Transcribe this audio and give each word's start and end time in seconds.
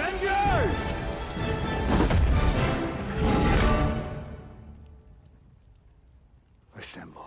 Avengers! 0.00 0.76
Assemble. 6.78 7.26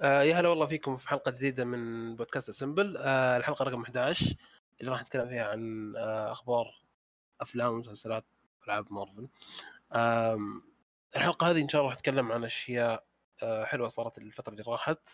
آه 0.00 0.22
يا 0.22 0.40
هلا 0.40 0.48
والله 0.48 0.66
فيكم 0.66 0.96
في 0.96 1.08
حلقة 1.08 1.30
جديدة 1.30 1.64
من 1.64 2.16
بودكاست 2.16 2.48
اسمبل 2.48 2.96
آه 2.96 3.36
الحلقة 3.36 3.64
رقم 3.64 3.82
11 3.82 4.34
اللي 4.80 4.90
راح 4.92 5.02
نتكلم 5.02 5.28
فيها 5.28 5.44
عن 5.44 5.92
آه 5.96 6.32
أخبار 6.32 6.74
أفلام 7.40 7.72
ومسلسلات 7.72 8.24
ألعاب 8.66 8.92
مارفل. 8.92 9.28
الحلقة 11.16 11.50
هذه 11.50 11.62
إن 11.62 11.68
شاء 11.68 11.80
الله 11.80 11.90
راح 11.90 11.98
نتكلم 11.98 12.32
عن 12.32 12.44
أشياء 12.44 13.06
آه 13.42 13.64
حلوة 13.64 13.88
صارت 13.88 14.18
الفترة 14.18 14.52
اللي 14.52 14.64
راحت. 14.66 15.08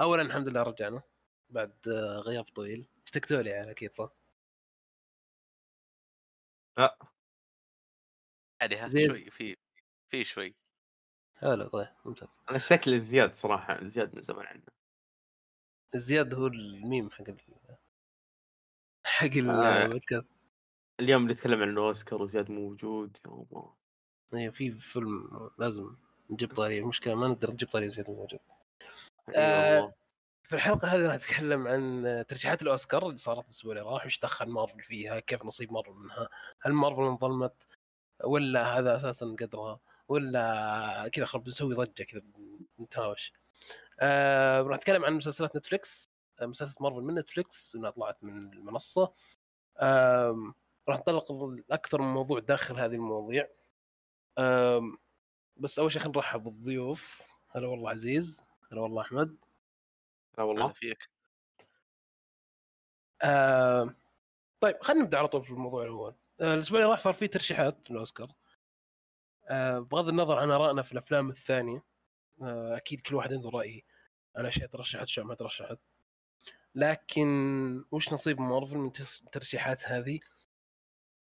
اولا 0.00 0.22
الحمد 0.22 0.48
لله 0.48 0.62
رجعنا 0.62 1.02
بعد 1.50 1.88
آه 1.88 2.20
غياب 2.20 2.44
طويل. 2.44 2.88
اشتقتوا 3.04 3.42
لي 3.42 3.50
يعني 3.50 3.70
أكيد 3.70 3.92
صح؟ 3.92 4.10
لا. 6.78 6.98
عادي 8.62 8.76
ها 8.76 8.86
زيز. 8.86 9.20
شوي 9.20 9.30
في 9.30 9.56
في 10.10 10.24
شوي. 10.24 10.54
حلو 11.38 11.68
طيب 11.68 11.88
ممتاز. 12.04 12.40
أنا 12.48 12.56
اشتقت 12.56 12.86
للزياد 12.88 13.34
صراحة 13.34 13.84
زياد 13.86 14.14
من 14.14 14.22
زمان 14.22 14.46
عنه 14.46 14.62
زياد 15.94 16.34
هو 16.34 16.46
الميم 16.46 17.10
حق 17.10 17.28
ال... 17.28 17.40
حق 19.06 19.36
آه. 19.36 20.00
اليوم 21.00 21.30
نتكلم 21.30 21.62
عن 21.62 21.68
الأوسكار 21.68 22.22
وزياد 22.22 22.50
موجود 22.50 23.18
يا 23.26 23.30
الله. 23.30 23.72
أيوه 24.34 24.52
في 24.52 24.70
فيلم 24.70 25.50
لازم 25.58 25.96
نجيب 26.30 26.54
طاري 26.54 26.78
المشكلة 26.78 27.14
ما 27.14 27.28
نقدر 27.28 27.50
نجيب 27.50 27.68
طاري 27.68 27.88
زياد 27.88 28.10
موجود. 28.10 28.40
آه،. 29.36 29.94
في 30.42 30.56
الحلقة 30.56 30.88
هذه 30.88 31.06
راح 31.06 31.14
نتكلم 31.14 31.68
عن 31.68 32.24
ترشيحات 32.28 32.62
الأوسكار 32.62 33.06
اللي 33.06 33.16
صارت 33.16 33.44
الأسبوع 33.44 33.72
اللي 33.72 33.84
راح 33.84 34.06
وش 34.06 34.18
دخل 34.18 34.50
مارفل 34.50 34.82
فيها 34.82 35.20
كيف 35.20 35.44
نصيب 35.44 35.72
مارفل 35.72 35.90
منها 35.90 36.28
هل 36.60 36.72
مارفل 36.72 37.02
انظلمت 37.02 37.66
ولا 38.24 38.78
هذا 38.78 38.96
أساسا 38.96 39.36
قدرها 39.40 39.80
ولا 40.08 41.10
كذا 41.12 41.24
خرب 41.24 41.48
نسوي 41.48 41.74
ضجة 41.74 42.02
كذا 42.02 42.22
نتهاوش 42.80 43.32
آه 44.00 44.62
راح 44.62 44.76
نتكلم 44.76 45.04
عن 45.04 45.12
مسلسلات 45.12 45.56
نتفلكس 45.56 46.08
آه، 46.40 46.46
مسلسلات 46.46 46.82
مارفل 46.82 47.00
من 47.00 47.14
نتفلكس 47.14 47.74
إنها 47.76 47.90
طلعت 47.90 48.24
من 48.24 48.52
المنصة. 48.52 49.12
آم، 49.80 50.54
راح 50.88 50.98
نطلق 50.98 51.32
أكثر 51.70 52.02
من 52.02 52.08
موضوع 52.14 52.38
داخل 52.38 52.76
هذه 52.76 52.94
المواضيع. 52.94 53.48
بس 55.56 55.78
أول 55.78 55.92
شيء 55.92 56.02
خلينا 56.02 56.18
نرحب 56.18 56.42
بالضيوف. 56.42 57.22
هلا 57.50 57.66
والله 57.66 57.90
عزيز. 57.90 58.44
هلا 58.72 58.80
والله 58.80 59.02
أحمد. 59.02 59.28
لا 60.38 60.44
هلا 60.44 60.44
والله. 60.44 60.68
فيك. 60.72 61.10
آه 63.22 63.94
طيب 64.60 64.82
خلينا 64.82 65.02
نبدأ 65.02 65.18
على 65.18 65.28
طول 65.28 65.44
في 65.44 65.50
الموضوع 65.50 65.82
الأول. 65.82 66.14
آه 66.40 66.54
الأسبوع 66.54 66.78
اللي 66.78 66.90
راح 66.90 66.98
صار 66.98 67.12
فيه 67.12 67.26
ترشيحات 67.26 67.90
للأوسكار. 67.90 68.32
آه 69.48 69.78
بغض 69.78 70.08
النظر 70.08 70.38
عن 70.38 70.50
آرائنا 70.50 70.82
في 70.82 70.92
الأفلام 70.92 71.30
الثانية 71.30 71.84
آه 72.42 72.76
أكيد 72.76 73.00
كل 73.00 73.14
واحد 73.14 73.32
عنده 73.32 73.48
رأي 73.50 73.84
عن 74.36 74.46
اشياء 74.46 74.68
ترشحت 74.68 75.02
اشياء 75.02 75.26
ما 75.26 75.34
ترشحت. 75.34 75.78
لكن 76.74 77.84
وش 77.90 78.12
نصيب 78.12 78.40
مارفل 78.40 78.76
من 78.76 78.92
الترشيحات 79.24 79.88
هذه؟ 79.88 80.20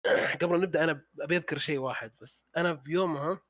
قبل 0.43 0.55
أن 0.55 0.61
نبدأ 0.61 0.85
أنا 0.85 1.05
أبي 1.21 1.37
أذكر 1.37 1.59
شيء 1.59 1.79
واحد 1.79 2.13
بس. 2.21 2.45
أنا 2.57 2.73
بيومها 2.73 3.41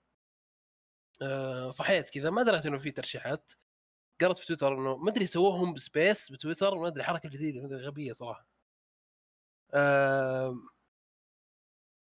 آه 1.23 1.71
صحيت 1.71 2.09
كذا 2.11 2.31
ما 2.31 2.43
دريت 2.43 2.67
إنه 2.67 2.79
في 2.79 2.91
ترشيحات. 2.91 3.53
قرأت 4.21 4.39
في 4.39 4.47
تويتر 4.47 4.75
إنه 4.75 4.97
ما 4.97 5.11
أدري 5.11 5.27
سووهم 5.27 5.75
بسبيس 5.75 6.33
بتويتر 6.33 6.75
ما 6.79 6.89
أدري 6.89 7.05
حركة 7.05 7.29
جديدة 7.29 7.61
ما 7.61 7.67
أدري 7.67 7.87
غبية 7.87 8.13
صراحة. 8.13 8.49
آم، 9.75 10.69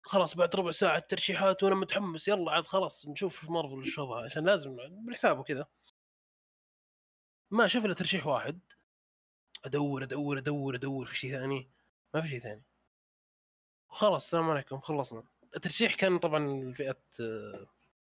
خلاص 0.04 0.36
بعد 0.36 0.56
ربع 0.56 0.72
ساعة 0.72 0.98
الترشيحات 0.98 1.64
وأنا 1.64 1.76
متحمس 1.76 2.28
يلا 2.28 2.52
عاد 2.52 2.66
خلاص 2.66 3.08
نشوف 3.08 3.50
مارفل 3.50 3.80
إيش 3.80 3.98
وضعها 4.00 4.24
عشان 4.26 4.46
لازم 4.46 4.76
بالحساب 5.06 5.40
وكذا 5.40 5.68
ما 7.52 7.66
أشوف 7.66 7.86
إلا 7.86 7.94
ترشيح 7.94 8.28
واحد. 8.28 8.60
أدور 9.66 10.04
أدور 10.04 10.38
أدور 10.38 10.76
أدور 10.76 11.06
في 11.06 11.16
شيء 11.16 11.32
ثاني. 11.32 11.70
ما 12.14 12.22
في 12.22 12.28
شيء 12.28 12.40
ثاني. 12.40 12.64
خلاص 13.96 14.24
السلام 14.24 14.50
عليكم 14.50 14.80
خلصنا. 14.80 15.24
الترشيح 15.56 15.96
كان 15.96 16.20
طبعا 16.20 16.74
فئة 16.74 16.98
آه، 17.22 17.66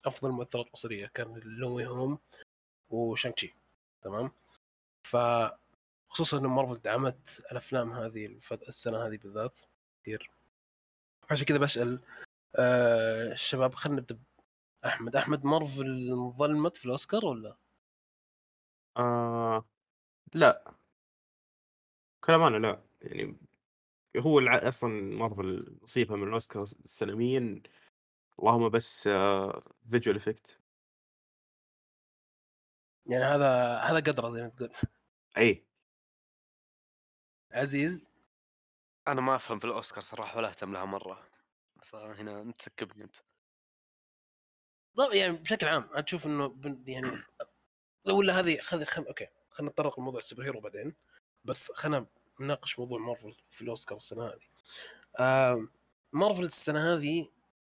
أفضل 0.05 0.31
مؤثرات 0.31 0.73
بصريه 0.73 1.07
كان 1.07 1.41
لوي 1.45 1.87
هوم 1.87 2.19
وشانكشي 2.91 3.55
تمام؟ 4.03 4.31
ف 5.05 5.17
خصوصا 6.09 6.39
إن 6.39 6.47
مارفل 6.47 6.83
دعمت 6.83 7.43
الأفلام 7.53 7.93
هذه 7.93 8.27
السنة 8.53 9.07
هذه 9.07 9.17
بالذات 9.17 9.61
كثير. 10.03 10.31
عشان 11.31 11.47
كذا 11.47 11.59
بسأل 11.59 12.01
آه 12.57 13.33
الشباب 13.33 13.75
خلينا 13.75 14.01
نبدأ 14.01 14.19
احمد 14.87 15.17
أحمد 15.17 15.45
مارفل 15.45 16.09
انظلمت 16.11 16.77
في 16.77 16.87
الأوسكار 16.87 17.25
ولا؟ 17.27 17.57
آه 18.97 19.65
لا. 20.35 20.75
كلام 22.25 22.43
أنا 22.43 22.57
لا. 22.67 22.83
يعني 23.03 23.37
هو 24.19 24.39
الع... 24.39 24.69
أصلا 24.69 24.91
مارفل 25.17 25.79
نصيبها 25.83 26.17
من 26.17 26.29
الأوسكار 26.29 26.65
سنويا 26.85 27.63
اللهم 28.39 28.69
بس 28.69 29.07
آه 29.07 29.63
visual 29.91 30.17
effect 30.17 30.61
يعني 33.07 33.25
هذا 33.25 33.77
هذا 33.77 33.97
قدرة 33.97 34.29
زي 34.29 34.43
ما 34.43 34.49
تقول. 34.49 34.73
اي 35.39 35.67
عزيز؟ 37.53 38.11
أنا 39.09 39.21
ما 39.21 39.37
أفهم 39.37 39.59
في 39.59 39.65
الأوسكار 39.65 40.03
صراحة 40.03 40.37
ولا 40.39 40.49
أهتم 40.49 40.73
لها 40.73 40.85
مرة. 40.85 41.29
فهنا 41.83 42.43
أنت 42.43 42.63
سكبني 42.63 43.05
أنت. 43.05 43.17
طب 44.97 45.13
يعني 45.13 45.33
بشكل 45.33 45.67
عام 45.67 45.83
أنا 45.93 46.01
تشوف 46.01 46.27
إنه 46.27 46.47
بن- 46.49 46.85
يعني 46.87 47.11
ولا 48.19 48.41
هذه 48.41 48.59
خذ 48.61 48.85
خل... 48.85 49.07
أوكي 49.07 49.29
خلينا 49.51 49.73
نتطرق 49.73 50.01
لموضوع 50.01 50.19
ال 50.19 50.45
superhero 50.45 50.61
بعدين. 50.61 50.97
بس 51.45 51.73
خلينا 51.73 52.07
نناقش 52.41 52.79
موضوع 52.79 52.99
مارفل 52.99 53.37
في 53.51 53.63
الأوسكار 53.63 53.97
السنة 53.97 54.27
هذه. 54.27 54.41
آه 55.19 55.69
مارفل 56.13 56.45
السنة 56.45 56.95
هذه 56.95 57.29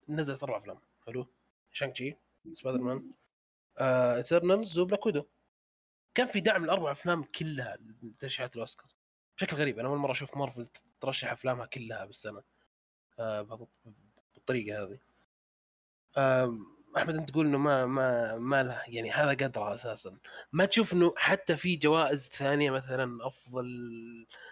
نزلت 0.08 0.42
أربع 0.42 0.58
أفلام 0.58 0.78
حلو؟ 1.06 1.26
شانغ 1.72 1.92
تشي 1.92 2.16
سبايدر 2.52 2.80
مان 2.80 3.10
آه 3.78 4.16
ايترنالز 4.16 4.78
وبلاك 4.78 5.06
ويدو 5.06 5.24
كان 6.14 6.26
في 6.26 6.40
دعم 6.40 6.64
الاربع 6.64 6.92
أفلام 6.92 7.22
كلها 7.24 7.78
لترشيحات 8.02 8.54
الأوسكار. 8.56 8.92
بشكل 9.38 9.56
غريب 9.56 9.78
أنا 9.78 9.88
أول 9.88 9.98
مرة 9.98 10.12
أشوف 10.12 10.36
مارفل 10.36 10.66
ترشح 11.00 11.32
أفلامها 11.32 11.66
كلها 11.66 12.04
بالسنة 12.04 12.42
آه 13.18 13.68
بالطريقة 14.34 14.82
هذه. 14.82 14.98
آم، 16.18 16.77
أحمد 16.98 17.14
أنت 17.14 17.30
تقول 17.30 17.46
إنه 17.46 17.58
ما 17.58 17.86
ما 17.86 18.36
ما 18.38 18.62
له 18.62 18.82
يعني 18.88 19.10
هذا 19.10 19.30
قدره 19.30 19.74
أساسا 19.74 20.18
ما 20.52 20.64
تشوف 20.64 20.92
إنه 20.92 21.14
حتى 21.16 21.56
في 21.56 21.76
جوائز 21.76 22.28
ثانية 22.28 22.70
مثلا 22.70 23.26
أفضل 23.26 23.66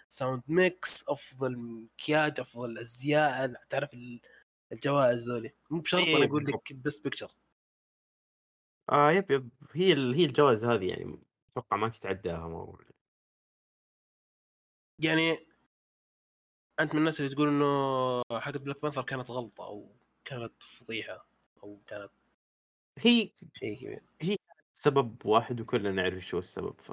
sound 0.09 0.43
mix 0.49 1.05
أفضل 1.09 1.57
مكياج 1.59 2.41
أفضل 2.41 2.79
أزياء 2.79 3.53
تعرف 3.69 3.95
ال- 3.95 4.21
الجوائز 4.73 5.31
ذولي 5.31 5.53
مو 5.71 5.81
بشرط 5.81 6.01
إيه، 6.03 6.17
أنا 6.17 6.25
أقول 6.25 6.43
بالضبط. 6.45 6.71
لك 6.71 6.77
بس 6.77 6.99
picture 6.99 7.29
آه 8.93 9.11
yep 9.13 9.31
yep 9.31 9.51
هي. 9.73 9.93
هي 9.93 10.25
الجوائز 10.25 10.65
هذه 10.65 10.89
يعني 10.89 11.19
أتوقع 11.53 11.77
ما 11.77 11.89
تتعداها 11.89 12.49
مارفل 12.49 12.85
يعني 15.05 15.39
أنت 16.81 16.93
من 16.95 16.99
الناس 17.01 17.21
اللي 17.21 17.35
تقول 17.35 17.49
إنه 17.49 18.23
حقت 18.41 18.57
بلاك 18.57 18.83
بانثر 18.83 19.03
كانت 19.03 19.31
غلطة 19.31 19.67
أو 19.67 19.97
كانت 20.25 20.63
فضيحة 20.63 21.29
أو 21.63 21.81
كانت 21.87 22.11
هي 22.99 23.31
شيء 23.55 24.03
كبير. 24.19 24.39
سبب 24.75 25.27
واحد 25.27 25.61
وكلنا 25.61 25.91
نعرف 25.93 26.23
شو 26.25 26.39
السبب 26.39 26.81
ف 26.81 26.93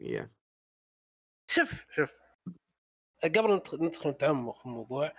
يا 0.00 0.30
شوف 1.46 1.86
شوف. 1.90 2.14
قبل 3.24 3.54
ندخل- 3.54 4.08
نتعمق 4.10 4.58
في 4.58 4.66
الموضوع 4.66 5.12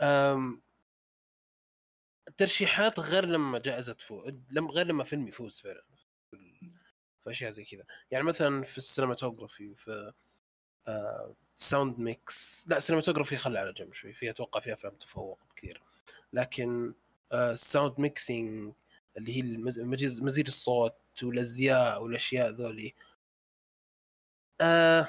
أم 0.00 0.62
الترشيحات 2.28 3.00
غير 3.00 3.24
لما 3.24 3.58
جائزة 3.58 3.92
تفوز 3.92 4.34
لم 4.50 4.68
غير 4.68 4.86
لما 4.86 5.04
فيلم 5.04 5.28
يفوز 5.28 5.60
فعلا. 5.60 5.84
في 7.20 7.30
أشياء 7.30 7.50
زي 7.50 7.64
كذا. 7.64 7.84
يعني 8.10 8.24
مثلا 8.24 8.62
في 8.62 8.78
ال 8.78 8.84
cinematography 8.84 9.74
في 9.74 10.12
آه 10.88 11.34
sound 11.54 11.98
mix 11.98 12.64
لا 12.68 12.78
cinematography 12.78 13.36
خلى 13.36 13.58
على 13.58 13.72
جنب 13.72 13.92
شوي 13.92 14.12
في 14.12 14.30
أتوقع 14.30 14.60
فيها 14.60 14.74
أفلام 14.74 14.94
تفوق 14.94 15.40
كثير. 15.56 15.82
لكن 16.32 16.88
آه 16.88 16.94
ال 17.32 17.43
sound 17.43 18.00
mixing 18.00 18.74
اللي 19.16 19.36
هي 19.36 19.42
مزيج 20.22 20.46
الصوت 20.48 20.94
والأزياء 21.22 22.02
والأشياء 22.02 22.50
ذولي. 22.50 22.94
آه 24.60 25.08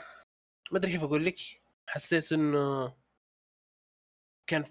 ما 0.71 0.77
أدري 0.77 0.91
كيف 0.91 1.03
أقول 1.03 1.25
لك. 1.25 1.39
حسيت 1.87 2.31
إنه 2.33 2.93
كان 4.47 4.63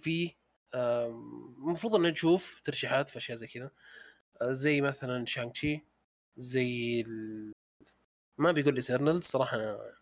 آم، 0.74 1.54
المفروض 1.58 1.94
ان 1.94 2.02
نشوف 2.02 2.60
ترشيحات 2.60 3.08
في 3.08 3.18
أشياء 3.18 3.36
زي 3.38 3.46
كذا. 3.46 3.70
آه، 4.42 4.52
زي 4.52 4.80
مثلا 4.80 5.26
شانغ 5.26 5.50
تشي 5.50 5.84
زي 6.36 7.00
ال... 7.00 7.52
ما 8.38 8.52
بيقول 8.52 8.76
ايترنالز 8.76 9.24
صراحة 9.24 9.56
أنا 9.56 9.94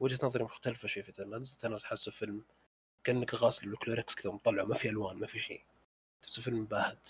وجهة 0.00 0.26
نظري 0.26 0.44
مختلفة 0.44 0.88
شوي 0.88 1.02
في 1.02 1.08
ايترنالز 1.08 1.52
ايترنالز 1.52 1.84
حاسه 1.84 2.12
فيلم 2.12 2.44
كأنك 3.04 3.34
غاسل 3.34 3.68
الكلوروكس 3.68 4.14
كذا 4.14 4.30
ومطلع 4.30 4.64
ما 4.64 4.74
في 4.74 4.88
ألوان 4.88 5.16
ما 5.16 5.26
في 5.26 5.38
شيء. 5.38 5.64
تحسه 6.26 6.42
فيلم 6.42 6.64
باهت. 6.64 7.08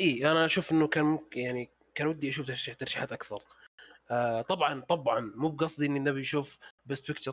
إي 0.00 0.30
أنا 0.30 0.44
أشوف 0.44 0.72
إنه 0.72 0.86
كان 0.88 1.04
ممكن 1.04 1.40
يعني 1.40 1.70
كان 1.94 2.06
ودي 2.06 2.28
أشوف 2.28 2.46
ترشيح- 2.46 2.74
ترشيحات 2.76 3.12
أكثر. 3.12 3.42
آه 4.10 4.42
طبعا 4.42 4.80
طبعا 4.80 5.32
مو 5.36 5.48
بقصدي 5.48 5.86
إني 5.86 5.98
نبي 5.98 6.20
نشوف 6.20 6.58
best 6.86 7.06
picture 7.08 7.32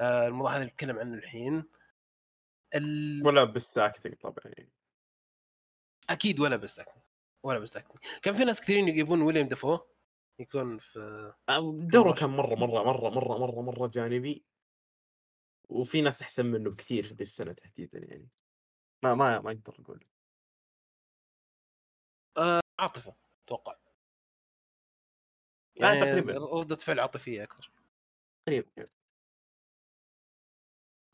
آه 0.00 0.26
الموضوع 0.26 0.50
هذا 0.52 0.60
اللي 0.60 0.72
نتكلم 0.72 0.98
عنه 0.98 1.14
الحين. 1.14 1.64
ال... 2.74 3.22
ولا 3.26 3.44
بس 3.44 3.78
acting 3.78 4.14
طبعا. 4.14 4.34
أكيد 6.10 6.40
ولا 6.40 6.56
best 6.56 6.78
acting 6.78 7.02
ولا 7.42 7.58
best 7.58 7.76
acting 7.76 7.98
كان 8.22 8.34
في 8.34 8.44
ناس 8.44 8.60
كثيرين 8.60 8.88
يجيبون 8.88 9.22
ويليام 9.22 9.48
دافو 9.48 9.78
يكون 10.38 10.78
في 10.78 10.98
آه، 11.48 11.76
دوره. 11.76 12.14
كان 12.14 12.30
مره 12.30 12.54
مره 12.54 12.82
مره 12.82 13.10
مره 13.10 13.38
مره 13.38 13.60
مرة 13.62 13.86
جانبي. 13.86 14.44
وفي 15.68 16.00
ناس 16.02 16.22
أحسن 16.22 16.46
منه 16.46 16.70
بكثير 16.70 17.06
ذي 17.14 17.22
السنة 17.24 17.52
تحديدا 17.52 17.98
يعني. 17.98 18.28
ما 19.04 19.14
ما 19.14 19.40
ما 19.40 19.50
أقدر 19.52 19.76
أقول. 19.80 20.04
عاطفة 22.78 23.14
أتوقع. 23.46 23.76
يعني 25.74 26.00
تقريباً. 26.00 26.32
ردة 26.60 26.76
فعل 26.76 27.00
عاطفية 27.00 27.42
أكثر. 27.42 27.70
تقريبا 28.46 28.86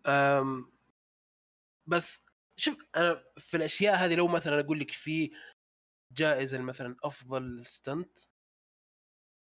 أم 0.06 0.72
بس 1.86 2.24
شوف 2.56 2.76
أنا 2.96 3.24
في 3.38 3.56
الأشياء 3.56 3.94
هذه 3.96 4.14
لو 4.14 4.28
مثلا 4.28 4.60
أقول 4.60 4.80
لك 4.80 4.90
في 4.90 5.30
جائزة 6.12 6.58
مثلا 6.58 6.96
أفضل 7.04 7.66
ستنت 7.66 8.18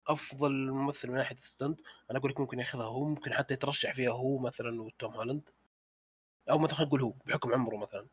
أفضل 0.08 0.52
ممثل 0.70 1.10
من 1.10 1.16
ناحية 1.16 1.36
ال 1.36 1.44
stunt 1.44 1.80
أنا 2.10 2.18
أقول 2.18 2.30
لك 2.30 2.40
ممكن 2.40 2.58
ياخذها 2.58 2.84
هو 2.84 3.04
ممكن 3.04 3.34
حتى 3.34 3.54
يترشح 3.54 3.94
فيها 3.94 4.12
هو 4.12 4.38
مثلا 4.38 4.82
وتوم 4.82 5.14
هولاند. 5.14 5.50
أو 6.50 6.58
مثلا 6.58 6.74
خلينا 6.74 6.88
نقول 6.88 7.02
هو 7.02 7.14
بحكم 7.26 7.52
عمره 7.54 7.76
مثلا. 7.76 8.06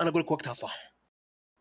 أنا 0.00 0.10
أقول 0.10 0.22
لك 0.22 0.30
وقتها 0.30 0.52
صح. 0.52 0.94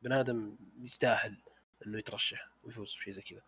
بني 0.02 0.20
آدم 0.20 0.56
يستاهل 0.82 1.38
إنه 1.86 1.98
يترشح 1.98 2.50
ويفوز 2.64 2.96
بشيء 2.96 3.14
زي 3.14 3.22
كذا. 3.22 3.42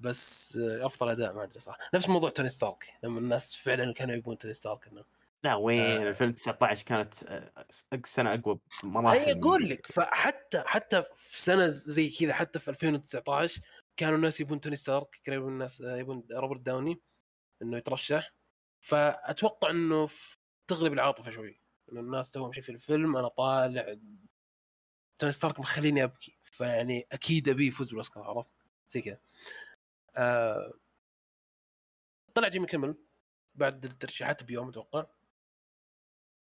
بس 0.00 0.56
آه، 0.56 0.86
أفضل 0.86 1.08
أداء 1.08 1.32
ما 1.34 1.42
أدري 1.44 1.60
صح 1.60 1.78
نفس 1.94 2.08
موضوع 2.08 2.30
توني 2.30 2.48
ستارك. 2.48 2.94
لما 3.02 3.18
الناس 3.18 3.54
فعلا 3.56 3.92
كانوا 3.92 4.14
يبون 4.14 4.38
توني 4.38 4.54
ستارك 4.54 4.88
إنه 4.88 5.04
لا 5.44 5.54
وين 5.54 5.80
آه. 5.80 6.08
2019 6.08 6.84
كانت 6.84 7.24
آه، 7.24 7.52
سنة 8.04 8.34
أقوى 8.34 8.58
بمراحل 8.84 9.18
اي 9.18 9.32
أقول 9.32 9.68
لك 9.68 9.86
فحتى 9.86 10.62
حتى 10.66 11.02
في 11.16 11.42
سنة 11.42 11.68
زي 11.68 12.10
كذا 12.10 12.32
حتى 12.32 12.58
في 12.58 12.68
2019 12.68 13.60
كانوا 13.96 14.16
الناس 14.16 14.40
يبون 14.40 14.60
توني 14.60 14.76
ستارك 14.76 15.20
كانوا 15.24 15.48
الناس 15.48 15.80
يبون 15.80 16.24
روبرت 16.32 16.60
داوني 16.60 17.00
إنه 17.62 17.76
يترشح. 17.76 18.34
فأتوقع 18.80 19.70
إنه 19.70 20.08
تغلب 20.66 20.92
العاطفة 20.92 21.30
شوي 21.30 21.60
إنه 21.92 22.00
الناس 22.00 22.30
توهم 22.30 22.52
شايفين 22.52 22.74
الفيلم 22.74 23.16
أنا 23.16 23.28
طالع 23.28 23.96
توني 25.18 25.32
ستارك 25.32 25.60
مخليني 25.60 26.04
أبكي. 26.04 26.38
فيعني 26.42 27.06
أكيد 27.12 27.48
أبي 27.48 27.66
يفوز 27.66 27.88
بالأوسكار 27.88 28.24
عرفت؟ 28.24 28.50
زي 28.88 29.00
كذا. 29.00 29.18
آه... 30.16 30.72
طلع 32.34 32.48
جيمي 32.48 32.66
كيمل 32.66 32.94
بعد 33.54 33.84
الترشيحات 33.84 34.44
بيوم 34.44 34.68
أتوقع. 34.68 35.06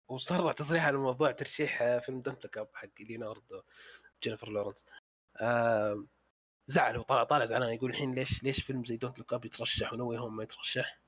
وصرح 0.09 0.53
تصريح 0.53 0.87
على 0.87 0.97
موضوع 0.97 1.31
ترشيح 1.31 1.83
آه، 1.83 1.99
فيلم 1.99 2.21
Don't 2.21 2.45
Look 2.45 2.59
Up 2.59 2.69
حق 2.75 2.89
ليوناردو 3.01 3.63
جينيفر 4.23 4.49
لورنس. 4.51 4.87
آه 5.41 6.07
زعل 6.67 6.97
هو 6.97 7.03
طالع 7.25 7.45
زعلان 7.45 7.75
يقول 7.75 7.91
الحين 7.91 8.15
ليش 8.15 8.43
ليش 8.45 8.63
فيلم 8.65 8.85
زي 8.85 8.97
Don't 8.97 9.19
Look 9.19 9.33
Up 9.33 9.45
يترشح 9.45 9.93
و 9.93 10.02
No 10.02 10.19
Way 10.19 10.27
Home 10.27 10.37
ما 10.37 10.43
يترشح؟ 10.43 11.01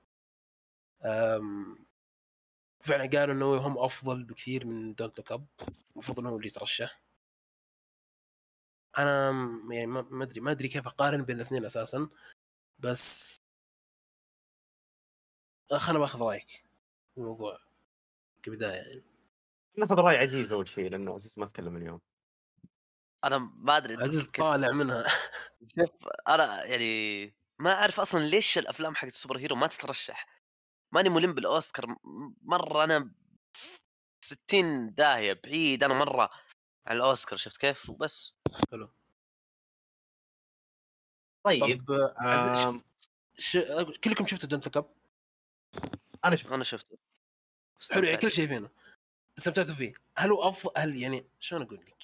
فعلا 2.80 3.10
قالوا 3.18 3.34
انه 3.34 3.56
هم 3.56 3.78
أفضل 3.78 4.24
بكثير 4.24 4.66
من 4.66 4.94
Don't 4.94 5.18
Look 5.18 5.32
Up 5.32 5.46
المفروض 5.92 6.18
إنه 6.18 6.28
هو 6.30 6.36
اللي 6.36 6.46
يترشح. 6.48 7.02
أنا 8.98 9.30
يعني 9.70 9.86
ما 9.86 10.24
ادري 10.24 10.40
ما 10.40 10.50
أدري 10.50 10.68
كيف 10.68 10.86
أقارن 10.86 11.22
بين 11.24 11.36
الاثنين 11.36 11.64
أساسا 11.64 12.08
بس 12.78 13.36
خلنا 15.76 15.98
باخذ 15.98 16.20
رأيك 16.22 16.64
الموضوع. 17.18 17.65
كبدايه 18.46 18.72
يعني. 18.82 19.04
ناخذ 19.78 19.94
راي 19.94 20.16
عزيز 20.16 20.52
أول 20.52 20.68
شيء 20.68 20.90
لأنه 20.90 21.14
عزيز 21.14 21.38
ما 21.38 21.46
تكلم 21.46 21.76
اليوم. 21.76 22.00
أنا 23.24 23.38
ما 23.38 23.76
أدري 23.76 23.94
عزيز 23.94 24.26
طالع 24.26 24.72
منها. 24.72 25.04
شوف 25.76 25.90
أنا 26.28 26.64
يعني 26.64 27.24
ما 27.58 27.72
أعرف 27.72 28.00
أصلا 28.00 28.20
ليش 28.20 28.58
الأفلام 28.58 28.94
حقت 28.94 29.12
السوبر 29.12 29.38
هيرو 29.38 29.56
ما 29.56 29.66
تترشح. 29.66 30.42
ماني 30.92 31.08
ملم 31.08 31.32
بالأوسكار. 31.34 31.86
م- 31.86 31.96
مرة 32.42 32.84
أنا 32.84 33.14
60 34.24 34.94
داهية 34.94 35.40
بعيد 35.44 35.84
أنا 35.84 35.94
مرة 35.94 36.30
عن 36.86 36.96
الأوسكار 36.96 37.38
شفت 37.38 37.56
كيف؟ 37.56 37.90
وبس. 37.90 38.34
طيب 41.46 41.84
طب 41.84 41.90
آه، 41.90 42.14
عزيز 42.18 42.66
آم، 42.66 42.84
ش... 43.34 43.58
كلكم 44.04 44.26
شفتوا 44.26 44.48
Don't 44.48 44.66
Look 44.66 44.76
Up 44.76 44.94
أنا 46.24 46.36
شفت. 46.36 46.52
أنا 46.52 46.64
شفته. 46.64 46.98
حلو 47.92 48.04
يعني 48.04 48.16
كل 48.16 48.30
فيه. 48.30 48.36
شايفينه. 48.36 48.70
استمتعتوا 49.38 49.74
فيه. 49.74 49.92
هل 50.16 50.30
هو 50.30 50.48
افضل 50.48 50.72
هل 50.76 50.96
يعني 50.96 51.26
شلون 51.40 51.62
أقول 51.62 51.78
لك؟ 51.78 51.96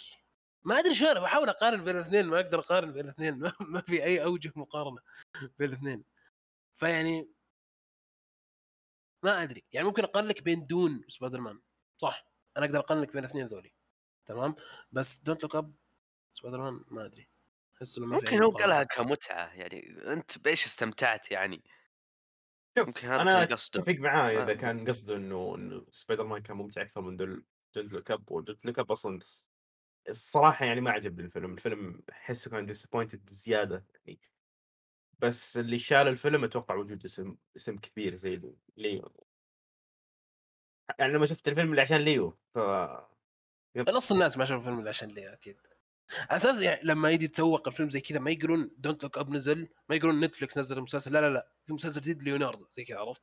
ما 0.65 0.79
أدري 0.79 0.95
شلون 0.95 1.21
بحاول 1.21 1.49
أقارن 1.49 1.85
بين 1.85 1.97
الاثنين 1.97 2.27
ما 2.27 2.41
أقدر 2.41 2.59
أقارن 2.59 2.93
بين 2.93 3.05
الاثنين. 3.05 3.35
ما, 3.73 3.81
في 3.81 4.05
أي 4.05 4.23
أوجه 4.25 4.53
مقارنة 4.57 5.01
بين 5.59 5.69
الاثنين. 5.69 6.05
فيعني 6.75 7.29
ما 9.23 9.43
أدري. 9.43 9.65
يعني 9.73 9.87
ممكن 9.87 10.05
أقارن 10.05 10.27
لك 10.27 10.43
بين 10.43 10.67
دون 10.67 11.05
سبايدر 11.09 11.41
مان 11.41 11.61
صح 11.99 12.27
أنا 12.57 12.67
أقدر 12.67 12.79
أقارن 12.79 13.01
لك 13.01 13.13
بين 13.13 13.25
الاثنين 13.25 13.47
ذولي. 13.47 13.73
تمام؟ 14.27 14.57
بس 14.93 15.19
Don't 15.19 15.43
Look 15.43 15.57
Up 15.57 15.75
سبايدر 16.35 16.59
مان 16.61 16.85
ما 16.89 17.05
أدري. 17.05 17.29
أحس 17.77 17.99
ممكن 17.99 18.43
هو. 18.43 18.51
قالها 18.51 18.83
كمتعة 18.83 19.55
يعني 19.55 19.97
أنت 20.07 20.39
بإيش 20.39 20.65
استمتعت 20.65 21.31
يعني؟ 21.31 21.63
شوف 22.79 23.05
أنا. 23.05 23.43
أتفق 23.43 23.95
معاه 23.99 24.31
إذا 24.31 24.43
أدري. 24.43 24.55
كان 24.57 24.89
قصده 24.89 25.17
إنه 25.17 25.55
إنه 25.55 25.87
سبايدر 25.91 26.25
مان 26.25 26.43
كان 26.43 26.57
ممتع 26.57 26.83
أكثر 26.83 27.01
من 27.01 27.17
دول 27.17 27.45
Don't 27.75 27.93
Look 27.93 28.11
Up 28.11 28.33
و 28.33 28.38
Don't 28.38 28.65
Look 28.65 28.79
Up 28.79 28.93
أصلا 28.93 29.19
الصراحة 30.09 30.67
يعني 30.67 30.81
ما 30.81 30.91
عجبني 30.91 31.27
الفيلم. 31.27 31.55
الفيلم 31.55 32.03
أحسه 32.13 32.51
كان 32.51 32.65
disappointed 32.65 33.25
بزيادة 33.25 33.87
يعني. 34.07 34.21
بس 35.19 35.59
اللي 35.59 35.79
شال 35.79 36.09
الفيلم 36.09 36.45
أتوقع 36.45 36.75
وجود 36.75 37.05
اسم 37.05 37.37
اسم 37.57 37.79
كبير 37.79 38.15
زي 38.15 38.41
ليو. 38.77 39.13
يعني 40.99 41.13
لما 41.13 41.27
شفت 41.27 41.49
الفيلم 41.49 41.71
اللي 41.71 41.81
عشان 41.81 41.97
ليو 41.97 42.39
ف 42.55 42.59
نص 43.77 44.13
الناس 44.13 44.39
ما 44.39 44.45
شافوا 44.45 44.61
الفيلم 44.61 44.81
إلا 44.81 44.89
عشان 44.89 45.09
ليو 45.09 45.33
أكيد. 45.33 45.61
أساس 46.31 46.59
يعني 46.61 46.81
لما 46.85 47.11
يجي 47.11 47.25
يتسوق 47.25 47.69
الفيلم 47.69 47.91
زي 47.91 48.01
كذا 48.01 48.19
ما 48.19 48.31
يقولون 48.31 48.71
Don't 48.79 49.03
Look 49.03 49.19
Up 49.19 49.31
نزل 49.31 49.69
ما 49.89 49.97
يقولون 49.97 50.21
نتفلكس 50.21 50.59
نزل 50.59 50.79
المسلسل 50.79 51.13
لا 51.13 51.21
لا 51.21 51.31
لا 51.31 51.49
في 51.67 51.73
مسلسل 51.73 52.01
جديد 52.01 52.23
ليوناردو 52.23 52.67
زي 52.73 52.85
كذا 52.85 52.99
عرفت؟ 52.99 53.23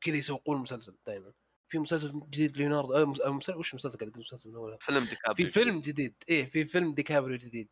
كذا 0.00 0.16
يسوقون 0.16 0.56
المسلسل 0.56 0.96
دائما 1.06 1.32
في 1.68 1.78
مسلسل 1.78 2.20
جديد 2.30 2.56
ليوناردو 2.56 2.96
أو 2.96 3.06
مس- 3.06 3.20
أو 3.20 3.32
مسلسل 3.32 3.58
وش 3.58 3.74
مسلسل 3.74 3.98
قاعد 3.98 4.18
مسلسل 4.18 4.50
من 4.50 4.56
أولها؟ 4.56 4.78
فيلم 4.80 5.00
في 5.00 5.10
ديكابريو 5.10 5.48
فيلم 5.48 5.80
جديد. 5.80 6.14
إيه 6.28 6.46
في 6.50 6.64
فيلم 6.64 6.94
ديكابريو 6.94 7.38
جديد. 7.38 7.68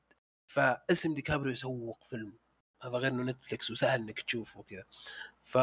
فاسم 0.47 1.15
ديكابريو 1.15 1.53
يسوق 1.53 2.05
فيلم. 2.05 2.33
هذا 2.83 2.93
غير 2.99 3.13
إنه 3.13 3.23
نتفلكس 3.23 3.71
وسهل 3.71 4.01
إنك 4.01 4.21
تشوفه 4.21 4.61
وكذا. 4.61 4.85
ف 5.43 5.59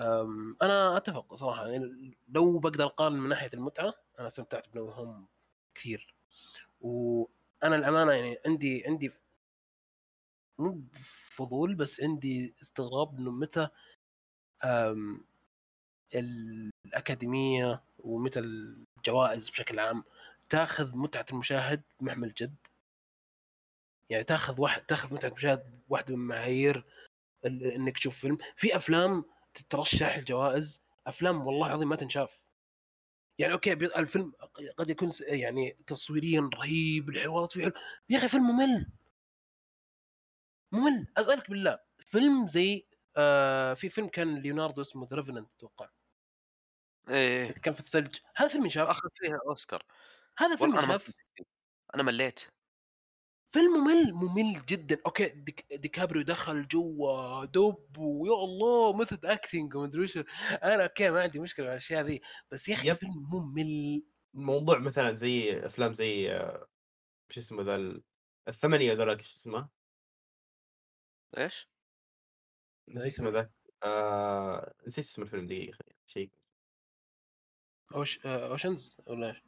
أم، 0.00 0.56
أنا 0.62 0.96
أتفق 0.96 1.34
صراحة. 1.34 1.68
يعني 1.68 2.16
لو 2.28 2.58
بقدر 2.58 2.84
أقارن 2.84 3.12
من 3.12 3.28
ناحية 3.28 3.50
المتعة 3.54 3.94
أنا 4.18 4.26
استمتعت 4.26 4.68
بنو 4.68 4.88
هوم 4.90 5.26
كثير. 5.74 6.14
وأنا 6.82 7.76
الأمانة 7.76 8.12
يعني 8.12 8.38
عندي 8.46 8.84
عندي 8.86 9.12
مو 10.58 10.82
فضول 11.30 11.74
بس 11.74 12.00
عندي 12.00 12.54
استغراب 12.62 13.18
إنه 13.18 13.30
متى 13.30 13.68
الأكاديمية 16.14 17.82
ومتى 17.98 18.40
الجوائز 18.40 19.50
بشكل 19.50 19.78
عام 19.80 20.04
تاخذ 20.48 20.96
متعة 20.96 21.26
المشاهد 21.32 21.82
بمحمل 22.00 22.32
جد. 22.32 22.54
يعني 24.10 24.24
تاخذ 24.24 24.60
واحد 24.60 24.82
تاخذ 24.86 25.14
متعة 25.14 25.28
المشاهد 25.28 25.80
واحدة 25.88 26.16
من 26.16 26.26
معايير 26.26 26.84
إنك 27.46 27.98
تشوف 27.98 28.18
فيلم. 28.18 28.38
في 28.56 28.76
أفلام 28.76 29.24
تترشح 29.54 30.14
الجوائز 30.16 30.82
أفلام 31.06 31.46
والله 31.46 31.66
العظيم 31.66 31.88
ما 31.88 31.96
تنشاف. 31.96 32.40
يعني 33.42 33.54
أوكي 33.54 33.72
الفيلم 33.72 34.32
قد 34.76 34.90
يكون 34.90 35.10
يعني 35.20 35.76
تصويريا 35.86 36.50
رهيب 36.54 37.08
الحوارات 37.08 37.52
فيه 37.52 37.62
حلو 37.62 37.72
يا 38.08 38.18
أخي 38.18 38.28
فيلم 38.28 38.42
ممل. 38.44 38.86
ممل 40.72 41.06
أسألك 41.16 41.50
بالله 41.50 41.78
فيلم 42.06 42.48
زي 42.48 42.86
آه 43.16 43.74
في 43.74 43.88
فيلم 43.88 44.08
كان 44.08 44.38
ليوناردو 44.38 44.82
اسمه 44.82 45.08
The 45.10 45.16
Revenant 45.16 45.48
أتوقع. 45.56 45.88
إيه. 47.08 47.52
كان 47.52 47.74
في 47.74 47.80
الثلج. 47.80 48.16
هذا 48.36 48.48
فيلم 48.48 48.64
ينشاف 48.64 48.88
أخذ 48.88 49.08
فيها 49.14 49.40
أوسكار. 49.48 49.82
هذا 50.38 50.56
فيلم 50.56 50.74
ينشاف 50.74 51.12
أنا 51.94 52.02
مليت. 52.02 52.40
فيلم 53.52 53.72
ممل 53.72 54.14
ممل 54.14 54.66
جدا 54.66 54.98
أوكي 55.06 55.28
ديك 55.28 55.66
ديكابريو 55.72 56.22
دخل 56.22 56.68
جوا 56.68 57.44
دب 57.44 57.98
ويا 57.98 58.32
الله 58.44 58.96
مثل 59.00 59.18
acting 59.24 59.74
ومدري 59.74 60.02
وش 60.02 60.16
أنا 60.62 60.82
أوكي 60.82 61.10
ما 61.10 61.20
عندي 61.22 61.38
مشكلة 61.38 61.66
مع 61.66 61.72
الأشياء 61.72 62.02
ذي 62.04 62.20
بس 62.50 62.68
يا 62.68 62.74
أخي 62.74 62.88
yep. 62.88 62.92
الفيلم 62.94 63.12
ممل 63.32 64.02
الموضوع 64.34 64.78
مثلا 64.78 65.12
زي 65.14 65.66
أفلام 65.66 65.92
زي 65.94 66.28
شو 67.30 67.40
اسمه 67.40 67.62
ذا 67.62 67.74
ال- 67.76 68.02
الثمانية 68.48 68.92
ذولاك 68.92 69.20
شو 69.22 69.34
اسمه؟ 69.34 69.68
إيش؟ 71.38 71.68
شو 72.94 72.98
اسمه 72.98 73.30
ذاك؟ 73.30 73.50
آه... 73.82 74.74
نسيت 74.86 75.04
اسم 75.04 75.22
الفيلم 75.22 75.46
دقيقة 75.46 75.78
شيء 76.06 76.30
أوش... 77.94 78.26
آه، 78.26 78.50
Ocean's 78.50 78.96
ولا 79.06 79.26
إيش؟ 79.28 79.42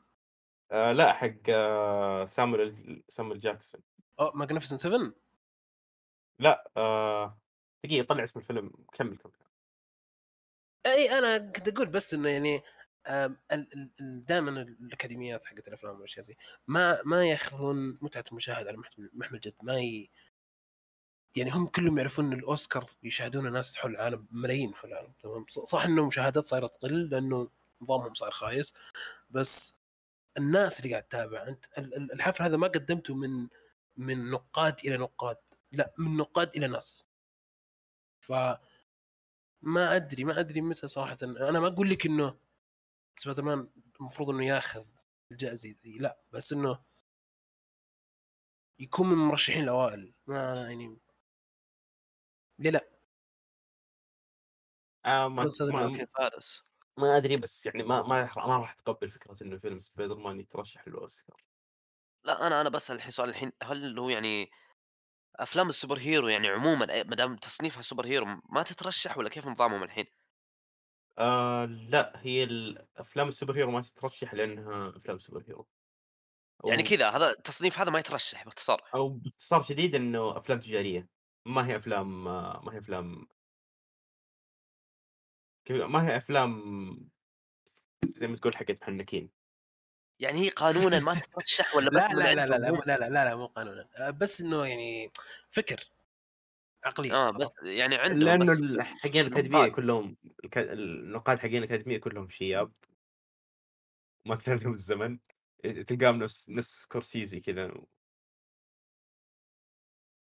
آه 0.72 0.92
لا 0.92 1.12
حق 1.12 1.34
آه 1.48 2.24
سامويل 2.24 3.02
سامويل 3.08 3.38
جاكسون 3.38 3.80
آه 4.20 4.32
Magnificent 4.34 4.80
7 4.80 5.12
لا 6.38 6.70
آه 6.76 7.38
دقيقة 7.84 8.06
طلع 8.06 8.24
اسم 8.24 8.40
الفيلم. 8.40 8.70
كمل 8.92 9.16
كمل. 9.18 9.32
إي 10.86 11.18
أنا 11.18 11.38
كنت 11.38 11.68
أقول 11.68 11.86
بس 11.86 12.14
إنه 12.14 12.28
يعني 12.28 12.62
دائما 14.00 14.50
الأكاديميات 14.62 15.44
حقت 15.44 15.68
الأفلام 15.68 15.94
والأشياء 15.94 16.24
زي. 16.24 16.36
ما 16.66 17.02
ما 17.04 17.24
يأخذون 17.24 17.98
متعة 18.02 18.24
المشاهد 18.32 18.66
على 18.66 18.76
محمل- 18.76 19.40
جد. 19.40 19.54
ما 19.62 19.78
ي... 19.80 20.10
يعني 21.36 21.50
هم 21.50 21.66
كلهم 21.66 21.98
يعرفون 21.98 22.24
إن 22.24 22.32
الأوسكار 22.38 22.90
يشاهدون 23.02 23.52
ناس 23.52 23.76
حول 23.76 23.90
العالم 23.90 24.26
ملايين 24.30 24.74
حول 24.74 24.90
العالم. 24.92 25.12
تمام؟ 25.22 25.46
صح 25.48 25.84
إنه 25.84 26.06
مشاهدات 26.06 26.44
صايرة 26.44 26.66
تقل 26.66 27.08
لأنه 27.10 27.50
نظامهم 27.82 28.14
صار 28.14 28.30
خايس 28.30 28.74
بس 29.30 29.76
الناس 30.38 30.80
اللي 30.80 30.90
قاعد 30.90 31.02
تتابع 31.02 31.48
أنت 31.48 31.64
ال- 31.78 31.94
ال- 31.96 32.12
الحفل 32.12 32.44
هذا 32.44 32.56
ما 32.56 32.66
قدمته 32.66 33.14
من 33.14 33.48
من 33.96 34.30
نقاد 34.30 34.80
إلى 34.84 34.96
نقاد. 34.96 35.36
لا 35.72 35.94
من 35.98 36.16
نقاد 36.16 36.56
إلى 36.56 36.68
ناس 36.68 37.06
ف 38.20 38.32
ما 39.62 39.96
أدري 39.96 40.24
ما 40.24 40.40
أدري 40.40 40.60
متى 40.60 40.88
صراحة. 40.88 41.16
أنا 41.22 41.60
ما 41.60 41.66
أقول 41.66 41.90
لك 41.90 42.06
إنه 42.06 42.38
سبايدر 43.16 43.42
مان 43.42 43.68
المفروض 44.00 44.30
إنه 44.30 44.44
ياخذ 44.46 44.86
الجائزة 45.32 45.74
ذي 45.84 45.98
لا. 45.98 46.20
بس 46.32 46.52
إنه 46.52 46.84
يكون 48.78 49.06
من 49.06 49.12
المرشحين 49.12 49.64
الأوائل. 49.64 50.14
ما 50.26 50.54
يعني 50.54 50.98
ليه 52.58 52.70
لا؟ 52.70 52.88
آه 55.06 55.28
ما, 55.28 55.42
ما, 55.60 56.30
ما 56.96 57.16
أدري 57.16 57.36
بس 57.36 57.66
يعني 57.66 57.82
ما 57.82 58.02
ما 58.02 58.20
راح 58.20 58.36
ما 58.36 58.56
راح 58.56 58.72
اتقبل 58.72 59.10
فكرة 59.10 59.42
إنه 59.42 59.58
فيلم 59.58 59.78
سبايدر 59.78 60.16
مان 60.16 60.40
يترشح 60.40 60.88
للأوسكار. 60.88 61.42
لا 62.24 62.46
أنا 62.46 62.60
أنا 62.60 62.68
بسال 62.68 62.96
الحين 62.96 63.10
سؤال 63.10 63.28
الحين 63.28 63.52
هل 63.62 63.98
هو 63.98 64.08
يعني 64.08 64.50
أفلام 65.36 65.68
ال 65.68 65.98
superhero 65.98 66.28
يعني 66.28 66.48
عموما 66.48 66.86
ما 66.86 67.16
دام 67.16 67.36
تصنيفها 67.36 67.82
superhero 67.82 68.26
ما 68.52 68.62
تترشح 68.62 69.18
ولا 69.18 69.28
كيف 69.28 69.46
نظامهم 69.46 69.82
الحين؟ 69.82 70.06
آه 71.18 71.64
لا 71.64 72.12
هي 72.16 72.44
الأفلام 72.44 73.28
ال 73.28 73.56
superhero 73.56 73.70
ما 73.70 73.80
تترشح 73.80 74.34
لأنها 74.34 74.92
أفلام 74.96 75.18
superhero. 75.18 75.66
أو 76.64 76.68
يعني 76.68 76.82
كذا 76.82 77.10
هذا 77.10 77.30
التصنيف 77.30 77.78
هذا 77.78 77.90
ما 77.90 77.98
يترشح 77.98 78.44
باختصار. 78.44 78.82
أو 78.94 79.08
باختصار 79.08 79.62
شديد 79.62 79.94
إنه 79.94 80.36
أفلام 80.36 80.60
تجارية. 80.60 81.08
ما 81.46 81.66
هي 81.66 81.76
أفلام 81.76 82.24
ما 82.64 82.72
هي 82.72 82.78
أفلام 82.78 83.26
ما 85.70 86.08
هي 86.08 86.16
أفلام 86.16 86.60
زي 88.04 88.26
ما 88.26 88.36
تقول 88.36 88.56
حقت 88.56 88.82
محنكين. 88.82 89.43
يعني 90.20 90.38
هي 90.38 90.48
قانونا 90.48 91.00
ما 91.00 91.14
تترشح 91.14 91.74
ولا 91.76 91.90
بس 91.90 92.02
لا 92.02 92.12
من 92.14 92.18
لا 92.18 92.34
لا 92.34 92.46
لا 92.46 92.58
لا 92.58 92.70
هم؟ 92.70 92.74
لا 92.86 92.98
لا 92.98 93.08
لا, 93.10 93.24
لا 93.24 93.36
مو 93.36 93.46
قانونا. 93.46 93.88
آه، 93.96 94.10
بس 94.10 94.40
إنه 94.40 94.66
يعني 94.66 95.10
فكر 95.50 95.84
عقلي 96.84 97.12
آه 97.12 97.30
بس 97.30 97.48
يعني 97.62 97.96
عندهم 97.96 98.18
لأنه 98.28 98.52
ال- 98.52 98.82
حقين 98.82 99.26
الأكاديمية. 99.26 99.68
كلهم 99.68 100.16
النقاد 100.56 101.38
حقين 101.38 101.58
الأكاديمية 101.58 101.98
كلهم 101.98 102.28
شياب. 102.28 102.72
ما 104.24 104.36
كان 104.36 104.56
لهم 104.56 104.72
الزمن. 104.72 105.18
تلقاهم 105.86 106.16
نفس 106.18 106.50
نفس 106.50 106.82
سكورسيزي 106.82 107.40
كذا. 107.40 107.66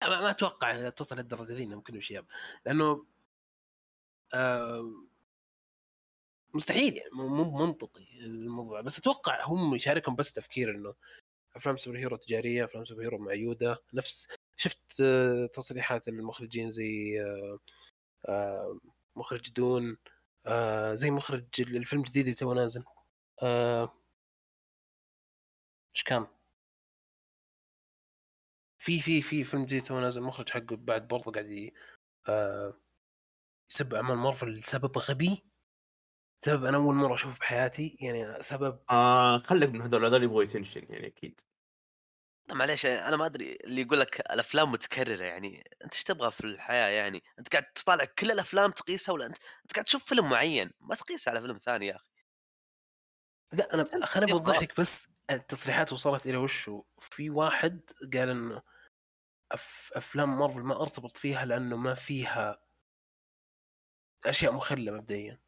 ما, 0.03 0.21
ما 0.21 0.29
أتوقع 0.29 0.89
توصل 0.89 1.15
للدرجة 1.17 1.53
ذي 1.53 1.63
إنهم 1.63 1.81
كلهم 1.81 2.01
شياب. 2.01 2.25
لأنه 2.65 3.05
آه 4.33 4.93
مستحيل 6.55 6.97
يعني 6.97 7.09
مو 7.13 7.65
منطقي 7.65 8.25
الموضوع. 8.25 8.81
بس 8.81 8.99
أتوقع 8.99 9.45
هم 9.45 9.75
يشاركهم 9.75 10.15
بس 10.15 10.33
تفكير 10.33 10.71
إنه 10.71 10.93
أفلام 11.55 11.77
superhero 11.77 12.15
تجارية 12.17 12.65
أفلام 12.65 12.85
superhero 12.85 13.17
معيودة. 13.17 13.83
نفس 13.93 14.27
شفت 14.57 15.01
آه، 15.01 15.45
تصريحات 15.45 16.07
المخرجين 16.07 16.71
زي 16.71 17.21
آه، 17.21 17.59
آه، 18.29 18.79
مخرج 19.15 19.51
Dune 19.53 19.97
زي 20.93 21.11
مخرج 21.11 21.45
الفيلم 21.59 22.01
الجديد 22.01 22.23
اللي 22.23 22.35
تو 22.35 22.53
نازل. 22.53 22.83
إيش 25.95 26.03
كان؟ 26.03 26.27
في 28.77 28.99
في 29.01 29.21
في 29.21 29.43
فيلم 29.43 29.65
جديد 29.65 29.83
تو 29.83 29.99
نازل 29.99 30.21
مخرج 30.21 30.49
حقه 30.49 30.75
بعد 30.75 31.07
برضه 31.07 31.31
قاعد 31.31 31.71
يسب 33.71 33.93
أعمال 33.93 34.17
مارفل 34.17 34.47
لسبب 34.47 34.97
غبي. 34.97 35.52
سبب 36.45 36.65
أنا 36.65 36.77
أول 36.77 36.95
مرة 36.95 37.13
أشوفه 37.13 37.39
بحياتي 37.39 37.97
يعني 38.01 38.43
سبب 38.43 38.79
آه 38.89 39.37
خلك 39.37 39.69
من 39.69 39.81
هذول 39.81 40.05
هذول 40.05 40.23
يبغوا 40.23 40.43
attention 40.43 40.85
يعني 40.89 41.07
أكيد. 41.07 41.41
أنا 42.49 42.57
معليش 42.57 42.85
أنا 42.85 43.17
ما 43.17 43.25
أدري 43.25 43.57
اللي 43.63 43.81
يقول 43.81 43.99
لك 43.99 44.19
الأفلام 44.19 44.71
متكررة 44.71 45.23
يعني 45.23 45.63
أنت 45.85 45.93
إيش 45.93 46.03
تبغى 46.03 46.31
في 46.31 46.41
الحياة 46.41 46.87
يعني؟ 46.87 47.23
أنت 47.39 47.49
قاعد 47.49 47.63
تطالع 47.63 48.05
كل 48.05 48.31
الأفلام 48.31 48.71
تقيسها 48.71 49.13
ولا 49.13 49.25
أنت 49.25 49.37
أنت 49.63 49.73
قاعد 49.73 49.85
تشوف 49.85 50.05
فيلم 50.05 50.29
معين 50.29 50.71
ما 50.79 50.95
تقيسه 50.95 51.29
على 51.31 51.41
فيلم 51.41 51.57
ثاني 51.57 51.87
يا 51.87 51.95
أخي. 51.95 52.09
لا 53.53 53.73
أنا 53.73 54.05
خليني 54.05 54.31
أوضح 54.31 54.61
لك 54.61 54.79
بس 54.79 55.07
التصريحات 55.29 55.93
وصلت 55.93 56.25
إلى 56.27 56.37
وش 56.37 56.69
هو. 56.69 56.85
في 56.99 57.29
واحد 57.29 57.81
قال 58.13 58.29
إنه 58.29 58.61
أف 59.51 59.91
أفلام 59.95 60.39
مارفل 60.39 60.61
ما 60.61 60.81
ارتبط 60.81 61.17
فيها 61.17 61.45
لأنه 61.45 61.77
ما 61.77 61.93
فيها 61.93 62.61
أشياء 64.25 64.53
مخلة 64.53 64.91
مبدئيا. 64.91 65.42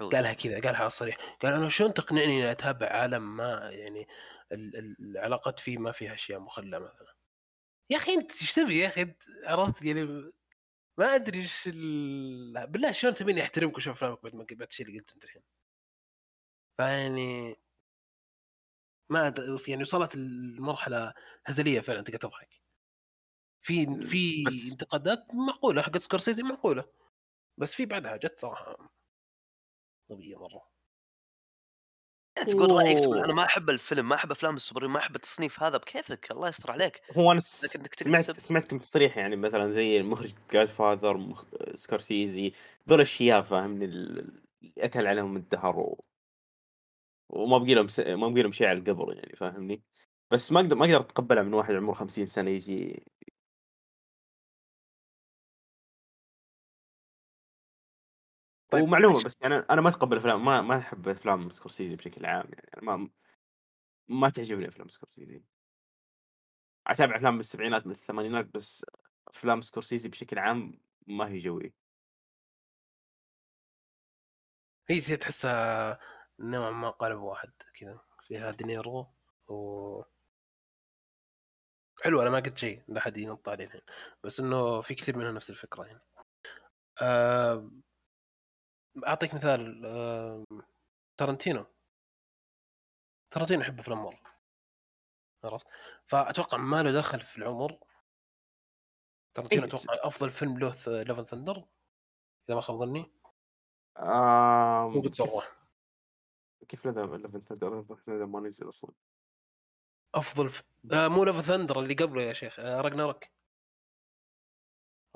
عود. 0.00 0.14
قالها 0.14 0.32
كذا 0.32 0.54
قالها 0.54 0.76
على 0.76 0.86
الصريح. 0.86 1.16
قال 1.42 1.52
أنا 1.52 1.68
شلون 1.68 1.94
تقنعني 1.94 2.26
إني 2.26 2.50
أتابع 2.50 2.86
عالم 2.86 3.36
ما 3.36 3.70
يعني 3.72 4.08
ال- 4.52 4.76
ال- 4.76 4.96
العلاقات 5.00 5.60
فيه 5.60 5.78
ما 5.78 5.92
فيها 5.92 6.14
أشياء 6.14 6.40
مخلة 6.40 6.78
مثلا. 6.78 7.14
يا 7.90 7.96
أخي 7.96 8.14
أنت 8.14 8.30
إيش 8.42 8.52
تبي؟ 8.52 8.78
يا 8.78 8.86
أخي 8.86 9.14
عرفت 9.46 9.82
يعني 9.82 10.32
ما 10.98 11.14
أدري 11.14 11.38
إيش 11.38 11.68
ال... 11.68 12.66
بالله 12.66 12.92
شلون 12.92 13.14
تبيني 13.14 13.42
أحترمك 13.42 13.74
وأشوف 13.74 13.94
أفلامك 13.94 14.22
بعد 14.22 14.34
ما 14.34 14.46
بعد 14.50 14.68
الشيء 14.68 14.86
اللي 14.86 14.98
قلته 14.98 15.14
أنت 15.14 15.24
الحين؟ 15.24 15.42
فيعني 16.78 17.56
ما 19.10 19.30
أد- 19.30 19.68
يعني 19.68 19.82
وصلت 19.82 20.14
المرحلة 20.14 21.14
هزلية 21.46 21.80
فعلا 21.80 22.00
تقدر 22.02 22.18
تضحك. 22.18 22.60
في 23.62 23.86
في 24.04 24.44
انتقادات 24.72 25.26
معقولة 25.34 25.82
حقت 25.82 25.98
سكورسيزي 25.98 26.42
معقولة. 26.42 26.84
بس 27.58 27.74
في 27.74 27.86
بعدها 27.86 28.16
جت 28.16 28.38
صراحة 28.38 28.90
غبيه 30.10 30.36
مرة. 30.38 30.74
تقول 32.48 32.70
رأيك 32.70 32.98
تقول. 32.98 33.18
أنا 33.24 33.34
ما 33.34 33.44
أحب 33.44 33.70
الفيلم 33.70 34.08
ما 34.08 34.14
أحب 34.14 34.30
أفلام 34.30 34.56
السوبر 34.56 34.88
ما 34.88 34.98
أحب 34.98 35.16
التصنيف 35.16 35.62
هذا 35.62 35.76
بكيفك؟ 35.76 36.30
الله 36.30 36.48
يستر 36.48 36.70
عليك. 36.70 37.00
هو 37.12 37.32
أنا 37.32 37.40
سمعت 37.40 38.30
سمعت 38.30 38.66
كم 38.66 38.78
تصريح 38.78 39.18
يعني 39.18 39.36
مثلا 39.36 39.70
زي 39.70 39.96
المخرج 39.96 40.34
Godfather 40.52 41.16
مخ... 41.16 41.44
سكورسيزي 41.74 42.52
ذول 42.88 43.00
الشياب 43.00 43.44
فاهمني 43.44 43.84
ال- 43.84 44.18
اللي 44.62 44.72
أكل 44.78 45.06
عليهم 45.06 45.36
الدهر 45.36 45.78
و... 45.78 46.04
وما 47.28 47.58
بقي 47.58 47.74
لهم 47.74 47.88
س... 47.88 48.00
ما 48.00 48.28
بقي 48.28 48.42
لهم 48.42 48.52
شيء 48.52 48.66
على 48.66 48.78
القبر 48.78 49.14
يعني 49.16 49.36
فاهمني. 49.36 49.82
بس 50.30 50.52
ما 50.52 50.60
أقدر 50.60 50.76
ما 50.76 50.84
أقدر 50.84 51.00
اتقبلها 51.00 51.42
من 51.42 51.54
واحد 51.54 51.74
عمره 51.74 51.92
50 51.94 52.26
سنة 52.26 52.50
يجي 52.50 53.04
طيب، 58.74 58.84
ومعلومة 58.84 59.24
بس 59.24 59.36
يعني 59.42 59.54
أنا 59.54 59.80
ما 59.80 59.88
أتقبل 59.88 60.16
افلام 60.16 60.44
ما 60.44 60.60
ما 60.60 60.78
أحب 60.78 61.08
أفلام 61.08 61.50
سكورسيزي 61.50 61.96
بشكل 61.96 62.26
عام 62.26 62.44
يعني 62.52 62.70
أنا 62.76 62.84
ما 62.96 63.08
ما 64.08 64.28
تعجبني 64.28 64.68
أفلام 64.68 64.88
سكورسيزي. 64.88 65.42
أتابع 66.86 67.16
أفلام 67.16 67.34
من 67.34 67.40
السبعينات 67.40 67.86
من 67.86 67.92
الثمانينات 67.92 68.46
بس 68.54 68.86
أفلام 69.28 69.60
سكورسيزي 69.60 70.08
بشكل 70.08 70.38
عام 70.38 70.80
ما 71.06 71.28
هي 71.28 71.38
جوي 71.38 71.74
هي 74.88 75.16
تحسها 75.16 75.98
نوعا 76.38 76.70
ما 76.70 76.90
قالب 76.90 77.20
واحد 77.20 77.52
كذا 77.74 78.00
فيها 78.22 78.50
دينيرو 78.50 79.06
و 79.48 80.02
حلو 82.02 82.22
أنا 82.22 82.30
ما 82.30 82.38
قلت 82.40 82.58
شيء 82.58 82.82
لا 82.88 83.00
حد 83.00 83.16
ينط 83.16 83.48
عليه 83.48 83.64
الحين 83.64 83.80
بس 84.24 84.40
إنه 84.40 84.80
في 84.80 84.94
كثير 84.94 85.16
منها 85.18 85.32
نفس 85.32 85.50
الفكرة 85.50 85.84
يعني. 85.84 86.00
آه، 87.02 87.70
أعطيك 89.06 89.34
مثال 89.34 89.82
تارنتينو 91.16 91.66
تارنتينو 93.30 93.60
يحب 93.60 93.78
أفلام 93.78 93.98
مره 93.98 94.20
عرفت؟ 95.44 95.66
فأتوقع 96.04 96.58
ما 96.58 96.82
له 96.82 96.92
دخل 96.92 97.20
في 97.20 97.38
العمر. 97.38 97.78
تارنتينو 99.34 99.62
إيه. 99.62 99.68
أتوقع 99.68 99.98
أفضل 100.00 100.30
فيلم 100.30 100.58
له 100.58 100.74
Love 100.86 101.08
and 101.08 101.24
Thunder 101.24 101.64
إذا 102.48 102.54
ما 102.54 102.60
خاب 102.60 102.76
ظني. 102.76 103.12
كيف 104.92 105.04
بتصرح. 105.04 105.56
كيف 106.68 106.86
لذا 106.86 107.06
Love 107.06 107.25
and 107.25 107.40
Thunder 107.40 108.26
ما 108.26 108.40
نزل 108.40 108.68
أصلا. 108.68 108.92
أفضل 110.14 110.48
ف... 110.48 110.62
آه 110.92 111.08
مو 111.08 111.24
Love 111.24 111.33
and 111.33 111.40
Thunder 111.40 111.80
اللي 111.80 111.94
قبله 111.94 112.22
يا 112.22 112.32
شيخ 112.32 112.60
آه 112.60 112.80
Ragnarok 112.80 113.24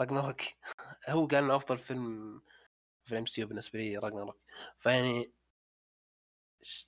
Ragnarok 0.00 0.40
هو 1.08 1.26
قال 1.26 1.44
إنه 1.44 1.56
أفضل 1.56 1.78
فيلم 1.78 2.42
في 3.08 3.12
ال 3.12 3.26
MC 3.26 3.44
بالنسبة 3.44 3.78
لي 3.78 3.98
Ragnarok 3.98 4.40
فيعني 4.78 5.32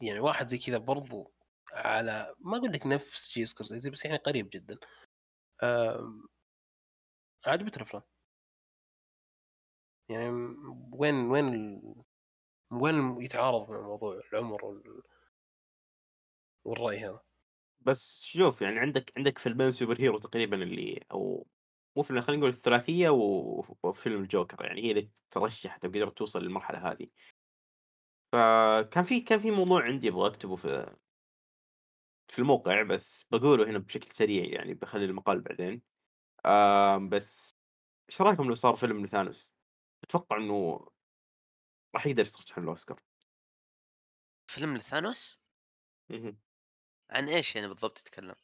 يعني 0.00 0.20
واحد 0.20 0.46
زي 0.48 0.58
كذا 0.58 0.78
برضو 0.78 1.32
على 1.72 2.34
ما 2.38 2.56
أقول 2.56 2.72
لك 2.72 2.86
نفس 2.86 3.28
شيء 3.28 3.44
سكورسيزي 3.44 3.90
بس 3.90 4.04
يعني 4.04 4.16
قريب 4.16 4.50
جدا. 4.50 4.78
عجبت 7.46 7.76
الافلام 7.76 8.02
يعني 10.08 10.28
وين 10.92 11.14
وين 11.14 11.48
ال... 11.54 11.94
وين 12.72 13.22
يتعارض 13.22 13.70
مع 13.70 13.80
موضوع 13.80 14.20
العمر 14.32 14.64
وال... 14.64 15.02
والرأي 16.64 16.98
هذا؟ 16.98 17.20
بس 17.80 18.20
شوف 18.22 18.62
يعني 18.62 18.78
عندك 18.78 19.12
عندك 19.16 19.38
فيلمين 19.38 19.72
super 19.73 20.00
hero 20.00 20.18
تقريبا 20.18 20.62
اللي 20.62 21.04
أو 21.12 21.46
مو 21.97 22.02
فيلم 22.02 22.20
خلينا 22.23 22.40
نقول 22.40 22.50
الثلاثية 22.50 23.09
و- 23.11 23.64
وفيلم 23.82 24.23
الجوكر 24.23 24.64
يعني 24.64 24.82
هي 24.82 24.90
اللي 24.90 25.11
ترشحت 25.30 25.85
وقدرت 25.85 26.18
توصل 26.18 26.42
للمرحلة 26.42 26.90
هذه. 26.92 27.09
فكان 28.32 29.04
في 29.04 29.20
كان 29.20 29.38
في 29.38 29.50
موضوع 29.50 29.82
عندي 29.82 30.09
أبغى 30.09 30.26
أكتبه 30.28 30.56
في 30.56 30.97
في 32.28 32.38
الموقع 32.38 32.82
بس 32.82 33.25
بقوله 33.30 33.70
هنا 33.70 33.78
بشكل 33.78 34.06
سريع 34.11 34.44
يعني 34.44 34.75
بخلي 34.75 35.04
المقال 35.04 35.40
بعدين. 35.40 35.82
آم 36.47 37.09
بس 37.09 37.54
إيش 38.11 38.20
رأيكم 38.20 38.49
لو 38.49 38.54
صار 38.54 38.75
فيلم 38.75 39.04
لثانوس؟ 39.04 39.54
أتوقع 40.04 40.37
إنه 40.37 40.88
راح 41.94 42.06
يقدر 42.06 42.23
يترشح 42.23 42.59
للأوسكار. 42.59 43.00
فيلم 44.50 44.76
لثانوس؟ 44.76 45.42
عن 47.11 47.28
إيش 47.28 47.56
يعني 47.56 47.68
بالضبط 47.68 47.99
تتكلم؟ 47.99 48.35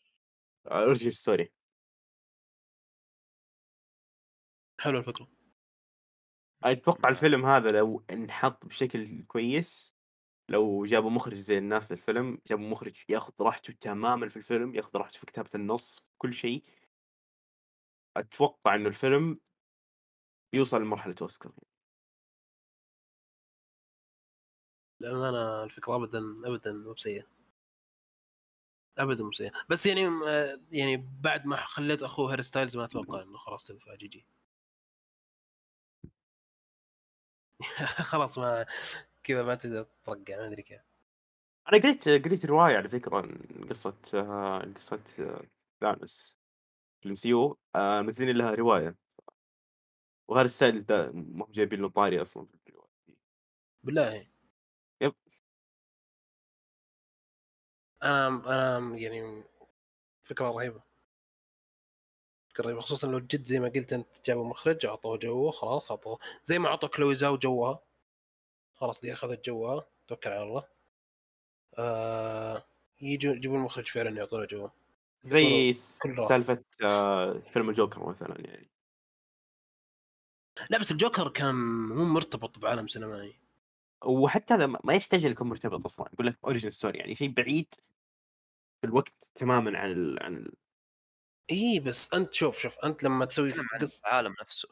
origin 0.67 1.11
story. 1.11 1.53
حلو 4.81 4.99
الفكرة. 4.99 5.29
أتوقع 6.65 7.09
الفيلم 7.11 7.47
هذا 7.47 7.71
لو 7.71 8.05
انحط 8.11 8.67
بشكل 8.67 9.25
كويس 9.25 9.95
لو 10.49 10.85
جابوا 10.87 11.11
مخرج 11.11 11.35
زي 11.35 11.59
الناس 11.59 11.93
للفيلم 11.93 12.39
جابوا 12.49 12.69
مخرج 12.71 13.05
ياخذ 13.09 13.33
راحته 13.41 13.73
تماما 13.73 14.29
في 14.29 14.37
الفيلم 14.37 14.75
ياخذ 14.75 14.99
راحته 14.99 15.19
في 15.19 15.27
كتابة 15.27 15.51
النص 15.55 15.99
في 15.99 16.05
كل 16.19 16.33
شيء. 16.33 16.65
أتوقع 18.17 18.75
إنه 18.75 18.89
الفيلم 18.89 19.41
بيوصل 20.53 20.81
لمرحلة 20.83 21.15
أوسكار. 21.23 21.53
للأمانة 25.01 25.65
الفكرة 25.65 25.97
أبدا 25.97 26.19
أبدا 26.45 26.73
مو 26.73 26.93
بسيئة. 26.93 27.27
أبدا 28.99 29.23
مو 29.25 29.31
بسيئة. 29.31 29.53
بس 29.71 29.87
يعني 29.87 30.07
آه، 30.27 30.61
يعني 30.73 30.97
بعد 31.21 31.47
ما 31.47 31.57
خليت 31.57 32.03
أخوه 32.03 32.33
هاري 32.33 32.41
ستايلز 32.41 32.77
ما 32.77 32.85
أتوقع 32.85 33.23
إنه 33.23 33.39
خلاص 33.39 33.67
تنفع 33.67 33.95
GG. 33.95 34.27
خلاص 38.11 38.39
ما 38.39 38.67
كذا 39.25 39.43
ما 39.43 39.55
تقدر 39.55 39.87
ترقع 40.05 40.37
ما 40.37 40.47
أدري 40.47 40.63
كيف. 40.63 40.81
أنا 41.73 41.83
قريت 41.83 42.09
قريت 42.09 42.47
رواية 42.47 42.77
على 42.77 42.89
فكرة 42.89 43.17
عن 43.17 43.39
قصة 43.71 43.95
آه، 44.15 44.59
قصة 44.77 45.01
آه، 45.21 45.43
ثانوس 45.81 46.39
في 47.01 47.07
ال 47.07 47.15
MCU 47.17 47.59
منزلين 47.77 48.37
لها 48.37 48.53
رواية. 48.55 48.97
وهذا 50.29 50.47
ستايلز 50.47 50.83
ده 50.83 51.13
ما 51.13 51.45
هم 51.45 51.53
جايبين 51.53 51.81
له 51.81 51.89
طاري 51.89 52.23
أصلا 52.23 52.47
في 52.47 52.55
الرواية. 52.71 52.89
دي. 53.09 53.19
بالله. 53.85 54.27
yep. 55.03 55.15
أنا 58.03 58.27
أنا 58.29 58.97
يعني 58.99 59.45
فكرة 60.25 60.51
رهيبة. 60.51 60.86
رهيبة 62.61 62.81
خصوصا 62.81 63.07
لو 63.07 63.19
جد 63.19 63.45
زي 63.45 63.59
ما 63.61 63.69
قلت 63.69 63.93
أنت 63.93 64.27
جابوا 64.27 64.51
مخرج 64.51 64.87
أعطوه 64.87 65.17
جوه 65.19 65.51
خلاص 65.51 65.91
أعطوه. 65.91 66.19
زي 66.45 66.59
ما 66.59 66.69
أعطوا 66.69 66.89
كلوي 66.89 67.15
زاو 67.15 67.37
جوها 67.37 67.81
خلاص 68.75 69.01
دي 69.01 69.13
أخذت 69.13 69.45
جوها. 69.47 69.87
توكل 70.09 70.31
على 70.31 70.43
الله. 70.43 70.65
آه 71.79 72.67
يجوا 73.01 73.35
يجيبون 73.35 73.59
المخرج 73.61 73.89
فعلا 73.89 74.11
يعطونه 74.11 74.45
جوه. 74.47 74.73
زي. 75.23 75.73
سالفة 76.29 76.65
آه، 76.85 77.39
فيلم 77.39 77.71
الجوكر 77.71 78.09
مثلا 78.09 78.41
يعني. 78.41 78.71
لا 80.71 80.79
بس 80.79 80.93
الجوكر 80.93 81.29
كان 81.29 81.55
مو 81.89 82.05
مرتبط 82.05 82.59
بعالم 82.59 82.89
سينمائي. 82.89 83.39
وحتى 84.05 84.55
هذا 84.55 84.67
ما 84.67 84.95
يحتاج 84.95 85.25
يكون 85.25 85.49
مرتبط 85.49 85.85
أصلا. 85.85 86.09
يقول 86.13 86.27
لك 86.27 86.39
origin 86.45 86.71
story 86.71 86.99
يعني 86.99 87.15
شيء 87.15 87.29
بعيد 87.29 87.75
في 88.81 88.87
الوقت 88.87 89.31
تماما 89.35 89.79
عن 89.79 89.91
ال... 89.91 90.23
عن 90.23 90.37
ال... 90.37 90.53
اي 91.51 91.81
بس 91.81 92.15
أنت 92.15 92.35
شوف 92.35 92.59
شوف 92.59 92.79
أنت 92.79 93.03
لما 93.03 93.25
تسوي 93.25 93.51
تتكلم 93.51 93.67
عن 93.73 93.81
قص 93.81 94.01
العالم 94.01 94.35
نفسه. 94.41 94.69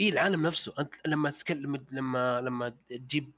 اي 0.00 0.08
العالم 0.08 0.46
نفسه. 0.46 0.74
أنت 0.78 0.94
لما 1.06 1.30
تتكلم 1.30 1.86
لما 1.92 2.40
لما 2.40 2.68
تجيب 2.88 3.32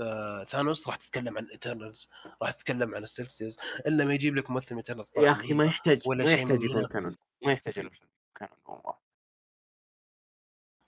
آه 0.00 0.44
ثانوس 0.44 0.88
راح 0.88 0.96
تتكلم 0.96 1.38
عن 1.38 1.44
ال 1.44 1.51
Eternals 1.51 2.08
راح 2.42 2.52
تتكلم 2.52 2.94
عن 2.94 3.02
ال 3.02 3.07
Celestials. 3.07 3.58
الا 3.86 4.04
ما 4.04 4.14
يجيب 4.14 4.36
لك 4.36 4.50
ممثل 4.50 4.76
Eternals 4.76 5.12
يا 5.16 5.32
أخي 5.32 5.54
ما 5.54 5.64
يحتاج 5.64 6.02
ولا 6.06 6.24
ما 6.24 6.32
يحتاج 6.32 6.62
يكون. 6.62 6.86
canon 6.86 7.16
ما 7.42 7.52
يحتاج 7.52 7.76
يكون 7.76 8.08
canon 8.34 8.58
والله. 8.66 8.98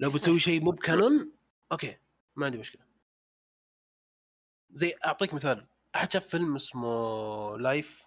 لو 0.00 0.10
بتسوي 0.10 0.38
شيء 0.38 0.60
مو 0.64 0.70
ب 0.70 0.80
canon 0.80 1.32
okay 1.72 1.98
ما 2.36 2.46
عندي 2.46 2.58
مشكلة. 2.58 2.82
زي 4.70 4.94
أعطيك 5.04 5.34
مثال. 5.34 5.66
أحد 5.96 6.12
شاف 6.12 6.28
فيلم 6.28 6.54
اسمه 6.54 7.58
Life 7.58 8.06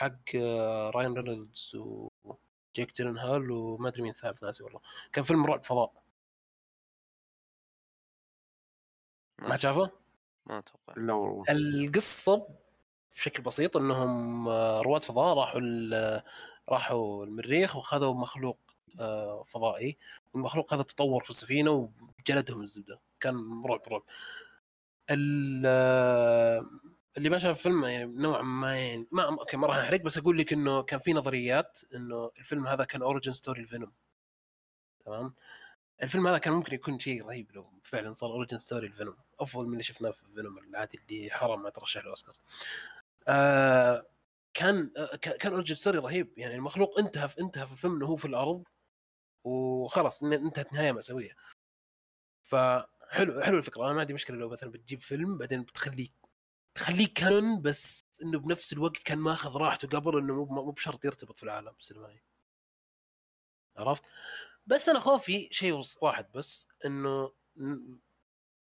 حق 0.00 0.36
آه، 0.36 0.90
راين 0.90 1.14
رينولدز 1.14 1.76
وجيك 1.76 2.90
جيلنهال 2.90 3.50
وما 3.50 3.88
أدري 3.88 4.02
مين 4.02 4.10
الثالث 4.12 4.42
ناسي 4.42 4.62
والله. 4.64 4.80
كان 5.12 5.24
فيلم 5.24 5.46
رعب 5.46 5.64
فضاء. 5.64 5.92
ما 9.38 9.56
شافه؟ 9.56 9.90
ما 10.46 10.58
أتوقع. 10.58 10.94
لا 10.96 11.12
والله 11.12 11.44
القصة 11.50 12.48
بشكل 13.14 13.42
بسيط 13.42 13.76
إنهم 13.76 14.48
آه، 14.48 14.80
رواد 14.82 15.04
فضاء 15.04 15.36
راحوا 15.36 15.60
ال- 15.60 16.22
راحوا 16.68 17.24
المريخ 17.24 17.76
وخذوا 17.76 18.14
مخلوق 18.14 18.58
آه، 19.00 19.42
فضائي. 19.42 19.98
والمخلوق 20.34 20.74
هذا 20.74 20.82
تطور 20.82 21.24
في 21.24 21.30
السفينة 21.30 21.90
وجلدهم 22.18 22.62
الزبدة. 22.62 23.00
كان 23.20 23.62
رعب 23.66 23.82
رعب. 23.88 24.02
ال- 25.10 25.62
آه، 25.66 26.66
اللي 27.16 27.28
ما 27.30 27.38
شاف 27.38 27.56
الفيلم 27.58 27.84
يعني 27.84 28.04
نوعا 28.06 28.42
ما 28.42 28.78
يعني 28.78 29.06
ما 29.12 29.22
okay 29.24 29.56
ما 29.56 29.66
راح 29.66 29.76
أحرق 29.76 30.00
بس 30.00 30.18
أقول 30.18 30.38
لك 30.38 30.52
إنه 30.52 30.82
كان 30.82 31.00
في 31.00 31.12
نظريات 31.12 31.80
إنه 31.94 32.30
الفيلم 32.38 32.66
هذا 32.66 32.84
كان 32.84 33.02
origin 33.02 33.32
story 33.32 33.60
لفينوم 33.62 33.92
تمام؟ 35.04 35.34
الفيلم 36.02 36.26
هذا 36.26 36.38
كان 36.38 36.52
ممكن 36.52 36.74
يكون 36.74 36.98
شيء 36.98 37.26
رهيب 37.26 37.52
لو 37.52 37.72
فعلا 37.82 38.12
صار 38.12 38.30
origin 38.30 38.58
story 38.58 38.86
لفينوم 38.86 39.16
أفضل 39.40 39.66
من 39.66 39.72
اللي 39.72 39.82
شفناه 39.82 40.10
في 40.10 40.22
الفينوم 40.24 40.58
العادي 40.58 40.98
اللي 40.98 41.30
حرام 41.30 41.62
ما 41.62 41.70
ترشح 41.70 42.00
الاوسكار 42.02 42.36
آه 43.28 44.06
كان 44.54 44.90
آه 44.96 45.16
كان 45.16 45.52
origin 45.52 45.74
story 45.74 45.98
رهيب. 45.98 46.32
يعني 46.38 46.54
المخلوق 46.56 46.98
انتهى 46.98 47.28
في 47.28 47.40
انتهى 47.40 47.66
في 47.66 47.72
الفيلم 47.72 47.96
إنه 47.96 48.06
هو 48.06 48.16
في 48.16 48.24
الأرض 48.24 48.64
وخلاص 49.44 50.22
انتهت 50.22 50.72
نهاية 50.72 50.92
مأساوية. 50.92 51.36
فحلو 52.42 53.42
حلو 53.42 53.58
الفكرة. 53.58 53.84
أنا 53.86 53.94
ما 53.94 54.00
عندي 54.00 54.14
مشكلة 54.14 54.36
لو 54.36 54.48
مثلا 54.50 54.70
بتجيب 54.70 55.00
فيلم 55.00 55.38
بعدين 55.38 55.62
بتخليه 55.62 56.08
تخليه 56.80 57.08
canon 57.14 57.62
بس 57.62 58.04
إنه 58.22 58.38
بنفس 58.38 58.72
الوقت 58.72 59.02
كان 59.02 59.18
ماخذ 59.18 59.56
راحته 59.56 59.88
قبل 59.88 60.18
إنه 60.18 60.34
مو 60.34 60.62
مو 60.64 60.70
بشرط 60.70 61.04
يرتبط 61.04 61.38
في 61.38 61.44
العالم 61.44 61.72
السينمائي. 61.80 62.22
عرفت؟ 63.76 64.02
بس 64.66 64.88
أنا 64.88 65.00
خوفي 65.00 65.48
شيء 65.52 65.82
واحد 66.02 66.32
بس 66.34 66.68
إنه 66.86 67.32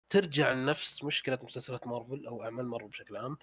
ترجع 0.10 0.52
لنفس 0.54 1.04
مشكلة 1.04 1.40
مسلسلات 1.44 1.88
مارفل 1.88 2.26
أو 2.28 2.44
أعمال 2.44 2.66
مارفل 2.66 2.88
بشكل 2.88 3.18
عام 3.18 3.38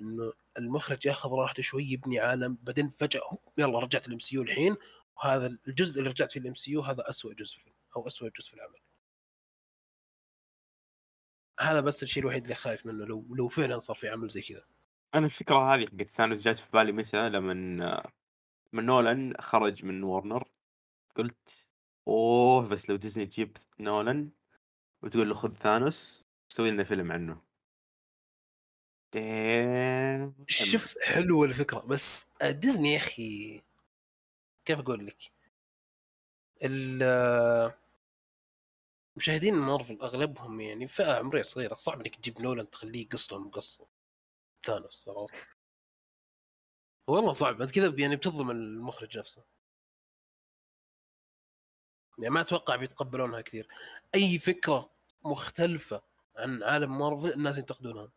إنه 0.00 0.32
المخرج 0.58 1.06
ياخذ 1.06 1.30
راحته 1.30 1.62
شوي 1.62 1.84
يبني 1.84 2.20
عالم 2.20 2.58
بعدين 2.62 2.90
فجأة 2.90 3.38
يلا 3.58 3.78
رجعت 3.78 4.08
ال 4.08 4.18
MCU 4.18 4.42
الحين 4.42 4.76
وهذا 5.16 5.58
الجزء 5.68 5.98
اللي 5.98 6.10
رجعت 6.10 6.32
فيه 6.32 6.40
ال 6.40 6.54
MCU 6.54 6.80
هذا 6.82 7.08
اسوء 7.08 7.32
جزء 7.34 7.58
في 7.58 7.72
أو 7.96 8.06
اسوء 8.06 8.30
جزء 8.38 8.48
في 8.50 8.54
العمل. 8.54 8.78
هذا 11.60 11.80
بس 11.80 12.02
الشيء 12.02 12.22
الوحيد 12.22 12.42
اللي 12.42 12.54
خايف 12.54 12.86
منه 12.86 13.04
لو 13.04 13.34
لو 13.34 13.48
فعلا 13.48 13.78
صار 13.78 13.96
في 13.96 14.08
عمل 14.08 14.28
زي 14.28 14.42
كذا. 14.42 14.64
أنا 15.14 15.26
الفكرة 15.26 15.74
هذه 15.74 15.86
حقت 15.86 16.10
ثانوس 16.10 16.42
جات 16.42 16.58
في 16.58 16.70
بالي 16.72 16.92
متى؟ 16.92 17.28
لما 17.28 17.54
من 18.72 18.86
نولان 18.86 19.34
خرج 19.40 19.84
من 19.84 20.02
وورنر 20.02 20.44
قلت 21.16 21.68
أوه 22.08 22.68
بس 22.68 22.90
لو 22.90 22.96
ديزني 22.96 23.26
تجيب 23.26 23.56
نولان 23.80 24.30
وتقول 25.02 25.28
له 25.28 25.34
خذ 25.34 25.54
ثانوس 25.54 26.24
سوي 26.48 26.70
لنا 26.70 26.84
فيلم 26.84 27.12
عنه. 27.12 27.42
شوف 30.48 30.94
حلوة 31.04 31.46
الفكرة 31.46 31.78
بس 31.80 32.26
ديزني 32.50 32.92
يا 32.92 32.96
أخي 32.96 33.62
كيف 34.64 34.78
أقول 34.78 35.06
لك؟ 35.06 35.32
ال- 36.62 37.72
مشاهدين 39.18 39.54
مارفل 39.54 39.98
أغلبهم 40.02 40.60
يعني 40.60 40.86
فئة 40.88 41.12
عمرية 41.12 41.42
صغيرة 41.42 41.74
صعب 41.74 42.00
إنك 42.00 42.14
تجيب 42.16 42.40
نولان 42.42 42.70
تخليه 42.70 43.08
قصته 43.08 43.50
قصه 43.50 43.86
ثانوس 44.66 45.08
عرفت؟ 45.08 45.34
والله 47.06 47.32
صعب 47.32 47.62
انت 47.62 47.70
كذا 47.70 47.94
يعني 47.98 48.16
بتظلم 48.16 48.50
المخرج 48.50 49.18
نفسه. 49.18 49.44
يعني 52.18 52.30
ما 52.30 52.40
أتوقع 52.40 52.76
بيتقبلونها 52.76 53.40
كثير. 53.40 53.68
أي 54.14 54.38
فكرة 54.38 54.90
مختلفة 55.24 56.02
عن 56.36 56.62
عالم 56.62 56.98
مارفل 56.98 57.32
الناس 57.32 57.58
ينتقدونها. 57.58 58.10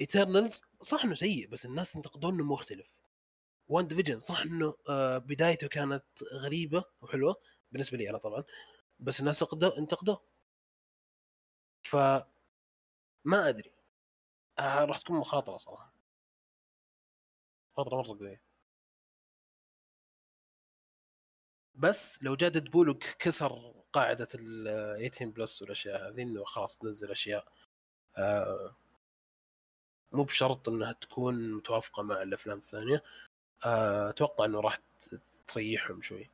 Eternals 0.00 0.62
صح 0.82 1.04
إنه 1.04 1.14
سيء 1.14 1.48
بس 1.48 1.66
الناس 1.66 1.96
ينتقدون 1.96 2.34
إنه 2.34 2.44
مختلف. 2.44 3.02
WandaVision 3.68 4.18
صح 4.18 4.40
إنه 4.40 4.74
آه، 4.88 5.18
بدايته 5.18 5.68
كانت 5.68 6.04
غريبة 6.34 6.84
وحلوة 7.02 7.36
بالنسبة 7.72 7.98
لي 7.98 8.10
أنا 8.10 8.18
طبعا. 8.18 8.44
بس 9.02 9.20
الناس 9.20 9.42
انتقدوه 9.78 10.20
ف 11.82 11.96
ما 13.24 13.48
أدري. 13.48 13.72
آه 14.58 14.84
راح 14.84 14.98
تكون 15.00 15.20
مخاطرة 15.20 15.56
صراحة. 15.56 15.92
مخاطرة 17.72 17.96
مرة 17.96 18.18
قوية. 18.18 18.40
بس 21.74 22.22
لو 22.22 22.36
جاء 22.36 22.50
ديدبول 22.50 22.88
وكسر 22.88 23.72
قاعدة 23.92 24.28
ال 24.34 25.10
18 25.10 25.30
plus 25.30 25.62
والأشياء 25.62 26.08
هذه 26.08 26.22
إنه 26.22 26.44
خلاص 26.44 26.78
تنزل 26.78 27.10
أشياء 27.10 27.44
آه 28.18 28.76
مو 30.12 30.22
بشرط 30.24 30.68
إنها 30.68 30.92
تكون 30.92 31.52
متوافقة 31.52 32.02
مع 32.02 32.22
الأفلام 32.22 32.58
الثانية. 32.58 33.02
آه، 33.66 34.10
أتوقع 34.10 34.46
إنه 34.46 34.60
راح 34.60 34.80
تريحهم 35.48 36.02
شوي. 36.02 36.30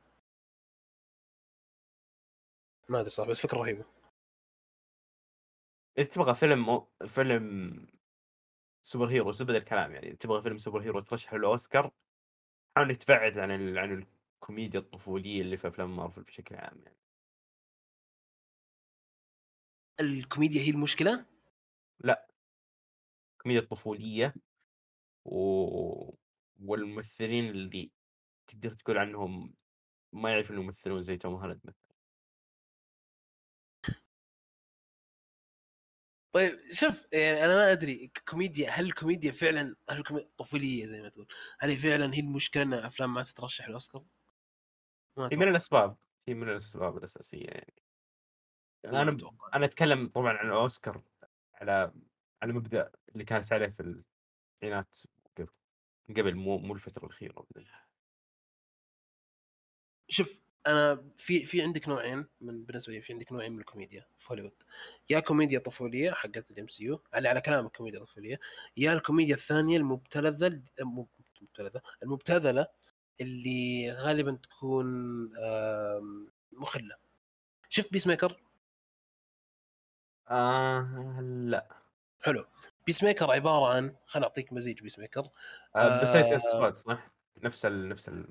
ما 2.89 2.99
أدري 2.99 3.09
صح 3.09 3.27
بس 3.27 3.39
فكرة 3.39 3.57
رهيبة. 3.57 3.85
إذا 5.97 6.07
تبغى 6.09 6.35
فيلم. 6.35 6.85
فيلم 7.07 7.87
super 8.81 9.09
hero 9.09 9.31
زبد 9.31 9.55
الكلام 9.55 9.93
يعني 9.93 10.15
تبغى 10.15 10.41
فيلم 10.41 10.57
super 10.57 10.81
hero 10.81 10.99
ترشح 10.99 11.33
للأوسكار 11.33 11.91
حاول 12.75 12.89
إنك 12.89 13.03
تبعد 13.03 13.37
عن 13.37 13.51
ال... 13.51 13.79
عن 13.79 14.07
الكوميديا 14.41 14.79
الطفولية 14.79 15.41
اللي 15.41 15.57
في 15.57 15.67
أفلام 15.67 15.95
مارفل 15.95 16.21
بشكل 16.23 16.55
عام 16.55 16.81
يعني. 16.83 16.97
الكوميديا 20.01 20.61
هي 20.61 20.69
المشكلة؟ 20.69 21.25
الكوميديا 23.37 23.61
الطفولية 23.61 24.33
و... 25.25 25.39
والممثلين 26.59 27.49
اللي 27.49 27.91
تقدر 28.47 28.71
تقول 28.71 28.97
عنهم 28.97 29.53
ما 30.13 30.31
يعرفوا 30.31 30.51
إنهم 30.55 30.65
يمثلون 30.65 31.03
زي 31.03 31.17
توم 31.17 31.35
هولاند 31.35 31.61
مثلا. 31.63 31.88
طيب 36.31 36.59
شوف 36.73 37.07
يعني 37.13 37.45
أنا 37.45 37.55
ما 37.55 37.71
أدري 37.71 38.11
كوميديا 38.27 38.69
هل 38.69 38.85
الكوميديا 38.85 39.31
فعلا 39.31 39.75
هل 39.89 39.97
الكوميديا 39.97 40.29
طفولية 40.37 40.85
زي 40.85 41.01
ما 41.01 41.09
تقول 41.09 41.27
هل 41.59 41.69
هي 41.69 41.77
فعلا 41.77 42.13
هي 42.13 42.19
المشكلة 42.19 42.63
إن 42.63 42.73
أفلام 42.73 43.13
ما 43.13 43.23
تترشح 43.23 43.67
للأوسكار؟ 43.67 44.03
هي 45.31 45.37
من. 45.37 45.47
الأسباب 45.47 45.97
هي 46.27 46.33
من 46.33 46.49
الأسباب 46.49 46.97
الأساسية 46.97 47.45
يعني 47.45 47.73
ما 48.85 49.01
أنا 49.01 49.11
أتوقع. 49.11 49.49
أنا 49.53 49.65
أتكلم 49.65 50.07
طبعا 50.09 50.33
عن 50.33 50.47
الأوسكار 50.47 51.03
على 51.53 51.93
على 52.41 52.53
مبدا 52.53 52.91
اللي 53.09 53.23
كانت 53.25 53.53
عليه 53.53 53.67
في 53.67 53.79
التسعينات 53.79 54.97
قبل 55.37 55.49
قبل 56.17 56.35
مو 56.35 56.57
مو 56.57 56.73
الفترة 56.73 57.05
الأخيرة 57.05 57.45
شوف 60.07 60.41
أنا 60.71 61.03
في 61.17 61.45
في 61.45 61.61
عندك 61.61 61.87
نوعين 61.89 62.25
من 62.41 62.63
بالنسبة 62.63 62.93
لي 62.93 63.01
في 63.01 63.13
عندك 63.13 63.31
نوعين 63.31 63.53
من 63.53 63.59
الكوميديا 63.59 64.05
في 64.17 64.29
هوليوود. 64.31 64.51
يا 65.09 65.19
كوميديا 65.19 65.59
طفولية 65.59 66.11
حقت 66.11 66.51
ال 66.51 66.67
MCU 66.67 67.01
على 67.13 67.27
على 67.29 67.41
كلامك 67.41 67.77
كوميديا 67.77 67.99
طفولية 67.99 68.39
يا 68.77 68.93
الكوميديا 68.93 69.35
الثانية 69.35 69.77
المبتلذة 69.77 70.61
مو 70.79 71.07
مبتلذة 71.41 71.81
المبتذلة 72.03 72.67
اللي 73.21 73.91
غالبا 73.91 74.35
تكون 74.43 74.85
مخلة. 76.51 76.95
شفت 77.69 77.91
Peacemaker 77.91 78.41
آه 80.29 81.21
لا. 81.21 81.67
حلو. 82.21 82.45
Peacemaker 82.85 83.31
عبارة 83.31 83.73
عن 83.73 83.95
خليني 84.05 84.25
أعطيك 84.25 84.53
مزيج 84.53 84.81
Peacemaker 84.81 85.29
The 85.77 86.05
Suicide 86.05 86.25
آه. 86.27 86.37
Squad 86.37 86.77
صح؟ 86.77 87.11
نفس 87.37 87.65
ال 87.65 87.87
نفس 87.89 88.09
ال 88.09 88.25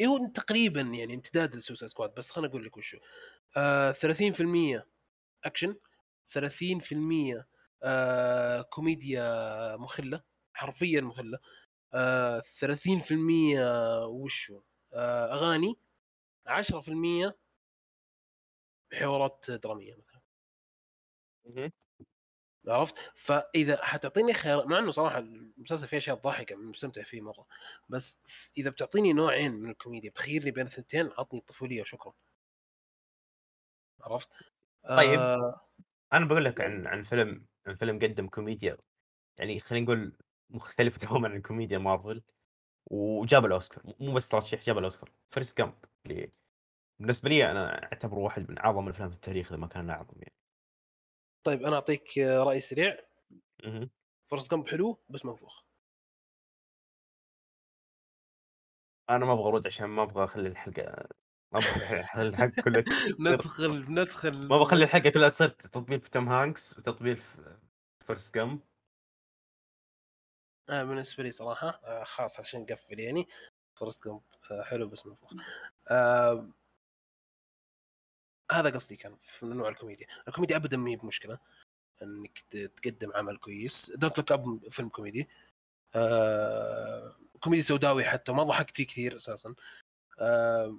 إيه 0.00 0.06
هو 0.06 0.26
تقريبا 0.34 0.80
يعني 0.80 1.14
امتداد 1.14 1.56
ل 1.56 1.60
Suicide 1.60 1.90
Squad 1.90 2.14
بس 2.14 2.30
خليني 2.30 2.50
أقول 2.50 2.64
لك 2.64 2.76
وشو 2.76 2.98
آه 3.56 3.92
30% 3.92 4.86
أكشن 5.44 5.76
30% 6.28 7.48
آه 7.82 8.62
كوميديا 8.62 9.76
مخلة 9.76 10.22
حرفيا 10.54 11.00
مخلة 11.00 11.38
آه 11.94 12.40
30% 12.40 14.06
وشو 14.06 14.62
آه 14.94 15.34
أغاني 15.34 15.76
10% 16.46 17.38
حوارات 18.92 19.50
درامية 19.50 19.94
مثلا. 19.96 20.20
عرفت؟ 22.68 22.94
فإذا 23.14 23.84
حتعطيني 23.84 24.34
خيار 24.34 24.66
مع 24.66 24.78
إنه 24.78 24.90
صراحة 24.90 25.18
المسلسل 25.18 25.88
فيه 25.88 25.96
أشياء 25.98 26.20
أنا 26.26 26.70
مستمتع 26.70 27.02
فيه 27.02 27.20
مرة 27.20 27.46
بس 27.88 28.18
إذا 28.58 28.70
بتعطيني 28.70 29.12
نوعين 29.12 29.52
من 29.52 29.70
الكوميديا 29.70 30.10
بتخيرني 30.10 30.50
بين 30.50 30.66
الثنتين 30.66 31.10
عطني 31.18 31.38
الطفولية 31.40 31.80
وشكرا. 31.80 32.12
عرفت؟ 34.00 34.28
طيب. 34.88 35.20
آه. 35.20 35.60
أنا 36.12 36.24
بقول 36.26 36.44
لك 36.44 36.60
عن 36.60 36.86
عن 36.86 37.02
فيلم 37.02 37.46
عن 37.66 37.74
فيلم 37.76 37.98
قدم 37.98 38.28
كوميديا 38.28 38.78
يعني 39.38 39.60
خلينا 39.60 39.84
نقول 39.84 40.16
مختلف 40.50 40.96
تماما 41.06 41.28
عن 41.28 41.42
كوميديا 41.42 41.78
مارفل 41.78 42.22
وجاب 42.86 43.46
الأوسكار. 43.46 43.94
مو 44.00 44.14
بس 44.14 44.28
ترشيح 44.28 44.64
جاب 44.64 44.78
الأوسكار. 44.78 45.10
Forrest 45.30 45.58
Gump 45.58 45.74
اللي 46.06 46.30
بالنسبة 47.00 47.30
لي 47.30 47.50
أنا 47.50 47.84
أعتبره 47.84 48.18
واحد 48.18 48.50
من 48.50 48.58
أعظم 48.58 48.84
الأفلام 48.84 49.10
في 49.10 49.16
التاريخ 49.16 49.48
إذا 49.48 49.56
ما 49.56 49.66
كان 49.66 49.90
أعظم 49.90 50.16
يعني. 50.22 50.34
طيب 51.44 51.62
أنا 51.62 51.74
أعطيك 51.76 52.18
رأي 52.18 52.60
سريع. 52.60 52.96
Forrest 54.26 54.48
Gump 54.48 54.68
حلو 54.68 54.98
بس 55.08 55.24
منفوخ. 55.24 55.62
أنا 59.10 59.24
ما 59.26 59.32
أبغى 59.32 59.48
ارد 59.48 59.66
عشان 59.66 59.86
ما 59.86 60.02
أبغى 60.02 60.24
أخلي 60.24 60.48
الحلقة 60.48 61.08
ما 61.52 61.58
أبغى 61.58 62.00
الحلقة 62.00 62.52
كلها 62.64 62.84
ندخل 63.20 63.84
ندخل. 63.92 64.48
ما 64.48 64.58
بخلي 64.58 64.84
الحلقة 64.84 65.10
كلها 65.10 65.28
تصير 65.28 65.48
تطبيل 65.48 66.00
في 66.00 66.10
توم 66.10 66.28
هانكس 66.28 66.78
وتطبيل 66.78 67.16
في 67.16 67.58
Forrest 68.06 68.34
Gump 68.34 68.60
آه 70.68 70.82
بالنسبة 70.84 71.22
لي 71.24 71.30
صراحة 71.30 71.80
آه 71.84 72.04
خاص 72.04 72.40
عشان 72.40 72.60
نقفل 72.62 73.00
يعني. 73.00 73.28
Forrest 73.74 74.04
Gump 74.04 74.22
آه 74.50 74.62
حلو 74.62 74.88
بس 74.88 75.06
منفوخ. 75.06 75.32
آه 75.90 76.48
هذا 78.50 78.70
قصدي 78.70 78.96
كان 78.96 79.16
في 79.20 79.46
نوع 79.46 79.68
الكوميديا. 79.68 80.06
الكوميديا 80.28 80.56
ابدا 80.56 80.76
ما 80.76 80.90
هي 80.90 80.96
بمشكلة 80.96 81.38
إنك 82.02 82.38
تقدم 82.76 83.12
عمل 83.14 83.36
كويس. 83.36 83.92
Don't 83.96 84.18
Look 84.18 84.32
Up 84.32 84.68
فيلم 84.70 84.88
كوميدي. 84.88 85.28
آه 85.94 87.16
كوميدي 87.40 87.62
سوداوي 87.62 88.04
حتى 88.04 88.32
ما 88.32 88.42
ضحكت 88.42 88.76
فيه 88.76 88.86
كثير 88.86 89.16
أساسا. 89.16 89.54
آه 90.18 90.76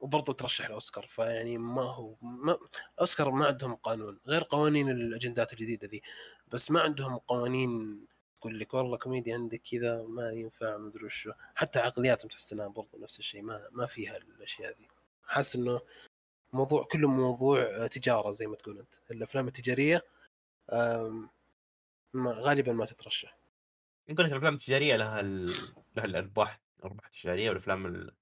وبرضه 0.00 0.32
ترشح 0.32 0.66
الأوسكار 0.66 1.06
فيعني 1.06 1.58
ما 1.58 1.82
هو 1.82 2.16
ما 2.22 2.58
اوسكار 3.00 3.30
ما 3.30 3.46
عندهم 3.46 3.74
قانون 3.74 4.20
غير 4.26 4.42
قوانين 4.42 4.90
الأجندات 4.90 5.52
الجديدة 5.52 5.88
ذي. 5.88 6.02
بس 6.48 6.70
ما 6.70 6.80
عندهم 6.80 7.18
قوانين 7.18 8.00
تقول 8.40 8.60
لك 8.60 8.74
والله 8.74 8.96
كوميدي 8.98 9.32
عندك 9.32 9.62
كذا 9.62 10.02
ما 10.02 10.30
ينفع 10.32 10.76
ما 10.76 10.88
أدري 10.88 11.04
وشو. 11.04 11.32
حتى 11.54 11.78
عقلياتهم 11.78 12.28
تحس 12.28 12.52
إنها 12.52 12.68
برضه 12.68 12.98
نفس 12.98 13.18
الشيء 13.18 13.42
ما 13.42 13.68
ما 13.72 13.86
فيها 13.86 14.16
الأشياء 14.16 14.76
ذي. 14.78 14.88
حاسس 15.30 15.56
إنه 15.56 15.80
موضوع 16.52 16.84
كله 16.84 17.08
موضوع 17.08 17.62
آه، 17.62 17.86
تجارة 17.86 18.32
زي 18.32 18.46
ما 18.46 18.56
تقول 18.56 18.78
أنت. 18.78 18.94
الأفلام 19.10 19.48
التجارية 19.48 20.02
ما 22.14 22.32
غالبا 22.32 22.72
ما 22.72 22.86
تترشح. 22.86 23.38
يقول 24.08 24.24
لك 24.26 24.32
الأفلام 24.32 24.54
التجارية 24.54 24.96
لها 24.96 25.20
ال... 25.20 25.54
لها 25.96 26.04
الارباح 26.04 26.60
ارباح 26.84 27.08
تجاريه 27.08 27.48
والأفلام 27.48 27.86
ال... 27.86 28.16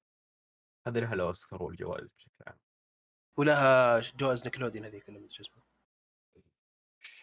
هذه 0.87 0.99
لها 0.99 1.14
الأوسكار 1.14 1.62
والجوائز 1.62 2.11
بشكل 2.11 2.44
عام. 2.47 2.59
ولها 3.37 4.01
جوائز 4.01 4.44
نيكلوديون 4.44 4.85
هذيك 4.85 5.11
مدري 5.11 5.31
شو 5.31 5.42
اسمه 5.42 5.62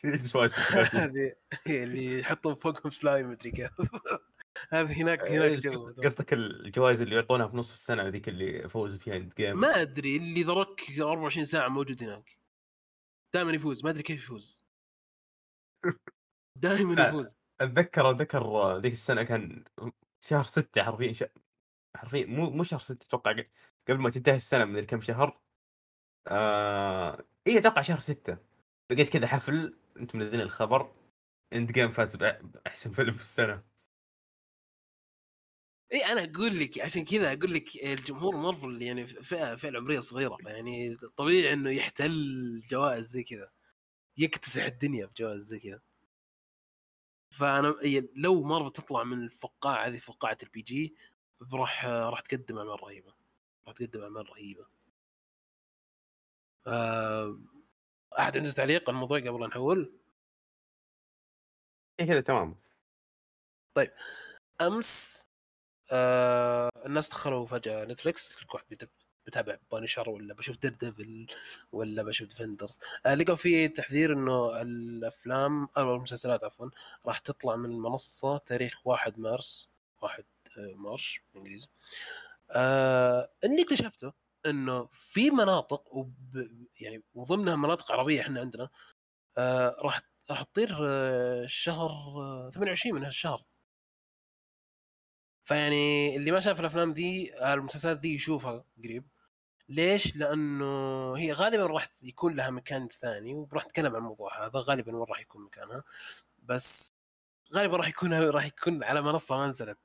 جوائز. 0.34 0.56
هذه 1.04 1.36
اللي 1.68 2.20
يحطون 2.20 2.56
فوقهم 2.56 2.92
سلايم 2.92 3.30
مدري 3.30 3.52
كيف. 3.52 3.72
هذه 4.70 5.02
هناك 5.02 5.32
هناك 5.32 5.66
إيه، 5.66 5.72
قصدك 6.04 6.34
الجوائز 6.34 7.02
اللي 7.02 7.16
يعطونها 7.16 7.48
في 7.48 7.58
نص 7.58 7.72
السنة 7.72 8.04
هذيك 8.04 8.30
اللي 8.30 8.70
فوزوا 8.70 9.00
فيها 9.00 9.16
Endgame 9.16 9.60
ما 9.60 9.82
أدري 9.82 10.18
اللي 10.18 10.44
ذرك 10.44 10.82
24 11.00 11.46
ساعة 11.46 11.68
موجود 11.68 12.04
هناك. 12.04 12.40
دائما 13.34 13.52
يفوز 13.52 13.84
ما 13.84 13.90
أدري 13.90 14.04
كيف 14.04 14.24
يفوز. 14.24 14.64
دائما. 16.64 17.08
يفوز. 17.08 17.42
أتذكر 17.62 18.12
أتذكر 18.12 18.78
ذيك 18.78 18.94
السنة 18.94 19.24
كان 19.24 19.64
شهر 20.24 20.44
ستة 20.44 20.84
حرفيا 20.84 21.14
ش... 21.14 21.24
حرفيا 21.98 22.26
مو 22.26 22.50
مو 22.50 22.64
شهر 22.64 22.80
ستة 22.80 23.06
أتوقع 23.06 23.32
ق- 23.32 23.44
قبل 23.88 24.00
ما 24.00 24.10
تنتهي 24.10 24.36
السنة 24.36 24.66
من 24.66 24.84
كم 24.84 25.02
شهر. 25.02 25.42
آه... 26.28 27.26
اي 27.48 27.58
أتوقع 27.58 27.82
شهر 27.82 28.00
ستة. 28.00 28.38
لقيت 28.92 29.10
كذا 29.10 29.28
حفل 29.28 29.78
أنتم 29.98 30.20
منزلين 30.20 30.42
الخبر. 30.42 30.96
إند 31.54 31.72
جيم 31.72 31.92
فاز 31.92 32.16
بأحسن 32.16 32.92
فيلم 32.92 33.12
في 33.12 33.22
السنة. 33.22 33.75
اي 35.96 36.06
أنا 36.06 36.24
أقول 36.24 36.60
لك 36.60 36.80
عشان 36.80 37.06
كذا 37.06 37.34
أقول 37.34 37.54
لك 37.54 37.84
الجمهور 37.84 38.36
مارفل 38.38 38.82
يعني 38.82 39.08
فئة 39.08 39.56
فئة 39.56 39.70
العمريه 39.70 40.00
صغيرة 40.00 40.38
يعني 40.46 40.96
طبيعي 40.96 41.54
إنه 41.54 41.70
يحتل 41.72 42.64
جوائز 42.70 43.06
زي 43.10 43.24
كذا. 43.24 43.52
يكتسح 44.18 44.66
الدنيا 44.66 45.06
بجوائز 45.06 45.44
زي 45.44 45.60
كذا. 45.60 45.82
فأنا 47.30 47.76
يعني 47.82 48.10
لو 48.16 48.44
مارفل 48.44 48.72
تطلع 48.72 49.04
من 49.04 49.24
الفقاعة 49.24 49.88
هذه 49.88 49.98
فقاعة 50.00 50.38
ال 50.44 50.62
PG 50.62 50.96
راح 51.54 51.86
راح 51.86 52.20
تقدم 52.22 52.58
أعمال 52.58 52.84
رهيبة. 52.84 53.14
راح 53.68 53.76
تقدم 53.76 54.02
أعمال 54.02 54.30
رهيبة. 54.30 54.68
آه، 56.68 57.40
أحد 58.20 58.38
عنده 58.38 58.52
تعليق 58.52 58.90
على 58.90 58.96
الموضوع 58.96 59.20
قبل 59.20 59.42
لا 59.42 59.48
نحول 59.48 59.94
اي 62.00 62.06
كذا 62.06 62.22
تمام. 62.22 62.56
أمس 64.62 65.25
آه 65.92 66.70
الناس 66.86 67.10
دخلوا 67.10 67.46
فجأة 67.46 67.86
نتفلكس 67.86 68.44
كل 68.44 68.48
واحد 68.54 68.66
بيت- 68.70 68.90
بتابع 69.28 69.58
Punisher 69.72 70.10
ولا 70.10 70.34
بشوف 70.34 70.58
Daredevil 70.58 71.28
ولا 71.72 72.04
بشوف 72.04 72.28
Defenders 72.28 72.80
آه 73.06 73.16
لقوا 73.16 73.36
في 73.36 73.68
تحذير 73.68 74.14
إنه 74.14 74.62
الأفلام 74.62 75.68
أو 75.78 75.96
المسلسلات 75.96 76.44
عفوا 76.44 76.70
راح 77.06 77.20
تطلع 77.20 77.56
من 77.56 77.66
المنصه 77.72 78.38
تاريخ 78.38 78.82
1 78.88 79.20
مارس 79.20 79.70
1 80.02 80.24
آه، 80.58 80.74
March 80.76 81.22
بالإنجليزي. 81.34 81.68
آه 82.52 83.30
اللي 83.44 83.62
اكتشفته 83.64 84.14
إنه 84.46 84.88
في 84.92 85.30
مناطق 85.32 85.96
وب 85.96 86.14
يعني 86.82 87.04
وضمنها 87.16 87.56
مناطق 87.56 87.92
عربية 87.92 88.22
إحنا 88.22 88.40
عندنا 88.40 88.70
آه 89.38 89.76
راح 89.80 90.02
راح 90.32 90.44
تطير 90.44 90.78
آه، 90.82 91.46
شهر 91.48 91.90
آه، 91.92 92.50
28 92.54 92.96
من 92.96 93.04
هالشهر. 93.06 93.44
فيعني 95.46 96.16
اللي 96.18 96.32
ما 96.32 96.40
شاف 96.40 96.60
الأفلام 96.60 96.92
ذي 96.92 97.34
المسلسلات 97.54 98.00
ذي 98.00 98.16
يشوفها 98.16 98.66
قريب. 98.84 99.08
ليش؟ 99.70 100.16
لأنه 100.16 101.14
هي 101.18 101.32
غالبا 101.32 101.66
راح 101.68 101.90
يكون 102.04 102.36
لها 102.36 102.50
مكان 102.50 102.88
ثاني 102.88 103.34
وراح 103.34 103.66
نتكلم 103.66 103.96
عن 103.96 103.96
الموضوع 103.96 104.46
هذا. 104.46 104.60
غالبا 104.60 104.96
وين 104.96 105.06
راح 105.10 105.20
يكون 105.20 105.46
مكانها. 105.46 105.84
بس 106.44 106.88
غالبا 107.56 107.78
راح 107.78 107.88
يكون 107.88 108.14
راح 108.14 108.46
يكون 108.46 108.84
على 108.84 109.02
منصة 109.02 109.38
ما 109.38 109.48
نزلت. 109.48 109.80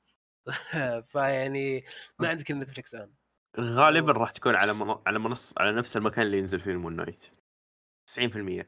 فيعني 1.11 1.83
ما 2.19 2.27
عندك 2.29 2.51
إلا 2.51 2.59
نتفلكس 2.59 2.95
الآن. 2.95 3.13
غالبا 3.59 4.11
راح 4.11 4.31
تكون 4.31 4.55
على 4.55 4.73
من... 4.73 4.95
على 5.07 5.19
منص 5.19 5.53
على 5.57 5.71
نفس 5.71 5.97
المكان 5.97 6.25
اللي 6.25 6.37
ينزل 6.37 6.59
فيه 6.59 6.71
ال 6.71 6.76
Moon 6.76 6.95
Knight 6.95 7.25
90% 8.11 8.65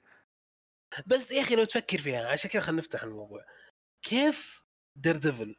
بس 1.08 1.32
يا 1.32 1.42
أخي 1.42 1.56
لو 1.56 1.64
تفكر 1.64 1.98
فيها 1.98 2.28
عشان 2.28 2.50
كذا 2.50 2.62
خلينا 2.62 2.82
نفتح 2.82 3.04
الموضوع. 3.04 3.46
كيف 4.02 4.64
Daredevil 4.96 5.56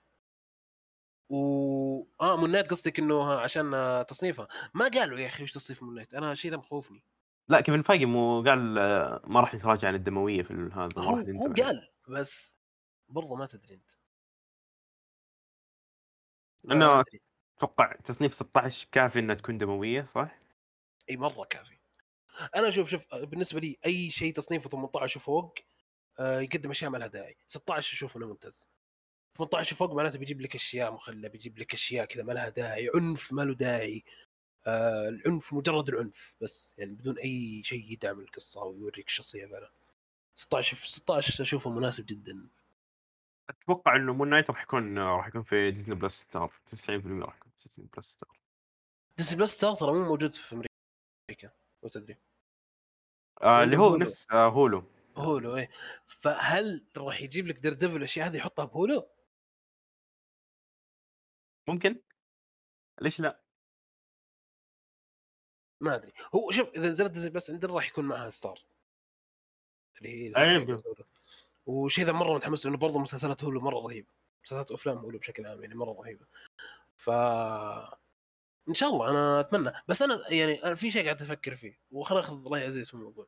و 1.29 1.37
آه 2.21 2.37
Moon 2.37 2.51
Knight 2.51 2.71
قصدك 2.71 2.99
إنه 2.99 3.33
عشان 3.33 3.75
آه، 3.75 4.03
تصنيفها. 4.03 4.49
ما 4.75 4.89
قالوا 4.89 5.19
يا 5.19 5.27
أخي 5.27 5.45
وش 5.45 5.53
تصنيف 5.53 5.83
Moon 5.83 5.95
Knight 5.95 6.15
أنا 6.15 6.35
شيء 6.35 6.51
ذا 6.51 6.57
مخوفني. 6.57 7.05
لا 7.49 7.61
كيفن 7.61 7.83
فايجي 7.83 8.07
مو 8.07 8.43
قال 8.43 8.79
آه، 8.79 9.23
ما 9.27 9.41
راح 9.41 9.55
يتراجع 9.55 9.89
عن 9.89 9.95
الدموية 9.95 10.43
في 10.43 10.71
هذا 10.75 10.89
هو 10.99 11.17
هو. 11.17 11.53
قال 11.53 11.89
بس 12.09 12.59
برضه 13.09 13.37
ما 13.37 13.47
تدري 13.47 13.75
أنت. 13.75 13.91
أدري. 17.01 17.21
أتوقع 17.59 17.93
تصنيف 17.93 18.35
16 18.35 18.89
كافي 18.93 19.19
إنها 19.19 19.35
تكون 19.35 19.59
دموية 19.59 20.05
صح؟ 20.05 20.39
إي 21.11 21.17
مرة 21.17 21.45
كافي. 21.45 21.75
أنا 22.57 22.69
أشوف 22.69 22.89
شوف 22.91 23.15
بالنسبة 23.15 23.61
لي 23.61 23.79
أي 23.87 24.11
شيء 24.11 24.33
تصنيفه 24.33 24.71
18 24.71 25.19
وفوق 25.19 25.55
آه، 26.19 26.41
يقدم 26.41 26.71
أشياء 26.71 26.91
ما 26.91 26.99
لها 26.99 27.07
داعي. 27.07 27.37
16 27.47 27.93
أشوف 27.95 28.17
إنه 28.17 28.27
ممتاز. 28.29 28.69
18 29.39 29.75
وفوق 29.75 29.93
معناته 29.95 30.19
بيجيب 30.19 30.41
لك 30.41 30.55
أشياء 30.55 30.93
مخلة 30.93 31.29
بيجيب 31.29 31.59
لك 31.59 31.75
أشياء 31.75 32.05
كذا 32.07 32.23
ما 32.23 32.33
لها 32.33 32.49
داعي 32.49 32.91
عنف 32.95 33.33
ما 33.33 33.43
له 33.43 33.55
داعي. 33.55 34.05
آه 34.67 35.09
العنف 35.09 35.53
مجرد 35.55 35.89
العنف 35.89 36.35
بس 36.41 36.75
يعني 36.79 36.93
بدون 36.95 37.19
أي 37.19 37.63
شيء 37.65 37.93
يدعم 37.93 38.21
القصة 38.21 38.63
أو 38.63 38.75
يوريك 38.77 39.07
الشخصية 39.07 39.47
فعلا. 39.47 39.71
16 40.35 40.77
في 40.77 40.91
16 40.91 41.43
أشوفه 41.45 41.71
مناسب 41.71 42.07
جدا. 42.07 42.49
أتوقع 43.51 43.97
إنه 43.97 44.13
Moon 44.15 44.31
Knight 44.31 44.51
راح 44.51 44.63
يكون 44.63 44.99
آه، 44.99 45.17
راح 45.17 45.27
يكون 45.27 45.43
في 45.43 45.71
ديزني 45.71 45.95
بلس 45.95 46.21
ستار 46.21 46.53
90% 46.67 47.25
راح 47.25 47.37
يكون 47.37 47.53
في 47.59 47.69
ديزني 47.69 47.89
بلس 47.97 48.07
ستار 48.07 48.39
ديسني 49.19 49.39
بلس 49.39 49.55
ستار 49.55 49.75
ترى 49.75 49.93
مو 49.93 50.05
موجود 50.05 50.35
في 50.35 50.55
أمريكا 50.55 51.51
لو 51.83 51.89
تدري. 51.89 52.17
آه 53.43 53.63
اللي 53.63 53.77
هو. 53.77 53.97
نفس 53.97 54.27
آه 54.33 54.49
هولو. 54.49 54.85
هولو 55.17 55.57
إيه. 55.57 55.71
فهل 56.07 56.85
راح 56.97 57.21
يجيب 57.21 57.47
لك 57.47 57.59
Daredevil 57.59 57.97
الأشياء 57.97 58.27
هذه 58.27 58.37
يحطها 58.37 58.65
بهولو؟ 58.65 59.09
ممكن؟ 61.69 62.01
ليش 63.01 63.21
لأ؟ 63.21 63.41
ما 65.81 65.95
أدري. 65.95 66.13
هو 66.35 66.51
شوف 66.51 66.69
إذا 66.69 66.91
نزلت 66.91 67.11
ديزني 67.11 67.31
بلس 67.31 67.51
عندنا 67.51 67.75
راح 67.75 67.89
يكون 67.89 68.05
معها 68.05 68.31
ستار. 68.31 68.65
اللي 69.99 70.33
هي. 70.33 70.77
وشيء 71.67 72.05
ذا 72.05 72.13
مرة 72.13 72.35
متحمس 72.35 72.67
لأنه 72.67 72.79
برضه 72.79 72.99
مسلسلات 72.99 73.45
هولو 73.45 73.61
مرة 73.61 73.79
رهيبة. 73.79 74.09
مسلسلات 74.45 74.71
وافلام 74.71 74.97
هولو 74.99 75.19
بشكل 75.19 75.47
عام 75.47 75.63
يعني 75.63 75.75
مرة 75.75 75.93
رهيبة. 75.93 76.27
ف 76.97 77.11
إن 78.69 78.75
شاء 78.75 78.89
الله 78.89 79.11
أنا 79.11 79.41
أتمنى. 79.41 79.73
بس 79.89 80.03
أنا 80.03 80.33
يعني 80.33 80.65
أنا 80.65 80.75
في 80.75 80.91
شيء 80.91 81.05
قاعد 81.05 81.23
أفكر 81.23 81.57
فيه. 81.57 81.79
وخلينا 81.91 82.23
ناخذ 82.23 82.53
رأي 82.53 82.67
عزيز 82.67 82.89
في 82.89 82.95
الموضوع. 82.95 83.27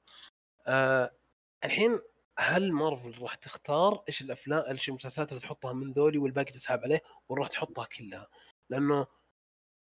آه 0.67 1.17
الحين 1.65 2.01
هل 2.39 2.73
مارفل 2.73 3.23
راح 3.23 3.35
تختار 3.35 4.05
إيش 4.09 4.23
الأفلام 4.23 4.65
إيش 4.71 4.89
المسلسلات 4.89 5.29
اللي 5.33 5.41
تحطها 5.41 5.73
من 5.73 5.93
ذولي 5.93 6.19
والباقي 6.19 6.53
تسحب 6.53 6.81
عليه 6.85 7.01
ولا 7.29 7.41
راح 7.41 7.49
تحطها 7.49 7.85
كلها؟ 7.85 8.29
لأنه 8.71 9.07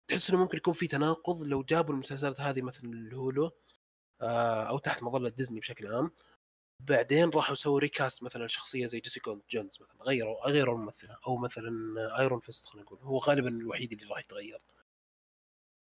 تحس 0.08 0.30
إنه 0.30 0.40
ممكن 0.42 0.58
يكون 0.58 0.74
في 0.74 0.88
تناقض 0.88 1.44
لو 1.44 1.64
جابوا 1.64 1.94
المسلسلات 1.94 2.42
هذه 2.42 2.62
مثل 2.62 2.82
ال 2.86 2.99
Hulu 2.99 3.52
آه 4.22 4.64
أو 4.64 4.78
تحت 4.78 5.04
مظلة 5.04 5.30
ديزني 5.30 5.60
بشكل 5.60 5.88
عام. 5.94 6.12
بعدين 6.80 7.30
راحوا 7.30 7.56
سووا 7.56 7.80
recast 7.80 8.24
مثلا 8.24 8.48
شخصية 8.48 8.88
زي 8.88 9.00
جيسيكا 9.00 9.42
جونز 9.52 9.80
مثلا 9.82 10.04
غيروا 10.04 10.48
غيروا 10.50 10.76
الممثلة 10.76 11.18
أو 11.28 11.38
مثلا 11.38 11.72
Iron 12.20 12.40
Fist 12.40 12.66
خلينا 12.66 12.86
نقول 12.86 13.00
هو 13.04 13.18
غالبا 13.20 13.50
الوحيد 13.50 13.92
اللي 13.94 14.06
راح 14.06 14.20
يتغير. 14.20 14.62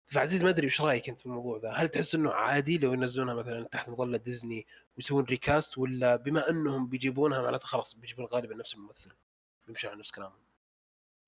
فعزيز 0.08 0.44
ما 0.44 0.50
أدري 0.50 0.64
إيش 0.64 0.80
رأيك 0.80 1.08
أنت 1.08 1.20
في 1.20 1.26
الموضوع 1.26 1.58
ذا 1.58 1.72
هل 1.72 1.88
تحس 1.88 2.14
إنه 2.14 2.32
عادي 2.32 2.78
لو 2.78 2.92
ينزلونها 2.92 3.34
مثلا 3.34 3.64
تحت 3.64 3.88
مظلة 3.88 4.18
ديزني 4.18 4.66
ويسوون 4.96 5.24
recast 5.24 5.78
ولا 5.78 6.16
بما 6.16 6.50
إنهم 6.50 6.88
بيجيبونها 6.88 7.42
معناته 7.42 7.66
خلاص 7.66 7.94
بيجيبون 7.94 8.24
غالبا 8.24 8.56
نفس 8.56 8.74
الممثل؟ 8.74 9.10
بيمشي 9.66 9.88
على 9.88 9.98
نفس 9.98 10.10
كلامهم. 10.10 10.48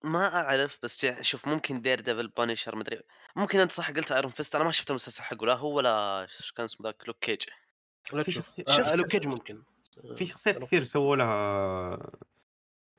ما 0.04 0.34
أعرف 0.34 0.78
بس 0.82 1.06
شوف 1.20 1.48
ممكن 1.48 1.82
Daredevil 1.82 2.28
Punisher 2.28 2.76
مدري 2.76 3.02
ممكن 3.36 3.58
أنت 3.58 3.72
صح 3.72 3.90
قلت 3.90 4.12
Iron 4.12 4.30
Fist 4.30 4.54
أنا 4.54 4.64
ما 4.64 4.72
شفت 4.72 4.90
المسلسل 4.90 5.22
حقه 5.22 5.46
لا 5.46 5.54
هو 5.54 5.76
ولا 5.76 6.22
إيش 6.22 6.52
كان 6.52 6.64
اسمه 6.64 6.86
ذاك؟ 6.86 7.08
Luke 7.08 7.18
Cage 7.18 7.42
في 8.04 8.64
آه، 8.68 8.96
Luke 8.96 9.06
Cage 9.06 9.26
ممكن. 9.26 9.62
آه، 10.04 10.14
في 10.14 10.26
شخصيات 10.26 10.58
كثير. 10.58 10.84
سووا 10.84 11.16
لها 11.16 11.26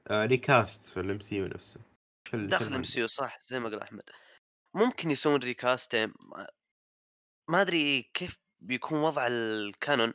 آه 0.07 0.25
recast 0.25 0.89
في 0.89 0.99
ال 0.99 1.19
MCU 1.19 1.47
نفسه. 1.47 1.81
داخل 2.33 2.37
المعنى؟ 2.37 2.75
ام 2.75 2.83
سي 2.83 3.07
صح 3.07 3.39
زي 3.41 3.59
ما 3.59 3.69
قال 3.69 3.81
أحمد. 3.81 4.03
ممكن 4.73 5.11
يسوون 5.11 5.39
recast 5.39 5.95
ما- 5.95 6.47
ما 7.49 7.61
أدري 7.61 8.01
كيف 8.13 8.37
بيكون 8.61 8.99
وضع 8.99 9.27
ال 9.27 10.13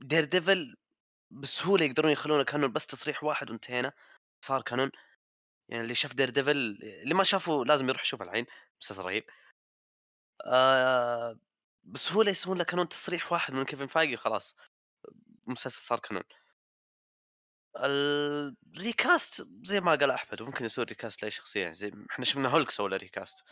canon 0.00 0.24
Daredevil 0.24 0.76
بسهولة 1.30 1.84
يقدرون 1.84 2.12
يخلونه 2.12 2.44
canon 2.44 2.72
بس 2.72 2.86
تصريح 2.86 3.24
واحد 3.24 3.50
وانتهينا 3.50 3.92
صار 4.44 4.62
canon 4.62 4.90
يعني 5.68 5.82
اللي 5.82 5.94
شاف 5.94 6.14
Daredevil 6.14 6.56
اللي 7.02 7.14
ما 7.14 7.24
شافه 7.24 7.64
لازم 7.64 7.88
يروح 7.88 8.02
يشوفه 8.02 8.24
الحين 8.24 8.46
مسلسل 8.82 9.02
رهيب. 9.02 9.24
آه 10.46 11.38
بسهولة 11.84 12.30
يسوون 12.30 12.58
له 12.58 12.64
canon 12.64 12.88
تصريح 12.88 13.32
واحد 13.32 13.54
من 13.54 13.64
Kevin 13.64 13.86
Feige 13.86 14.16
خلاص 14.16 14.56
مسلسل 15.46 15.82
صار 15.82 15.98
canon 16.00 16.22
ال 17.84 18.07
recast 18.07 19.46
زي 19.62 19.80
ما 19.80 19.90
قال 19.94 20.10
أحمد 20.10 20.42
ممكن 20.42 20.64
يسوي 20.64 20.84
recast 20.84 21.22
لأي 21.22 21.30
شخصية 21.30 21.60
يعني 21.62 21.74
زي 21.74 21.92
إحنا 22.10 22.24
شفنا 22.24 22.48
هولك 22.48 22.80
له 22.80 22.96
recast 22.96 23.44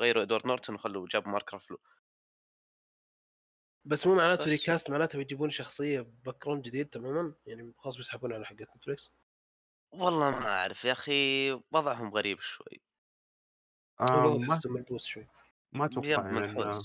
غيروا 0.00 0.22
إدوارد 0.22 0.46
نورتون 0.46 0.74
وخلوا 0.74 1.06
جابوا 1.10 1.32
مارك 1.32 1.54
رافلو. 1.54 1.78
بس 3.84 4.06
مو 4.06 4.14
معناته 4.14 4.42
بس. 4.42 4.48
recast 4.48 4.90
معناته 4.90 5.18
بيجيبون 5.18 5.50
شخصية 5.50 6.00
background 6.00 6.62
جديد 6.62 6.88
تماما؟ 6.88 7.34
يعني 7.46 7.74
خلاص 7.78 7.96
بيسحبون 7.96 8.32
على 8.32 8.46
حقت 8.46 8.76
Netflix 8.76 9.12
والله 9.92 10.30
ما 10.30 10.48
أعرف 10.48 10.84
يا 10.84 10.92
أخي 10.92 11.52
وضعهم 11.52 12.14
غريب 12.14 12.40
شوي. 12.40 12.82
آه 14.00 14.38
ما 14.38 14.60
ملبوس 14.66 15.04
شوي. 15.04 15.28
ما 15.72 15.84
أتوقع 15.84 16.32
يعني 16.32 16.80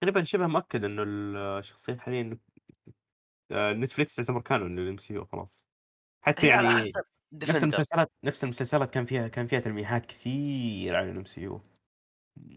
تقريبا 0.00 0.22
شبه 0.22 0.46
مؤكد 0.46 0.84
إنه 0.84 1.02
الشخصيات 1.58 1.98
حاليا 1.98 2.38
آه، 3.50 3.72
Netflix 3.72 4.16
تعتبر 4.16 4.40
canon 4.40 4.78
لل 4.78 4.96
MCU 4.96 5.24
خلاص. 5.24 5.66
حتى 6.22 6.52
على 6.52 6.68
يعني 6.68 6.92
نفس 7.34 7.62
المسلسلات 7.62 8.12
نفس 8.24 8.44
المسلسلات 8.44 8.90
كان 8.90 9.04
فيها 9.04 9.28
كان 9.28 9.46
فيها 9.46 9.60
تلميحات 9.60 10.06
كثير 10.06 10.96
على 10.96 11.10
ال 11.10 11.24
MCU. 11.24 11.60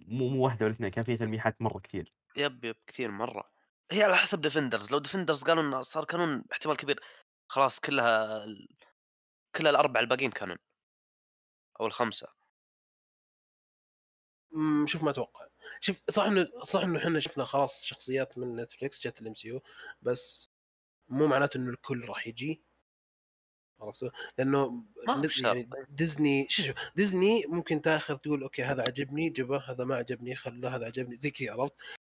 مو 0.07 0.29
مو 0.29 0.45
واحدة 0.45 0.65
ولا 0.65 0.75
اثنين 0.75 0.91
كان 0.91 1.03
فيها 1.03 1.15
تلميحات 1.15 1.61
مرة 1.61 1.79
كثير. 1.79 2.13
yep 2.37 2.65
yep 2.65 2.75
كثير 2.87 3.11
مرة. 3.11 3.51
هي 3.91 4.03
على 4.03 4.17
حسب 4.17 4.41
Defenders 4.41 4.91
لو 4.91 4.99
Defenders 4.99 5.43
قالوا 5.43 5.63
انه 5.63 5.81
صار 5.81 6.05
canon 6.05 6.43
احتمال 6.51 6.77
كبير 6.77 6.99
خلاص 7.47 7.79
كلها 7.79 8.43
ال- 8.43 8.67
كلها 9.55 9.71
الأربعة 9.71 10.01
الباقيين 10.01 10.31
canon. 10.31 10.57
أو 11.81 11.85
الخمسة. 11.85 12.27
شوف 14.85 15.03
ما 15.03 15.09
أتوقع. 15.09 15.47
شوف 15.81 16.01
صح 16.09 16.23
إنه 16.23 16.47
صح 16.63 16.81
إنه 16.81 16.99
إحنا 16.99 17.19
شفنا 17.19 17.45
خلاص 17.45 17.85
شخصيات 17.85 18.37
من 18.37 18.55
Netflix 18.55 19.07
جت 19.07 19.21
ال 19.21 19.33
MCU 19.33 19.61
بس 20.01 20.49
مو 21.09 21.27
معناته 21.27 21.57
إنه 21.57 21.69
الكل 21.69 22.05
راح 22.05 22.27
يجي. 22.27 22.63
عرفت؟ 23.81 24.11
لأنه. 24.37 24.83
يعني 25.43 25.69
ديزني 25.89 26.47
شو 26.49 26.63
شو 26.63 26.73
ديزني 26.95 27.43
ممكن 27.47 27.81
تاخذ 27.81 28.17
تقول 28.17 28.43
okay 28.43 28.63
هذا 28.63 28.81
عجبني 28.81 29.29
جبه 29.29 29.57
هذا 29.57 29.83
ما 29.83 29.95
عجبني 29.95 30.35
خله 30.35 30.75
هذا 30.75 30.85
عجبني 30.85 31.15
زي 31.15 31.31
كذا 31.31 31.51
عرفت؟ 31.51 31.73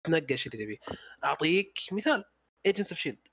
الشيء 0.09 0.53
اللي 0.53 0.64
تبيه. 0.64 0.79
أعطيك 1.25 1.79
مثال 1.92 2.25
Agents 2.67 2.93
of 2.93 3.01
S.H.I.E.L.D. 3.01 3.29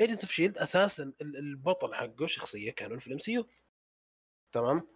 Agents 0.00 0.24
of 0.24 0.32
S.H.I.E.L.D. 0.32 0.58
أساسا 0.58 1.12
ال- 1.20 1.36
البطل 1.36 1.94
حقه 1.94 2.26
شخصية 2.26 2.70
canon 2.70 2.98
في 2.98 3.06
ال 3.06 3.18
MCU 3.18 3.46
تمام؟ 4.52 4.88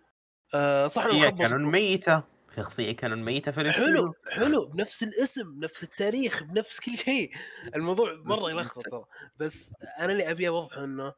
آه 0.54 0.86
صح 0.86 1.04
انه 1.04 1.24
هي 1.24 1.32
canon 1.32 1.66
ميتة. 1.66 2.22
شخصية 2.56 2.92
canon 2.92 3.22
ميتة 3.24 3.52
في 3.52 3.60
ال 3.60 3.72
MC 3.72 3.78
حلو 3.78 3.96
U 3.96 4.14
حلو 4.30 4.66
بنفس 4.66 5.02
الاسم 5.02 5.54
بنفس 5.60 5.82
التاريخ 5.84 6.42
بنفس 6.42 6.80
كل 6.80 6.96
شيء. 6.96 7.30
الموضوع 7.74 8.14
مرة 8.24 8.50
يلخبط 8.50 8.84
ترى. 8.88 9.04
بس 9.36 9.72
أنا 9.98 10.12
اللي 10.12 10.30
ابي 10.30 10.48
اوضحه 10.48 10.84
إنه 10.84 11.14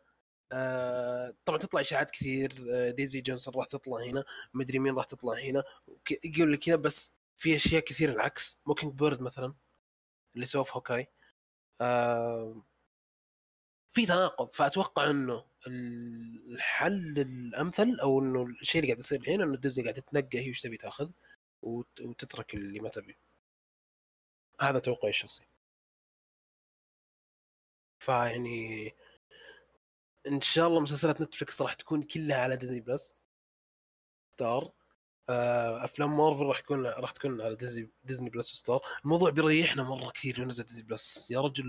آه 0.52 1.34
طبعا 1.44 1.58
تطلع 1.58 1.80
إشاعات 1.80 2.10
كثير 2.10 2.66
آه 2.70 2.90
ديزي 2.90 3.20
جونسون 3.20 3.54
راح 3.54 3.66
تطلع 3.66 3.98
هنا 4.04 4.24
مدري 4.54 4.78
مين 4.78 4.94
راح 4.94 5.04
تطلع 5.04 5.34
هنا 5.38 5.64
يقول 6.24 6.52
لك 6.52 6.58
كذا 6.58 6.76
بس 6.76 7.12
في 7.36 7.56
أشياء 7.56 7.82
كثير 7.84 8.10
العكس. 8.12 8.60
Mockingbird 8.66 9.20
مثلا 9.22 9.54
اللي 10.34 10.46
سواه 10.46 10.62
في 10.62 10.72
Hawkeye 10.76 11.08
في 13.90 14.06
تناقض. 14.06 14.50
فأتوقع 14.50 15.10
إنه 15.10 15.46
الحل 15.66 17.18
الأمثل 17.18 17.98
أو 18.02 18.20
إنه 18.20 18.42
الشيء 18.46 18.80
اللي 18.80 18.92
قاعد 18.92 19.00
يصير 19.00 19.20
الحين 19.20 19.42
إنه 19.42 19.56
ديزني 19.56 19.84
قاعدة 19.84 20.00
تنقى 20.02 20.38
هي 20.38 20.50
وش 20.50 20.60
تبي 20.60 20.76
تأخذ 20.76 21.10
وت- 21.62 22.00
وتترك 22.00 22.54
اللي 22.54 22.80
ما 22.80 22.88
تبي. 22.88 23.16
هذا 24.60 24.78
توقعي 24.78 25.10
الشخصي. 25.10 25.42
فيعني 27.98 28.94
إن 30.26 30.40
شاء 30.40 30.66
الله 30.68 30.80
مسلسلات 30.80 31.20
Netflix 31.20 31.62
راح 31.62 31.74
تكون 31.74 32.02
كلها 32.02 32.36
على 32.38 32.56
Disney 32.56 32.80
Plus. 32.80 33.24
Star. 34.32 34.72
آه، 35.28 35.84
أفلام 35.84 36.16
مارفل 36.18 36.46
راح 36.46 36.60
تكون 36.60 36.86
راح 36.86 37.10
تكون 37.12 37.40
على 37.40 37.56
Disney 37.56 37.90
Disney 38.04 38.30
Plus 38.30 38.54
Star. 38.54 38.80
الموضوع 39.04 39.30
بيريحنا 39.30 39.82
مرة 39.82 40.10
كثير 40.10 40.38
لو 40.38 40.44
نزل 40.44 40.64
Disney 40.64 40.82
Plus. 40.82 41.30
يا 41.30 41.40
رجل. 41.40 41.66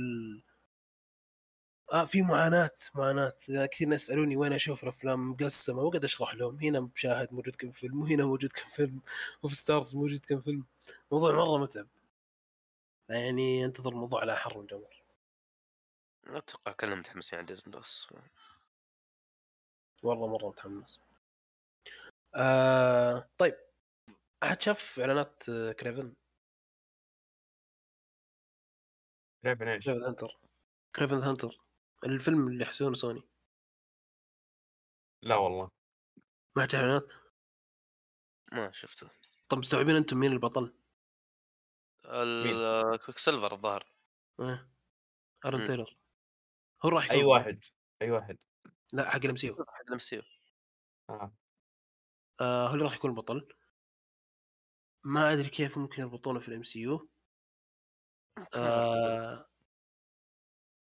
آه 1.94 2.06
في 2.06 2.22
معاناة 2.22 2.72
معاناة. 2.96 3.34
كثير 3.72 3.88
ناس 3.88 4.04
يسألوني 4.04 4.38
وين 4.38 4.54
أشوف 4.54 4.84
الأفلام 4.84 5.32
مقسمة 5.32 5.82
وقد 5.82 6.04
أشرح 6.04 6.34
لهم. 6.36 6.60
هنا 6.60 6.80
مشاهد 6.96 7.34
موجود 7.34 7.56
كم 7.56 7.72
فيلم 7.72 8.02
وهنا 8.02 8.26
موجود 8.26 8.52
كم 8.52 8.70
فيلم 8.70 9.02
وفي 9.44 9.56
Starz 9.56 9.96
موجود 9.96 10.26
كم 10.26 10.42
فيلم. 10.42 10.66
موضوع 11.12 11.32
مرة 11.36 11.58
متعب. 11.58 11.88
يعني 13.10 13.66
أنتظر 13.66 13.92
الموضوع 13.92 14.22
على 14.22 14.36
أحر 14.38 14.58
من 14.60 14.66
جمر 14.66 15.01
أتوقع 16.28 16.72
كلنا 16.72 16.96
متحمسين 16.96 17.40
على 17.40 17.46
Disney 17.46 17.74
Plus. 17.74 18.14
والله 20.04 20.28
مرة 20.28 20.50
متحمس. 20.50 21.00
آه 22.36 23.30
طيب. 23.38 23.56
أحد 24.44 24.62
شاف 24.62 25.00
إعلانات 25.00 25.50
آه، 25.50 25.72
Kraven 25.72 26.16
Kraven 29.44 29.68
إيش؟ 29.68 29.86
Kraven 29.86 30.04
Hunter 30.04 30.40
Kraven 30.96 31.16
Hunter 31.22 31.58
الفيلم 32.06 32.48
اللي 32.48 32.64
يحسونه 32.64 32.94
سوني 32.94 33.24
لا 35.22 35.36
والله. 35.36 35.72
ما 36.56 36.64
حد 36.64 36.70
شاف 36.72 36.82
إعلانات؟ 36.82 37.08
ما 38.52 38.72
شفته. 38.72 39.10
طب 39.50 39.58
مستوعبين 39.58 39.96
أنتم 39.96 40.18
مين 40.18 40.32
البطل؟ 40.32 40.74
ال 42.06 43.18
Quicksilver 43.18 43.52
الظاهر. 43.54 43.88
إيه. 44.40 44.72
أرون 45.46 45.62
مم. 45.62 45.86
هو 46.86 46.90
راح 46.90 47.06
يكون 47.06 47.18
اي. 47.18 47.24
واحد 47.24 47.66
أي 48.02 48.12
واحد. 48.12 48.38
لا 48.94 49.10
حق 49.10 49.20
ال 49.24 49.36
MCU. 49.36 49.56
حق 49.56 49.86
ال 49.88 49.98
MC 49.98 50.22
آه. 51.10 51.34
آه 52.42 52.68
هو 52.68 52.74
اللي 52.74 52.86
راح 52.86 52.96
يكون 52.96 53.10
البطل. 53.10 53.48
ما 55.04 55.34
أدري 55.34 55.50
كيف 55.50 55.78
ممكن 55.78 56.02
يربطونه 56.02 56.40
في 56.40 56.50
ال 56.50 56.64
MCU. 56.64 57.10
آه 58.56 59.48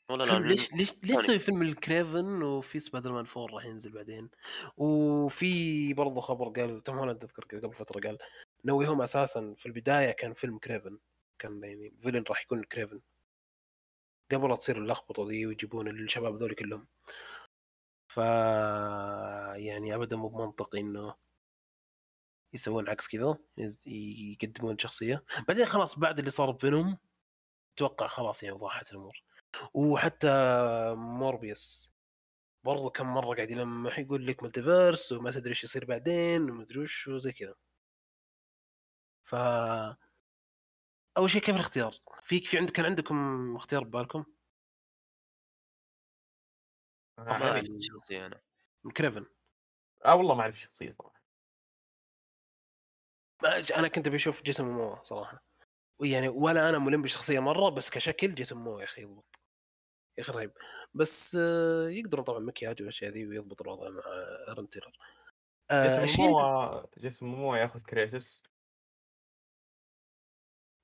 ولا 0.10 0.24
لا 0.24 0.34
حلو 0.34 0.46
ليش 0.46 0.74
ليش 0.74 1.04
ليش. 1.04 1.18
تسوي 1.18 1.40
فيلم 1.40 1.62
ال 1.62 1.73
Kraven 1.73 2.44
وفي 2.44 2.80
سبايدر 2.80 3.12
مان 3.12 3.26
4 3.38 3.56
راح 3.56 3.66
ينزل 3.66 3.92
بعدين؟ 3.92 4.30
وفي 4.78 5.94
برضه 5.94 6.22
خبر 6.22 6.50
قال 6.50 6.84
توم 6.84 6.96
هولاند 6.96 7.24
اذكر 7.24 7.60
قبل 7.60 7.74
فترة 7.74 8.00
قال 8.00 8.18
No 8.66 8.88
Way 8.88 8.94
Home 8.94 9.02
أساسا 9.02 9.56
في 9.58 9.66
البداية 9.66 10.12
كان 10.12 10.34
فيلم 10.34 10.60
Kraven. 10.60 11.00
كان 11.40 11.64
يعني 11.64 11.88
ال 11.88 11.92
villain 11.92 12.24
راح 12.30 12.42
يكون 12.42 12.64
Kraven 12.64 13.02
قبل 14.32 14.50
لا 14.50 14.56
تصير 14.56 14.78
اللخبطة 14.78 15.28
ذي 15.28 15.46
ويجيبون 15.48 15.88
الشباب 15.90 16.36
ذول 16.36 16.56
كلهم. 16.56 16.88
ف 18.08 18.18
يعني 19.58 19.96
ابدا 19.96 20.16
مو 20.18 20.28
بمنطقي 20.28 20.80
إنه 20.82 21.16
يسوون 22.54 22.90
عكس 22.90 23.08
كذا 23.08 23.38
يقدمون 23.88 24.78
شخصية. 24.78 25.24
بعدين 25.48 25.66
خلاص 25.66 26.00
بعد 26.00 26.20
اللي 26.20 26.32
صار 26.32 26.52
بفينوم 26.52 26.98
أتوقع 27.76 28.08
خلاص 28.08 28.44
يعني 28.44 28.56
وضحت 28.56 28.92
الأمور. 28.92 29.24
وحتى 29.74 30.30
موربيوس 30.98 31.94
برضو 32.64 32.90
كم 32.90 33.14
مرة 33.14 33.36
قاعد 33.36 33.52
يلمح 33.52 34.00
يقول 34.00 34.28
لك 34.28 34.44
ملتيفيرس 34.44 35.12
وما 35.12 35.32
تدري 35.32 35.50
إيش 35.50 35.64
يصير 35.64 35.86
بعدين 35.86 36.50
وما 36.52 36.64
ادري 36.64 36.80
وش 36.80 37.08
وزي 37.08 37.32
كذا. 37.32 37.56
ف 39.24 39.36
أول 41.18 41.30
شيء 41.30 41.42
كيف 41.42 41.56
الاختيار؟ 41.56 41.94
في 42.24 42.40
في 42.40 42.58
عندك 42.58 42.74
كان 42.74 42.86
عندكم 42.86 43.56
اختيار 43.56 43.84
ببالكم؟ 43.84 44.26
ما. 47.20 47.32
اعرف 47.32 47.56
الشخصيه 47.70 48.26
أنا. 48.26 48.42
من 48.84 48.92
Kraven. 48.92 49.26
آه 50.06 50.16
والله 50.16 50.36
ما 50.36 50.42
أعرف 50.42 50.56
الشخصيه 50.56 50.96
صراحة. 51.00 51.22
ما- 53.44 53.80
أنا 53.80 53.88
كنت 53.88 54.10
بشوف 54.10 54.44
جيسون 54.44 54.68
موموا 54.74 55.04
صراحة. 55.04 55.44
يعني 56.02 56.28
ولا 56.28 56.70
أنا 56.70 56.80
ملم 56.80 57.02
بالشخصيه 57.02 57.40
مرة 57.40 57.70
بس 57.70 57.90
كشكل 57.90 58.36
جيسون 58.36 58.58
موموا 58.58 58.80
يا 58.80 58.84
أخي 58.84 59.02
يضبط. 59.02 59.40
يا 60.18 60.24
أخي 60.24 60.32
رهيب. 60.34 60.52
بس 60.94 61.38
آه، 61.40 61.90
يقدرون 61.90 62.24
طبعا 62.24 62.40
مكياج 62.40 62.82
والاشياء 62.82 63.12
ذي 63.12 63.28
ويضبط 63.28 63.62
الوضع 63.62 63.90
مع 63.90 64.02
آرون 64.52 64.70
تيلر 64.70 64.98
آه، 65.72 65.84
جيسون 65.88 66.04
الشيء 66.04 66.26
اللي- 66.26 66.32
موموا 66.38 66.86
جيسون 66.98 67.30
موموا 67.30 67.58
ياخذ 67.58 67.80
Kratos 67.82 68.44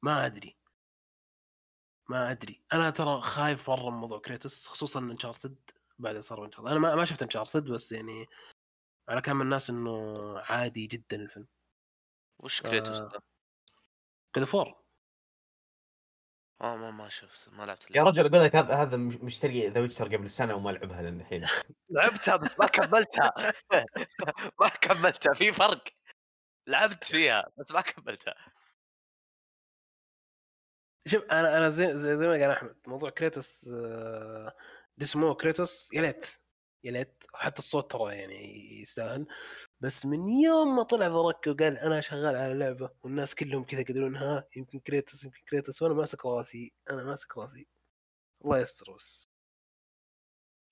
ما 0.01 0.25
أدري. 0.25 0.57
ما 2.09 2.31
أدري. 2.31 2.61
أنا 2.73 2.89
ترى 2.89 3.21
خايف 3.21 3.69
مرة 3.69 3.89
من 3.89 3.97
موضوع 3.97 4.19
كريتوس 4.19 4.67
خصوصا 4.67 4.99
Uncharted 4.99 5.55
بعد 5.99 6.19
صار 6.19 6.45
Uncharted 6.45 6.67
أنا 6.69 6.79
ما 6.79 6.95
ما 6.95 7.05
شفت 7.05 7.23
Uncharted 7.23 7.63
بس 7.71 7.91
يعني 7.91 8.25
على 9.09 9.21
كلام 9.21 9.41
الناس 9.41 9.69
إنه 9.69 9.91
عادي 10.39 10.87
جدا 10.87 11.17
الفيلم. 11.17 11.47
وش 12.39 12.61
كريتوس. 12.61 12.97
ذا؟ 12.97 13.19
God 14.35 14.45
of 14.45 14.60
War 14.60 14.81
آه 16.61 16.75
ما 16.75 16.91
ما 16.91 17.09
شفت 17.09 17.49
ما 17.49 17.63
لعبت 17.63 17.91
يا. 17.95 18.03
رجل 18.03 18.25
أقول 18.27 18.43
لك 18.45 18.55
هذا 18.55 18.75
هذا 18.75 18.97
مش- 18.97 19.15
مشتري 19.15 19.67
The 19.67 19.81
Witcher 19.81 20.15
قبل 20.15 20.29
سنة 20.29 20.55
وما 20.55 20.71
لعبها 20.71 21.01
لين 21.01 21.21
الحين 21.21 21.41
لعبتها 21.89 22.35
بس 22.37 22.59
ما 22.59 22.65
كملتها. 22.67 23.33
ما 24.61 24.67
كملتها 24.69 25.33
في 25.33 25.53
فرق. 25.53 25.83
لعبت 26.67 27.03
فيها 27.03 27.43
بس 27.57 27.71
ما 27.71 27.81
كملتها. 27.81 28.35
شوف 31.07 31.23
أنا 31.23 31.57
أنا 31.57 31.69
زي 31.69 31.97
زي, 31.97 32.17
زي 32.17 32.27
ما 32.27 32.31
قال 32.31 32.43
أحمد 32.51 32.75
موضوع 32.87 33.09
كريتوس 33.09 33.69
آه، 33.73 34.55
دي 34.97 35.05
اسمه 35.05 35.33
كريتوس 35.35 35.93
يا 35.93 36.01
ليت 36.01 36.25
يا 36.83 36.91
ليت. 36.91 37.23
حتى 37.33 37.59
الصوت 37.59 37.91
ترى 37.91 38.15
يعني 38.17 38.81
يستاهل. 38.81 39.27
بس 39.79 40.05
من 40.05 40.29
يوم 40.29 40.75
ما 40.75 40.83
طلع 40.83 41.07
The 41.07 41.24
Rock 41.24 41.47
وقال 41.47 41.77
أنا 41.77 42.01
شغال 42.01 42.35
على 42.35 42.53
لعبه 42.53 42.89
والناس 43.03 43.35
كلهم 43.35 43.63
كذا 43.63 43.81
يقولون 43.81 44.15
ها 44.15 44.47
يمكن 44.55 44.79
كريتوس 44.79 45.23
يمكن 45.25 45.41
كريتوس. 45.49 45.81
وأنا 45.81 45.93
ماسك 45.93 46.25
راسي 46.25 46.73
أنا 46.91 47.03
ماسك 47.03 47.37
راسي. 47.37 47.67
الله 48.45 48.59
يستر 48.59 48.93
بس. 48.93 49.27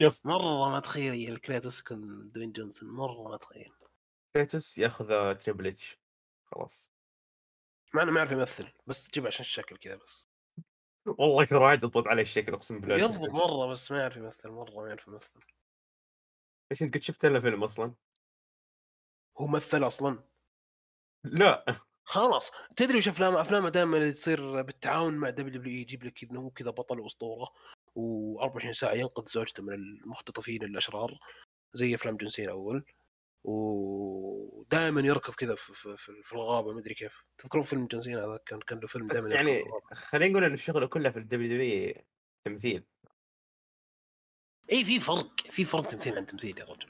شوف. 0.01 0.19
مرة 0.25 0.69
ما 0.69 0.77
أتخيل 0.77 1.30
الكريتوس 1.34 1.80
يكون 1.80 2.32
دوين 2.32 2.51
جونسون. 2.51 2.89
مرة 2.89 3.23
ما 3.30 3.36
أتخيل. 3.36 3.71
كريتوس 4.36 4.77
ياخذ 4.77 5.36
Triple 5.36 5.68
H 5.68 5.97
خلاص. 6.45 6.91
مع 7.94 8.04
انه 8.04 8.12
ما 8.12 8.18
يعرف 8.18 8.32
يمثل 8.32 8.68
بس 8.88 9.12
جيب 9.12 9.28
عشان 9.28 9.42
الشكل 9.42 9.78
كذا 9.78 9.96
بس. 9.96 10.30
والله 11.06 11.44
أكثر 11.44 11.62
واحد 11.62 11.84
يضبط 11.84 12.08
عليه 12.08 12.22
الشكل 12.22 12.54
أقسم 12.54 12.80
بالله 12.80 12.96
يضبط 12.98 13.30
مرة 13.30 13.68
بس 13.68 13.92
ما 13.92 14.00
يعرف 14.00 14.18
يمثل 14.18 14.50
مرة 14.50 14.82
ما 14.82 14.88
يعرف 14.88 15.08
يمثل. 15.08 15.40
إيش 16.72 16.84
أنت 16.84 16.96
قد 16.98 17.02
شفت 17.02 17.26
له 17.26 17.40
فيلم 17.40 17.64
أصلا؟ 17.64 17.94
هو 19.38 19.48
مثل 19.48 19.88
أصلا. 19.88 20.24
لا. 21.24 21.80
خلاص 22.06 22.52
تدري 22.76 22.98
وش 22.98 23.08
أفلام 23.08 23.36
أفلامه 23.36 23.70
دائما 23.70 23.98
اللي 23.98 24.12
تصير 24.12 24.62
بالتعاون 24.62 25.14
مع 25.14 25.30
WWE 25.30 25.82
يجيب 25.82 26.04
لك 26.04 26.24
إنه 26.24 26.40
هو 26.40 26.50
كذا 26.50 26.70
بطل 26.70 27.00
وأسطورة 27.00 27.50
و24 28.00 28.72
ساعة 28.72 28.94
ينقذ 28.94 29.26
زوجته 29.26 29.64
من 29.64 29.74
المختطفين 29.74 30.64
الأشرار 30.64 31.20
زي 31.74 31.96
أفلام 31.96 32.18
جون 32.18 32.30
سينا 32.30 32.52
أول. 32.52 32.86
ودائما 33.44 35.02
يركض 35.02 35.34
كذا 35.34 35.56
في, 35.56 35.74
في, 35.98 36.22
في, 36.24 36.34
الغابة 36.34 36.72
ما 36.72 36.80
أدري 36.80 36.94
كيف. 36.94 37.24
تذكرون 37.38 37.64
فيلم 37.64 37.88
جون 37.88 38.02
سينا 38.02 38.26
هذا؟ 38.26 38.40
كان 38.46 38.60
كان 38.60 38.80
له 38.80 38.88
فيلم 38.88 39.08
دائما 39.08 39.30
يعني 39.36 39.64
خلينا 39.94 40.32
نقول 40.32 40.44
انه 40.44 40.56
شغله 40.56 40.88
كله 40.88 41.10
في 41.10 41.20
ال 41.20 41.49
WWE 41.49 42.03
تمثيل. 42.44 42.84
إي 44.72 44.86
في 44.86 45.00
فرق 45.00 45.40
في 45.40 45.66
فرق 45.66 45.88
تمثيل 45.88 46.18
عن 46.18 46.26
تمثيل 46.26 46.60
يا 46.60 46.66
رجل. 46.66 46.90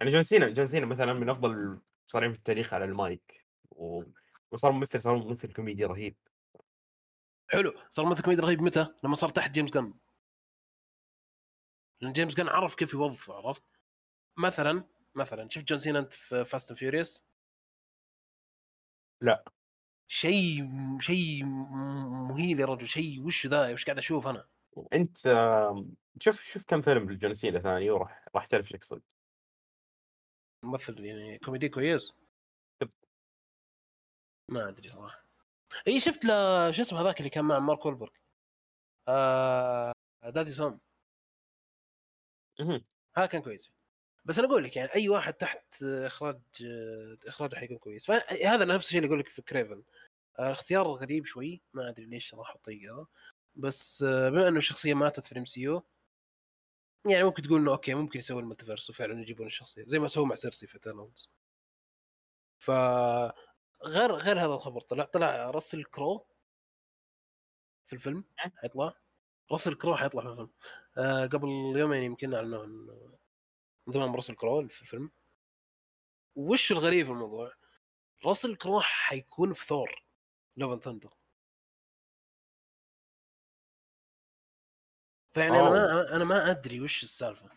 يعني 0.00 0.12
جون 0.12 0.22
سينا 0.22 0.48
جون 0.48 0.66
سينا 0.66 0.86
مثلا 0.86 1.12
من 1.12 1.28
أفضل 1.28 1.50
المصارعين 1.50 2.32
في 2.32 2.38
التاريخ 2.38 2.74
على 2.74 2.84
المايك. 2.84 3.46
و... 3.70 4.02
وصار 4.50 4.72
ممثل 4.72 5.00
صار 5.00 5.16
ممثل 5.16 5.52
كوميدي 5.52 5.84
رهيب. 5.84 6.16
حلو. 7.48 7.74
صار 7.90 8.06
ممثل 8.06 8.22
كوميدي 8.22 8.42
رهيب 8.42 8.62
متى؟ 8.62 8.94
لما 9.04 9.14
صار 9.14 9.28
تحت 9.28 9.50
جيمس 9.50 9.70
جن 9.70 9.94
لأن 12.00 12.12
جيمس 12.12 12.34
جن 12.34 12.48
عرف 12.48 12.74
كيف 12.74 12.94
يوظف 12.94 13.30
عرفت؟ 13.30 13.62
مثلا 14.36 14.84
مثلا 15.16 15.48
شفت 15.48 15.68
جون 15.68 15.78
سينا 15.78 15.98
أنت 15.98 16.12
في 16.12 16.44
Fast 16.44 16.70
and 16.70 16.78
Furious؟ 16.78 17.24
لا. 19.20 19.44
شيء 20.08 20.70
شيء 21.00 21.44
مهيل 22.30 22.60
يا 22.60 22.66
رجل 22.66 22.88
شيء 22.88 23.22
وش 23.22 23.46
ذا 23.46 23.72
وش 23.72 23.84
قاعد 23.84 23.98
أشوف 23.98 24.26
أنا؟ 24.26 24.48
أنت 24.92 25.18
شوف 26.20 26.42
شوف 26.42 26.64
كم 26.64 26.80
فيلم 26.80 27.10
لجون 27.10 27.34
سينا 27.34 27.60
ثاني 27.60 27.90
وراح 27.90 28.24
راح 28.34 28.46
تعرف 28.46 28.64
إيش 28.64 28.74
اقصد 28.74 29.02
ممثل 30.62 31.04
يعني 31.04 31.38
كوميدي 31.38 31.68
كويس. 31.68 32.16
ما 34.48 34.68
أدري 34.68 34.88
صراحة 34.88 35.24
إي 35.88 36.00
شفت 36.00 36.24
له 36.24 36.70
شو 36.70 36.82
اسمه 36.82 37.00
هذاك 37.00 37.18
اللي 37.18 37.30
كان 37.30 37.44
مع 37.44 37.58
مارك 37.58 37.86
وولبرغ 37.86 38.10
آه... 39.08 39.92
Daddy's 40.24 40.50
Home. 40.50 40.80
هذا 43.16 43.26
كان 43.26 43.42
كويس 43.42 43.75
بس 44.26 44.38
أنا 44.38 44.48
أقول 44.48 44.64
لك 44.64 44.76
يعني 44.76 44.94
أي 44.94 45.08
واحد 45.08 45.34
تحت 45.34 45.82
إخراج 45.82 46.40
إخراجه 47.26 47.54
حيكون 47.56 47.78
كويس. 47.78 48.06
فهذا 48.06 48.64
نفس 48.64 48.86
الشيء 48.86 48.98
اللي 48.98 49.08
أقول 49.08 49.20
لك 49.20 49.28
في 49.28 49.42
كريفن 49.42 49.82
آه، 50.38 50.52
اختيار 50.52 50.88
غريب 50.88 51.24
شوي 51.26 51.62
ما 51.74 51.88
أدري 51.88 52.06
ليش 52.06 52.34
راح 52.34 52.54
الطريقة 52.54 53.08
بس 53.56 54.02
آه، 54.02 54.28
بما 54.30 54.48
إنه 54.48 54.58
الشخصية 54.58 54.94
ماتت 54.94 55.26
في 55.26 55.32
ال 55.32 55.44
MCU 55.44 55.82
يعني 57.10 57.24
ممكن 57.24 57.42
تقول 57.42 57.60
إنه 57.60 57.70
okay 57.72 57.94
ممكن 57.94 58.18
يسوي 58.18 58.40
ال 58.42 58.46
multiverse 58.46 58.90
وفعلا 58.90 59.20
يجيبون 59.20 59.46
الشخصية 59.46 59.84
زي 59.86 59.98
ما 59.98 60.08
سووا 60.08 60.26
مع 60.26 60.34
سيرسي 60.34 60.66
في 60.66 60.78
Eternals 60.78 61.30
ف 62.58 62.70
غير 63.84 64.12
غير 64.12 64.38
هذا 64.40 64.54
الخبر 64.54 64.80
طلع 64.80 65.04
طلع 65.04 65.50
راسل 65.50 65.84
كرو 65.84 66.26
في 67.84 67.92
الفيلم 67.92 68.24
حيطلع. 68.36 68.94
راسل 69.52 69.74
كرو 69.74 69.96
حيطلع 69.96 70.22
في 70.22 70.28
الفيلم. 70.28 70.50
آه 70.98 71.26
قبل 71.26 71.48
يومين 71.76 72.02
يمكن 72.02 72.34
أعلنوا 72.34 72.62
عن 72.62 72.88
من 73.86 73.92
زمان 73.92 74.14
راسل 74.14 74.34
كرو 74.34 74.68
في 74.68 74.82
الفيلم. 74.82 75.10
وش 76.36 76.72
الغريب 76.72 77.06
في 77.06 77.12
الموضوع؟ 77.12 77.54
راسل 78.24 78.56
كرو 78.56 78.80
حيكون 78.80 79.52
في 79.52 79.66
Thor. 79.66 80.06
Love 80.56 80.70
and 80.70 80.80
Thunder 80.80 81.14
فيعني 85.34 85.60
أنا 85.60 85.70
ما 85.70 86.16
أنا 86.16 86.24
ما 86.24 86.50
أدري 86.50 86.80
وش 86.80 87.02
السالفة. 87.02 87.50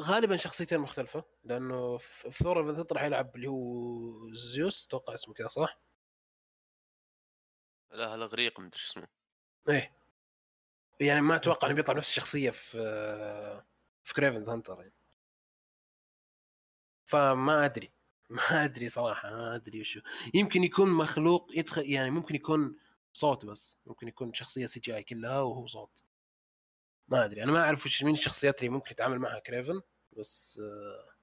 غالبا 0.00 0.36
شخصيتين 0.36 0.80
مختلفة 0.80 1.24
لأنه 1.44 1.96
في 1.98 2.30
Thor 2.30 2.62
Love 2.62 2.69
and 2.69 2.74
Thunder 2.74 2.98
حيلعب 2.98 3.36
اللي 3.36 3.48
هو 3.48 4.32
زيوس 4.32 4.86
أتوقع 4.86 5.14
اسمه 5.14 5.34
كذا 5.34 5.48
صح؟ 5.48 5.80
لا 7.90 8.14
الأغريق 8.14 8.60
مدري 8.60 8.78
شو 8.78 8.90
اسمه. 8.90 9.08
إيه. 9.68 9.96
يعني 11.00 11.20
ما 11.20 11.36
أتوقع 11.36 11.68
إنه 11.68 11.76
بيطلع 11.76 11.94
نفس 11.94 12.10
الشخصية 12.10 12.50
في 12.50 13.64
في 14.04 14.14
Kraven 14.14 14.48
the 14.48 14.57
Hunter 14.57 14.76
يعني. 14.80 14.92
فما 17.06 17.64
أدري 17.64 17.92
ما 18.30 18.64
أدري 18.64 18.88
صراحة 18.88 19.30
ما 19.30 19.54
أدري 19.54 19.80
وشو. 19.80 20.00
يمكن 20.34 20.64
يكون 20.64 20.90
مخلوق 20.90 21.50
يدخل 21.54 21.82
يعني 21.90 22.10
ممكن 22.10 22.34
يكون 22.34 22.76
صوت 23.12 23.44
بس 23.46 23.78
ممكن 23.86 24.08
يكون 24.08 24.32
شخصية 24.34 24.66
CGI 24.66 25.02
كلها 25.02 25.40
وهو 25.40 25.66
صوت. 25.66 26.04
ما 27.08 27.24
أدري 27.24 27.42
أنا 27.44 27.52
ما 27.52 27.60
أعرف 27.64 27.86
وش 27.86 28.04
مين 28.04 28.14
الشخصيات 28.14 28.60
اللي 28.60 28.68
ممكن 28.70 28.90
يتعامل 28.90 29.18
معها 29.18 29.38
كريفن 29.38 29.80
بس 30.12 30.60
آه 30.64 31.14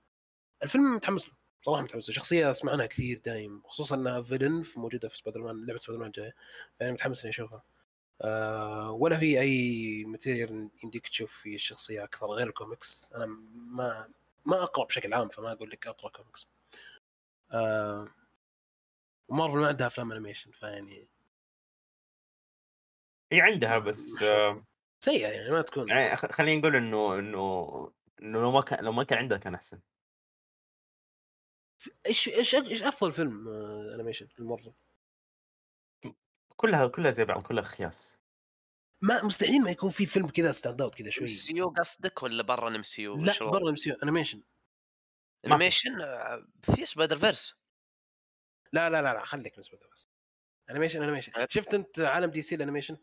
الفيلم 0.64 0.96
متحمس 0.96 1.30
له 1.30 1.34
صراحة 1.62 1.82
متحمس 1.84 2.10
له. 2.10 2.16
شخصية 2.16 2.52
أسمع 2.52 2.72
عنها 2.72 2.86
كثير 2.86 3.20
دايم 3.26 3.64
خصوصا 3.66 3.96
إنها 3.96 4.22
villain 4.22 4.64
موجودة 4.78 5.10
في 5.10 5.18
سبايدر 5.18 5.42
مان 5.42 5.66
لعبة 5.66 5.80
سبايدر 5.80 6.04
مان 6.04 6.12
جاية 6.12 6.36
فأنا 6.80 6.92
متحمس 6.92 7.22
إني 7.24 7.30
أشوفها. 7.32 7.64
ولا 8.90 9.18
في 9.18 9.40
أي 9.40 10.04
material 10.06 10.70
يمديك 10.84 11.08
تشوف 11.08 11.34
في 11.34 11.56
الشخصيه 11.56 12.04
أكثر 12.04 12.28
غير 12.28 12.48
الكوميكس. 12.48 13.12
أنا 13.14 13.26
ما 13.54 14.10
ما 14.46 14.64
أقرأ 14.64 14.86
بشكل 14.86 15.14
عام 15.14 15.30
فما 15.30 15.52
أقول 15.52 15.70
لك 15.70 15.88
أقرأ 15.88 16.10
كوميكس. 16.10 16.48
آه 17.52 18.08
ومارفل 19.28 19.58
ما 19.58 19.68
عندها 19.68 19.88
أفلام 19.88 20.12
animation 20.12 20.52
فيعني 20.52 21.08
هي 23.32 23.42
عندها 23.42 23.80
بس 23.80 24.22
آه، 24.24 24.66
سيئة 25.00 25.28
يعني 25.28 25.52
ما 25.52 25.62
تكون. 25.62 25.90
يعني 25.90 26.16
خلينا 26.16 26.60
نقول 26.60 26.76
إنه 26.76 27.20
إنه 27.20 27.92
إنه 28.22 28.42
لو 28.42 28.52
ما 28.52 28.62
كان 28.62 28.86
لو 28.86 28.92
ما 28.92 29.04
كان 29.04 29.20
عندها 29.20 29.38
كان 29.38 29.56
أحسن. 29.56 29.80
إيش 32.06 32.30
إيش 32.30 32.56
إيش 32.56 32.84
أفضل 32.84 33.12
فيلم 33.12 33.48
آه 33.48 33.96
animation 33.96 34.28
المارفل 34.40 34.74
كلها 36.62 36.88
كلها 36.88 37.12
زي 37.12 37.26
بعض 37.26 37.42
كلها 37.42 37.64
خياس. 37.64 38.18
ما 39.02 39.24
مستحيل 39.24 39.62
ما 39.62 39.72
يكون 39.72 39.90
في 39.90 40.06
فيلم 40.06 40.28
كذا 40.28 40.52
stand 40.52 40.82
out 40.82 40.96
كذا 40.96 41.08
M 41.08 41.12
شوي 41.12 41.28
C 41.28 41.54
U 41.54 41.70
قصدك 41.70 42.24
ولا 42.24 42.44
برا 42.44 42.68
ال 42.68 42.84
MCU؟ 42.84 43.16
لا 43.16 43.34
برا 43.40 43.58
ال 43.64 43.76
MC 43.76 43.96
animation 44.04 44.44
animation 45.46 46.02
آه، 46.02 46.48
في 46.62 46.86
Spider-Verse 46.86 47.56
لا 48.74 48.90
لا 48.90 49.02
لا 49.02 49.14
لا 49.14 49.26
خليك 49.26 49.58
من 49.58 49.64
Spider 49.64 49.88
بس 49.96 50.10
animation 50.70 51.04
animation. 51.04 51.32
شفت 51.50 51.74
أنت 51.74 52.00
عالم 52.00 52.30
DC 52.32 52.42
ال 52.42 52.56
animation؟ 52.56 52.98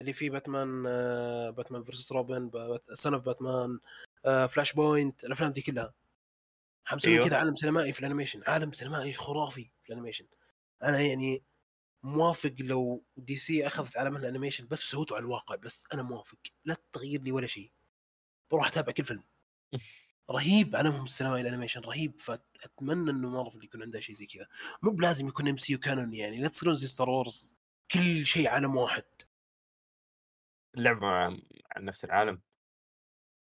اللي 0.00 0.12
فيه 0.12 0.30
باتمان 0.30 0.84
آه، 0.86 1.50
Batman 1.50 1.82
versus 1.82 2.12
Robin 2.12 2.50
Son 2.92 3.14
of 3.14 3.22
Batman 3.22 3.80
آه، 4.24 4.46
Flashpoint 4.46 5.24
الأفلام 5.24 5.50
دي 5.50 5.62
كلها. 5.62 5.94
حمسوي 6.84 7.12
أيوه. 7.12 7.26
كذا 7.26 7.36
عالم 7.36 7.54
سينمائي 7.54 7.92
في 7.92 8.00
ال 8.00 8.04
animation 8.04 8.42
عالم 8.46 8.72
سينمائي 8.72 9.12
خرافي 9.12 9.70
في 9.82 9.88
ال 9.88 9.92
animation. 9.92 10.26
أنا 10.82 11.00
يعني 11.00 11.42
موافق 12.02 12.54
لو 12.60 13.04
DC 13.16 13.66
أخذت 13.66 13.96
عالم 13.96 14.16
ال 14.16 14.21
animation 14.21 14.66
بس 14.68 14.84
وسوته 14.84 15.16
على 15.16 15.22
الواقع 15.22 15.54
بس 15.56 15.86
أنا 15.94 16.02
موافق. 16.02 16.38
لا 16.64 16.76
تغير 16.92 17.20
لي 17.20 17.32
ولا 17.32 17.46
شيء. 17.46 17.72
بروح 18.50 18.66
أتابع 18.66 18.92
كل 18.92 19.04
فيلم. 19.04 19.24
رهيب 20.30 20.76
عالمهم 20.76 21.04
السينمائي 21.04 21.42
ال 21.42 21.46
animation 21.46 21.80
رهيب. 21.80 22.18
فأتمنى 22.20 23.10
إنه 23.10 23.28
مارفل 23.30 23.64
يكون 23.64 23.82
عندها 23.82 24.00
شيء 24.00 24.14
زي 24.14 24.26
كذا. 24.26 24.46
مو 24.82 24.90
بلازم 24.90 25.28
يكون 25.28 25.48
MCU 25.48 25.76
canon 25.76 26.14
يعني. 26.14 26.38
لا 26.40 26.48
تصيرون 26.48 26.74
زي 26.74 26.86
Star 26.86 27.10
Wars 27.10 27.56
كل 27.90 28.26
شيء 28.26 28.48
عالم 28.48 28.76
واحد. 28.76 29.04
اللعبة 30.76 31.00
مع 31.00 31.36
نفس 31.78 32.04
العالم. 32.04 32.40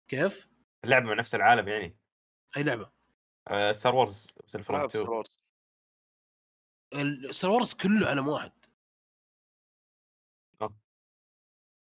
كيف؟ 0.07 0.47
اللعبة 0.83 1.05
مع 1.05 1.13
نفس 1.13 1.35
العالم 1.35 1.67
يعني. 1.67 1.97
أي 2.57 2.63
لعبة؟ 2.63 2.91
Star 3.71 3.95
Wars 3.95 4.27
2 4.49 4.87
في 4.87 5.35
Star 7.31 7.51
Wars 7.51 7.73
كله 7.73 8.07
عالم 8.07 8.27
واحد. 8.27 8.51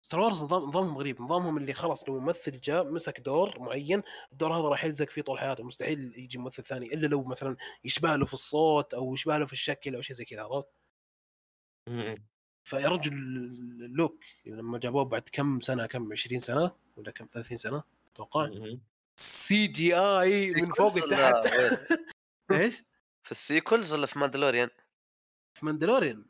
Star 0.05 0.19
Wars 0.19 0.43
نظام 0.43 0.63
نظامهم 0.63 0.97
غريب 0.97 1.21
نظامهم 1.21 1.57
اللي 1.57 1.73
خلاص 1.73 2.09
لو 2.09 2.19
ممثل 2.19 2.59
جاء 2.59 2.91
مسك 2.91 3.19
دور 3.19 3.59
معين 3.59 4.03
الدور 4.31 4.53
هذا 4.53 4.67
راح 4.67 4.83
يلزق 4.85 5.09
فيه 5.09 5.21
طول 5.21 5.39
حياته 5.39 5.63
مستحيل 5.63 6.13
يجي 6.17 6.37
ممثل 6.37 6.63
ثاني 6.63 6.93
إلا 6.93 7.07
لو 7.07 7.23
مثلا 7.23 7.55
يشبه 7.83 8.15
له 8.15 8.25
في 8.25 8.33
الصوت 8.33 8.93
أو 8.93 9.13
يشبه 9.13 9.37
له 9.37 9.45
في 9.45 9.53
الشكل 9.53 9.95
أو 9.95 10.01
شيء 10.01 10.15
زي 10.15 10.25
كذا 10.25 10.41
عرفت؟ 10.41 10.67
م- 11.89 12.15
فيا 12.63 12.87
رجل 12.87 13.13
لوك 13.95 14.23
لما 14.45 14.77
جابوه 14.79 15.03
بعد 15.05 15.29
كم 15.31 15.59
سنة 15.59 15.85
كم 15.85 16.11
20 16.11 16.39
سنة 16.39 16.75
ولا 16.95 17.11
كم 17.11 17.27
30 17.31 17.57
سنة 17.57 17.83
أتوقع 18.13 18.45
CGI 19.19 20.51
من 20.51 20.65
فوق 20.73 20.97
لتحت؟ 20.97 21.45
إيش؟ 22.51 22.83
في 23.25 23.31
ال 23.31 23.39
sequels 23.39 23.93
ولا 23.93 24.07
في 24.07 24.19
ماندلوريان؟ 24.19 24.69
في 25.53 25.65
ماندلوريان. 25.65 26.25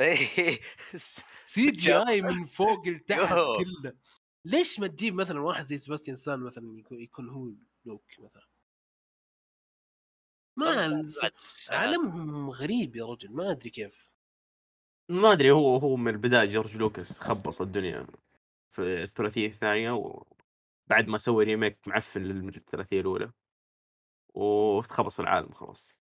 اي 0.00 0.58
سي 1.52 1.70
جي 1.70 1.94
آي 1.96 2.22
من 2.22 2.46
فوق 2.46 2.88
لتحت. 2.88 3.34
كله. 3.34 3.92
ليش 4.44 4.80
ما 4.80 4.86
تجيب 4.86 5.14
مثلا 5.14 5.40
واحد 5.40 5.64
زي 5.64 5.78
سباستيان 5.78 6.16
ستان 6.16 6.40
مثلا 6.40 6.82
يكون, 6.92 7.28
هو 7.28 7.52
لوك 7.84 8.04
مثلا؟ 8.18 8.46
ما 10.56 11.02
عالمهم 11.68 12.50
غريب 12.50 12.96
يا 12.96 13.04
رجل 13.06 13.32
ما 13.32 13.50
أدري 13.50 13.70
كيف. 13.70 14.08
ما 15.08 15.32
أدري 15.32 15.50
هو 15.50 15.76
هو 15.76 15.96
من 15.96 16.08
البداية 16.14 16.44
جورج 16.48 16.76
لوكاس 16.76 17.20
خبص 17.20 17.60
الدنيا 17.60 18.06
في 18.70 19.02
الثلاثية 19.02 19.46
الثانية 19.46 19.90
وبعد 19.92 21.08
ما 21.08 21.18
سوى 21.18 21.44
ريميك 21.44 21.88
معفن 21.88 22.22
للثلاثية 22.22 23.00
الأولى 23.00 23.32
وتخبص 24.34 25.20
العالم 25.20 25.52
خلاص. 25.52 25.98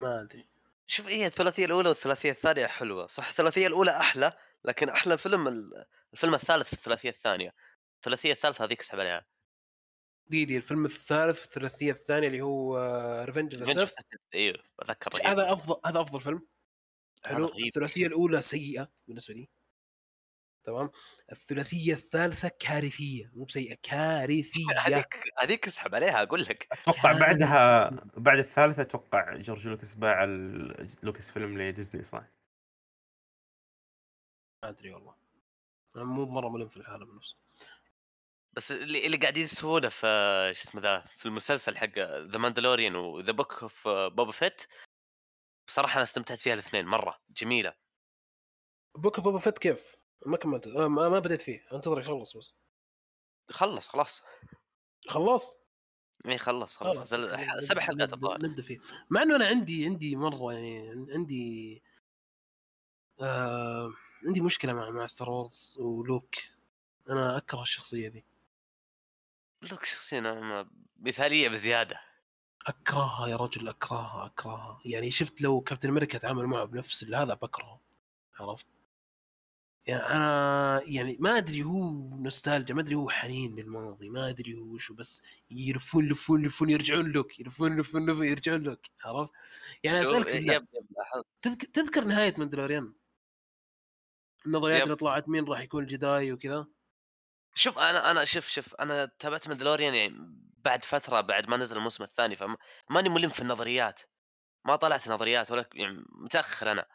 ما 0.00 0.20
أدري. 0.22 0.53
شوف 0.86 1.06
هي 1.06 1.26
الثلاثية 1.26 1.64
الأولى 1.64 1.88
والثلاثية 1.88 2.30
الثانية 2.30 2.66
حلوة 2.66 3.06
صح 3.06 3.28
الثلاثية 3.28 3.66
الأولى 3.66 3.90
أحلى 3.90 4.32
لكن 4.64 4.88
أحلى 4.88 5.18
فيلم 5.18 5.48
ال- 5.48 5.84
الفيلم 6.12 6.34
الثالث 6.34 6.72
الثلاثية 6.72 7.08
الثانية 7.08 7.54
الثلاثية 7.96 8.32
الثالثة 8.32 8.64
هذيك 8.64 8.80
اسحب 8.80 9.00
عليها 9.00 9.26
ذي 10.26 10.44
ذي 10.44 10.56
الفيلم 10.56 10.84
الثالث 10.84 11.44
الثلاثية 11.44 11.90
الثانية 11.90 12.26
اللي 12.28 12.40
هو 12.40 12.76
Revenge 13.24 13.54
of. 13.54 13.94
أيوه 14.34 14.64
أتذكر. 14.80 15.10
هذا 15.26 15.52
أفضل 15.52 15.80
هذا 15.86 16.00
أفضل 16.00 16.20
فيلم 16.20 16.46
حلو 17.24 17.46
رهيب. 17.46 17.66
الثلاثية 17.66 18.06
الأولى 18.06 18.42
سيئة 18.42 18.92
بالنسبة 19.08 19.34
لي 19.34 19.48
تمام؟ 20.64 20.90
الثلاثية 21.32 21.92
الثالثة 21.92 22.48
كارثية 22.58 23.30
مو 23.34 23.44
بسيئة 23.44 23.76
كارثية. 23.82 24.64
هذيك 24.86 25.20
هذيك 25.38 25.66
اسحب 25.66 25.94
عليها 25.94 26.22
أقول 26.22 26.42
لك. 26.42 26.68
أتوقع 26.72 27.12
بعدها 27.18 27.90
بعد 28.16 28.38
الثالثة 28.38 28.82
أتوقع 28.82 29.36
جورج 29.36 29.68
لوكاس 29.68 29.94
باع 29.94 30.24
ال- 30.24 30.88
لوكاس 31.02 31.30
فيلم 31.30 31.58
لديزني 31.58 32.02
صح؟ 32.02 32.24
ما 34.62 34.68
أدري 34.68 34.92
والله. 34.92 35.14
أنا 35.96 36.04
مو 36.04 36.24
مرة 36.26 36.48
ملم 36.48 36.68
في 36.68 36.76
العالم 36.76 37.16
نفسه. 37.16 37.34
بس 38.52 38.72
اللي 38.72 39.06
اللي 39.06 39.16
قاعدين 39.16 39.44
يسوونه 39.44 39.88
في 39.88 40.06
شو 40.54 40.68
اسمه 40.68 40.80
ذا 40.80 41.00
في 41.16 41.26
المسلسل 41.26 41.76
حق 41.76 41.98
ذا 41.98 42.38
ماندلوريان 42.38 42.94
و 42.96 43.05
The 43.05 43.32
Book 43.32 43.62
of 43.62 43.88
Boba 43.88 44.32
Fett 44.32 44.62
بصراحه 45.68 45.94
أنا 45.94 46.02
استمتعت 46.02 46.38
فيها 46.38 46.54
الاثنين 46.54 46.86
مرة 46.86 47.20
جميلة. 47.30 47.74
Book 48.96 49.20
بوبا 49.20 49.38
فيت 49.38 49.58
كيف؟ 49.58 50.03
ما 50.26 50.36
كملت. 50.36 50.66
آه، 50.66 50.88
ما, 50.88 51.08
ما 51.08 51.18
بديت 51.18 51.42
فيه. 51.42 51.66
انتظر 51.72 52.00
يخلص 52.00 52.36
بس. 52.36 52.54
خلص 53.50 53.88
خلاص. 53.88 54.22
خلص؟ 55.08 55.56
مي 56.24 56.38
خلص 56.38 56.76
ح- 56.76 56.82
نبدأ- 56.92 57.58
سبع 57.60 57.80
حلقات 57.80 58.12
الظاهر. 58.12 58.42
نبدأ 58.42 58.62
فيه. 58.62 58.80
مع 59.10 59.22
إنه 59.22 59.36
أنا 59.36 59.46
عندي 59.46 59.84
عندي 59.86 60.16
مرة 60.16 60.52
يعني 60.52 61.06
عندي 61.12 61.82
آه 63.20 63.92
عندي 64.26 64.40
مشكلة 64.40 64.72
مع 64.72 64.90
مع 64.90 65.06
ستار 65.06 65.30
وورز 65.30 65.76
ولوك. 65.80 66.34
أنا 67.10 67.36
أكره 67.36 67.62
الشخصية 67.62 68.08
ذي 68.08 68.24
لوك 69.62 69.84
شخصيا 69.84 70.20
ما- 70.20 70.70
مثالية 71.00 71.48
بزيادة. 71.48 72.00
أكرهها 72.66 73.28
يا 73.28 73.36
رجل 73.36 73.68
أكرهها 73.68 74.26
أكرهها. 74.26 74.80
يعني 74.84 75.10
شفت 75.10 75.40
لو 75.42 75.60
كابتن 75.60 75.88
أمريكا 75.88 76.18
تعامل 76.18 76.46
معه 76.46 76.64
بنفس 76.64 77.04
هذا 77.04 77.34
بكرهه. 77.34 77.80
عرفت؟ 78.40 78.66
يعني 79.86 80.02
أنا 80.02 80.80
يعني 80.86 81.16
ما 81.20 81.36
أدري 81.38 81.62
هو 81.62 81.90
نوستالجيا 82.16 82.74
ما 82.74 82.80
أدري 82.80 82.94
هو 82.94 83.10
حنين 83.10 83.56
للماضي 83.56 84.08
ما 84.10 84.28
أدري 84.28 84.54
هو 84.56 84.78
شو 84.78 84.94
بس 84.94 85.22
يلفون 85.50 86.06
يلفون 86.06 86.44
يلفون 86.44 86.70
يرجعون 86.70 87.06
لوك 87.12 87.40
يلفون 87.40 87.78
يلفون 87.78 88.08
يلفون 88.08 88.24
يرجعون 88.26 88.62
لوك 88.62 88.80
عرفت؟ 89.04 89.32
يعني 89.84 90.02
أسألك 90.02 90.26
يب- 90.26 90.50
يب-. 90.52 90.66
تذكر, 91.42 91.66
تذكر 91.66 92.04
نهاية 92.04 92.34
ماندلوريان 92.38 92.92
النظريات. 94.46 94.82
اللي 94.84 94.96
طلعت 94.96 95.28
مين 95.28 95.44
راح 95.44 95.60
يكون 95.60 95.82
الجداي 95.82 96.32
وكذا؟ 96.32 96.66
شوف 97.54 97.78
أنا 97.78 98.10
أنا 98.10 98.24
شوف 98.24 98.48
شوف 98.48 98.74
أنا 98.74 99.10
تابعت 99.18 99.48
ماندلوريان 99.48 99.94
يعني 99.94 100.14
بعد 100.58 100.84
فترة 100.84 101.20
بعد 101.20 101.48
ما 101.48 101.56
نزل 101.56 101.76
الموسم 101.76 102.04
الثاني 102.04 102.36
فماني 102.36 103.08
ملم 103.08 103.30
في 103.30 103.40
النظريات. 103.42 104.00
ما 104.64 104.76
طلعت 104.76 105.08
نظريات 105.08 105.50
ولا 105.50 105.68
يعني 105.74 106.04
متأخر 106.08 106.72
أنا. 106.72 106.86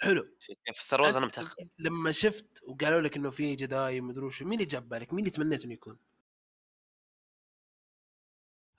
حلو 0.00 0.36
في 0.72 0.84
ستار 0.84 1.00
وورز 1.00 1.16
أنا 1.16 1.26
متأخر 1.26 1.68
لما 1.78 2.12
شفت 2.12 2.62
وقالوا 2.62 3.00
لك 3.00 3.16
إنه 3.16 3.30
في 3.30 3.54
جداي 3.54 4.00
ومدري 4.00 4.24
وشو 4.24 4.44
مين 4.44 4.54
اللي 4.54 4.64
جاب 4.64 4.88
بالك؟ 4.88 5.12
مين 5.12 5.18
اللي 5.20 5.30
تمنيت 5.30 5.64
إنه 5.64 5.72
يكون؟ 5.72 5.98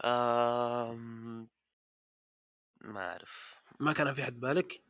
أم... 0.05 1.49
ما 2.81 3.11
أعرف 3.11 3.61
ما 3.79 3.93
كان 3.93 4.13
في 4.13 4.23
حد 4.23 4.39
بالك؟ 4.39 4.83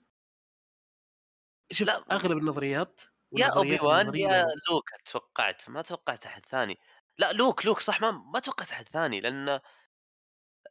شوف 1.71 1.87
لا. 1.87 2.03
أغلب 2.11 2.37
النظريات 2.37 3.01
يا 3.37 3.45
اوبي 3.45 3.79
وان 3.81 4.15
يا 4.15 4.45
لوك 4.69 4.89
توقعت 5.05 5.69
ما 5.69 5.81
توقعت 5.81 6.25
أحد 6.25 6.45
ثاني 6.45 6.77
لا 7.17 7.33
لوك 7.33 7.65
لوك 7.65 7.79
صح 7.79 8.01
ما 8.01 8.11
ما 8.11 8.39
توقعت 8.39 8.71
أحد 8.71 8.89
ثاني 8.89 9.21
لأن 9.21 9.59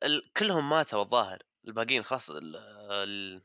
ال... 0.05 0.33
كلهم 0.37 0.71
ماتوا 0.71 1.03
الظاهر 1.03 1.43
الباقيين 1.69 2.03
خلاص 2.03 2.31
ال... 2.31 2.57
ال... 2.91 3.43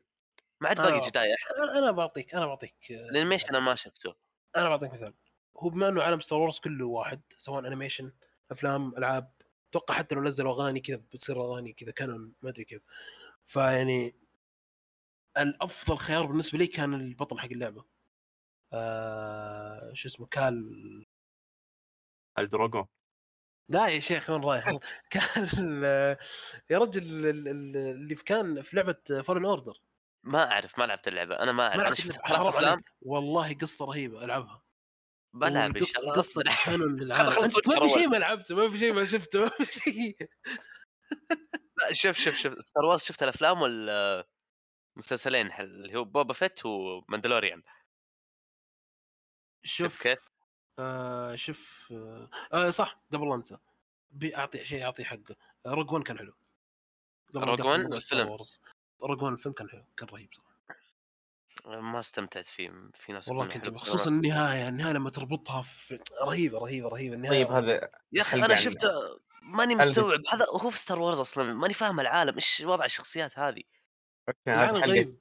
ما 0.63 0.69
عاد 0.69 0.77
باقي 0.81 0.97
آه. 1.05 1.07
جداي 1.09 1.35
أنا 1.63 1.79
أنا 1.79 1.91
بعطيك 1.91 2.35
أنا 2.35 2.47
بعطيك 2.47 2.91
آه، 2.91 2.95
ال 3.09 3.13
animation 3.13 3.47
أنا 3.49 3.59
ما 3.59 3.75
شفته. 3.75 4.15
أنا 4.55 4.69
بعطيك 4.69 4.93
مثال. 4.93 5.13
هو 5.57 5.69
بما 5.69 5.87
إنه 5.87 6.03
عالم 6.03 6.19
ستار 6.19 6.39
وورز 6.39 6.59
كله 6.59 6.85
واحد 6.87 7.21
سواء 7.37 7.67
animation 7.67 8.11
أفلام 8.51 8.97
ألعاب 8.97 9.33
أتوقع 9.69 9.95
حتى 9.95 10.15
لو 10.15 10.23
نزلوا 10.23 10.53
أغاني 10.53 10.79
كذا 10.79 10.95
بتصير 10.97 11.41
أغاني 11.41 11.73
كذا 11.73 11.91
canon 11.91 12.33
ما 12.41 12.49
أدري 12.49 12.63
كيف. 12.65 12.81
فيعني 13.45 14.15
الأفضل 15.37 15.97
خيار 15.97 16.25
بالنسبة 16.25 16.57
لي 16.57 16.67
كان 16.67 16.93
البطل 16.93 17.39
حق 17.39 17.45
اللعبة. 17.51 17.85
آه 18.73 19.93
شو 19.93 20.07
اسمه 20.07 20.25
كال 20.27 21.05
ال 22.39 22.46
dragon 22.46 22.85
لا 23.69 23.87
يا 23.87 23.99
شيخ 23.99 24.29
وين 24.29 24.43
رايح؟ 24.43 24.69
كان 25.09 25.47
ال- 25.59 26.17
يا 26.69 26.77
رجل 26.79 27.01
ال- 27.29 27.47
ال- 27.47 27.77
اللي 27.77 28.15
كان 28.15 28.61
في 28.61 28.75
لعبة 28.75 29.21
Fallen 29.21 29.45
Order 29.45 29.77
ما 30.23 30.51
أعرف 30.51 30.79
ما 30.79 30.83
لعبت 30.83 31.07
اللعبة. 31.07 31.39
أنا 31.39 31.51
ما 31.51 31.67
أعرف. 31.67 31.79
أنا 31.79 31.95
شفت 31.95 32.11
ثلاث 32.11 32.41
أفلام. 32.41 32.83
والله 33.01 33.53
قصة 33.53 33.85
رهيبة. 33.85 34.25
ألعبها. 34.25 34.63
بلعب 35.33 35.77
إن 35.77 35.85
شاء 35.85 36.01
الله. 36.01 36.13
قصة. 36.15 36.43
canon 36.65 36.99
للعالم 36.99 37.29
ما 37.67 37.87
في 37.87 37.89
شيء. 37.89 38.07
ما 38.07 38.17
لعبته 38.17 38.55
ما 38.55 38.69
في 38.69 38.77
شيء 38.79 38.93
ما 38.93 39.05
شفته 39.05 39.39
ما 39.39 39.49
في 39.49 39.65
شيء. 39.65 40.29
لا 41.81 41.93
شوف 41.93 42.17
شوف 42.17 42.35
شوف. 42.35 42.59
ستار 42.59 42.85
وورز 42.85 43.03
شفت 43.03 43.23
الأفلام 43.23 43.61
والمسلسلين 43.61 45.51
اللي 45.51 45.95
هو 45.95 46.03
بوبا 46.03 46.33
فيت 46.33 46.65
وماندلوريان. 46.65 47.63
شوف 49.65 50.03
كيف؟ 50.03 50.27
آه 50.79 51.35
شوف 51.35 51.93
آه, 51.95 52.29
آه 52.53 52.69
صح. 52.69 53.03
قبل 53.13 53.29
لا 53.29 53.35
انسى 53.35 53.57
بيعطي 54.11 54.65
شيء 54.65 54.79
يعطي 54.79 55.05
حقه. 55.05 55.35
Rogue 55.67 55.91
1 55.91 56.03
كان 56.03 56.17
حلو. 56.17 56.33
Rogue 57.35 57.49
نقفل 57.49 57.65
1 57.65 57.79
موضوع 57.79 57.99
ستار 57.99 58.19
الفيلم. 58.19 58.29
وورز. 58.29 58.61
Rogue 59.03 59.21
1 59.21 59.33
الفيلم 59.33 59.53
كان 59.55 59.69
حلو 59.69 59.85
كان 59.97 60.07
رهيب 60.09 60.29
صراحة. 60.33 60.53
ما 61.81 61.99
استمتعت 61.99 62.45
فيه 62.45 62.71
في 62.93 63.13
ناس 63.13 63.29
والله 63.29 63.47
كنت 63.47 63.77
خصوصا 63.77 64.09
النهاية 64.09 64.69
النهاية 64.69 64.93
لما 64.93 65.09
تربطها 65.09 65.61
في 65.61 65.99
رهيبة 66.21 66.59
رهيبة 66.59 66.89
رهيبة 66.89 67.15
النهاية 67.15 67.43
طيب 67.45 67.51
هذا 67.53 67.89
يا 68.11 68.21
أخي 68.21 68.37
أنا 68.37 68.45
عن- 68.47 68.55
شفت 68.55 68.85
ماني. 69.41 69.75
مستوعب 69.75 70.19
هذا 70.31 70.45
هو 70.49 70.69
في 70.69 70.77
ستار 70.77 70.99
وورز 70.99 71.19
أصلا 71.19 71.53
ماني 71.53 71.73
فاهم 71.73 71.99
العالم 71.99 72.35
إيش 72.35 72.61
وضع 72.65 72.85
الشخصيات 72.85 73.39
هذه. 73.39 73.63
أوكي 74.29 74.39
العالم 74.47 74.75
غريب. 74.77 75.19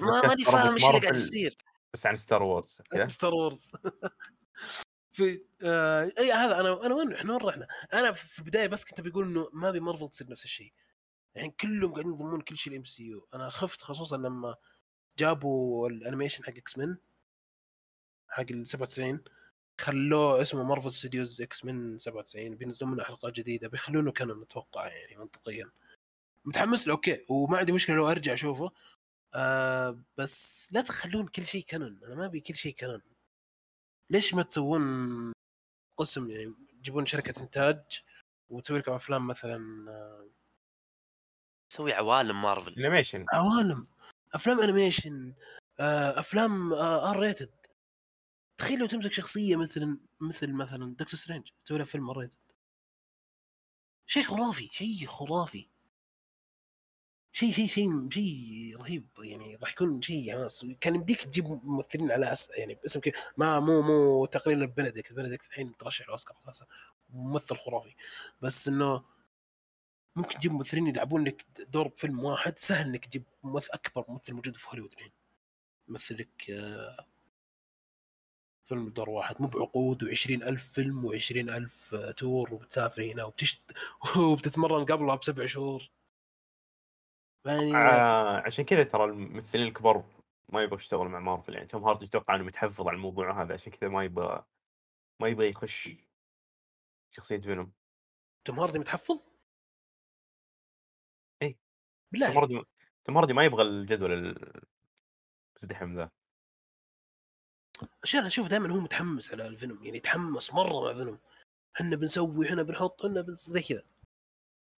ما 0.00 0.26
ماني 0.26 0.44
فاهم 0.44 0.74
إيش 0.74 0.84
اللي 0.84 1.00
قاعد 1.00 1.16
يصير. 1.16 1.56
بس 1.94 2.06
عن 2.06 2.16
ستار 2.16 2.42
وورز 2.42 2.78
okay؟ 2.92 3.06
ستار 3.08 3.34
وورز 3.34 3.70
في 5.12 5.42
آه 5.62 6.12
إي 6.18 6.32
هذا 6.32 6.60
أنا 6.60 6.86
أنا 6.86 6.94
وين 6.94 7.12
إحنا 7.14 7.32
وين 7.32 7.42
رحنا؟ 7.42 7.66
أنا 7.92 8.12
في 8.12 8.38
البداية 8.38 8.66
بس 8.66 8.84
كنت 8.84 9.00
بقول 9.00 9.24
إنه 9.24 9.48
ما 9.52 9.68
أبي 9.68 9.80
مارفل 9.80 10.08
تصير 10.08 10.30
نفس 10.30 10.44
الشيء. 10.44 10.72
يعني 11.34 11.50
كلهم 11.60 11.92
قاعدين 11.92 12.12
يضمون 12.12 12.40
كل 12.40 12.56
شيء 12.56 12.72
ال 12.72 12.84
MCU 12.84 13.28
أنا 13.34 13.48
خفت 13.48 13.80
خصوصا 13.82 14.16
لما 14.16 14.56
جابوا 15.18 15.88
ال 15.88 15.94
animation 15.94 16.44
حق 16.44 16.50
إكس 16.50 16.78
مان 16.78 16.96
حق 18.28 18.44
ال 18.50 18.66
97 18.66 19.24
خلوه 19.80 20.40
اسمه 20.42 20.62
مارفل 20.62 20.92
ستوديوز 20.92 21.42
إكس 21.42 21.64
مان 21.64 21.98
97 21.98 22.56
بينزلون 22.56 22.92
منه 22.92 23.04
حلقات 23.04 23.32
جديدة 23.32 23.68
بيخلونه 23.68 24.12
canon 24.12 24.42
أتوقع 24.42 24.86
يعني 24.88 25.16
منطقيا. 25.16 25.70
متحمس 26.44 26.86
له 26.86 26.92
okay. 26.94 27.24
وما 27.28 27.58
عندي 27.58 27.72
مشكلة 27.72 27.96
لو 27.96 28.10
أرجع 28.10 28.32
أشوفه. 28.32 28.70
آه 29.34 30.02
بس 30.16 30.68
لا 30.72 30.82
تخلون 30.82 31.28
كل 31.28 31.46
شيء 31.46 31.64
canon. 31.64 32.00
أنا 32.04 32.14
ما 32.14 32.24
أبي 32.26 32.40
كل 32.40 32.54
شيء 32.54 32.74
canon. 32.74 33.02
ليش 34.10 34.34
ما 34.34 34.42
تسوون 34.42 35.32
قسم؟ 35.96 36.30
يعني 36.30 36.54
تجيبون 36.80 37.06
شركة 37.06 37.42
إنتاج 37.42 38.02
وتسوي 38.50 38.78
لكم 38.78 38.92
أفلام 38.92 39.26
مثلا 39.26 39.90
آه، 39.90 40.28
تسوي 41.70 41.92
عوالم 41.92 42.42
مارفل. 42.42 42.74
انيميشن 42.78 43.26
عوالم. 43.32 43.86
أفلام 44.34 44.60
animation 44.60 45.34
آه، 45.80 46.18
أفلام 46.18 46.72
R-rated 46.72 47.50
تخيل 48.58 48.78
لو 48.78 48.86
تمسك 48.86 49.12
شخصية 49.12 49.56
مثل 49.56 49.98
مثل 50.20 50.52
مثلا 50.52 50.94
دكتور 50.94 51.20
سترينج 51.20 51.48
تسوي 51.64 51.78
له 51.78 51.84
فيلم 51.84 52.10
R-rated 52.10 52.38
شيء 54.06 54.22
خرافي 54.22 54.68
شيء 54.72 55.06
خرافي. 55.06 55.68
شيء 57.32 57.52
شيء 57.52 57.66
شيء 57.66 58.10
شيء 58.10 58.76
رهيب 58.80 59.08
يعني 59.18 59.56
راح 59.56 59.72
يكون 59.72 60.02
شيء 60.02 60.32
حماس 60.32 60.66
كان 60.80 60.94
يمديك 60.94 61.22
تجيب 61.22 61.60
ممثلين 61.64 62.12
على 62.12 62.32
أس... 62.32 62.50
يعني 62.58 62.74
باسم 62.74 63.00
كذا. 63.00 63.14
ما 63.36 63.60
مو 63.60 63.82
مو 63.82 64.26
تقليل 64.26 64.66
بنديكت 64.66 65.12
بنديكت 65.12 65.46
الحين 65.46 65.76
ترشح 65.76 66.04
الاوسكار 66.04 66.36
أساسا 66.38 66.66
ممثل 67.10 67.56
خرافي. 67.56 67.94
بس 68.40 68.68
إنه 68.68 69.04
ممكن 70.16 70.38
تجيب 70.38 70.52
ممثلين 70.52 70.86
يلعبون 70.86 71.24
لك 71.24 71.46
دور 71.68 71.88
بفيلم 71.88 72.24
واحد 72.24 72.58
سهل 72.58 72.88
إنك 72.88 73.04
تجيب 73.04 73.24
ممثل 73.42 73.68
أكبر 73.72 74.04
ممثل 74.08 74.34
موجود 74.34 74.56
في 74.56 74.68
هوليوود 74.70 74.92
الحين. 74.92 75.12
يمثل 75.88 76.16
لك 76.18 76.50
آه، 76.50 77.06
فيلم 78.64 78.88
دور 78.88 79.10
واحد 79.10 79.42
مو 79.42 79.48
بعقود 79.48 80.04
و20 80.04 80.30
ألف 80.30 80.72
فيلم 80.72 81.08
و20 81.08 81.36
ألف 81.36 81.94
تور 82.16 82.54
وبتسافر 82.54 83.02
هنا 83.12 83.24
وبتشت 83.24 83.60
وبتتمرن 84.16 84.84
قبلها 84.84 85.16
بسبع 85.16 85.46
شهور. 85.46 85.90
يعني 87.46 87.76
آه 87.76 88.42
عشان 88.46 88.64
كذا 88.64 88.82
ترى 88.84 89.04
الممثلين 89.04 89.66
الكبار 89.66 90.04
ما 90.48 90.62
يبغوا 90.62 90.78
يشتغلوا 90.78 91.08
مع 91.08 91.18
مارفل. 91.20 91.54
يعني 91.54 91.66
توم 91.66 91.84
هاردي 91.84 92.06
أتوقع 92.06 92.34
إنه 92.34 92.44
متحفظ 92.44 92.88
على 92.88 92.96
الموضوع 92.96 93.42
هذا 93.42 93.54
عشان 93.54 93.72
كذا 93.72 93.90
ما 93.90 94.04
يبغى 94.04 94.44
ما 95.20 95.28
يبغى 95.28 95.48
يخش 95.48 95.90
شخصية 97.10 97.38
فينوم 97.40 97.72
توم 98.44 98.60
هاردي 98.60 98.78
متحفظ؟ 98.78 99.24
بالله. 102.12 102.38
هاردي 102.38 102.62
توم 103.04 103.16
هاردي 103.16 103.32
ما 103.32 103.44
يبغى 103.44 103.62
الجدول 103.62 104.36
المزدحم 105.56 105.96
ذا. 105.96 106.10
عشان 108.02 108.24
أشوف 108.24 108.48
دائما 108.48 108.72
هو 108.72 108.80
متحمس 108.80 109.32
على 109.32 109.46
الفيلم 109.46 109.78
يعني 109.82 109.96
يتحمس 109.96 110.54
مرة 110.54 110.92
مع 110.92 110.98
فيلم 110.98 111.18
إحنا 111.76 111.96
بنسوي 111.96 112.48
إحنا 112.48 112.62
بنحط 112.62 113.04
إحنا 113.04 113.20
بنس... 113.20 113.50
زي 113.50 113.62
كذا. 113.62 113.82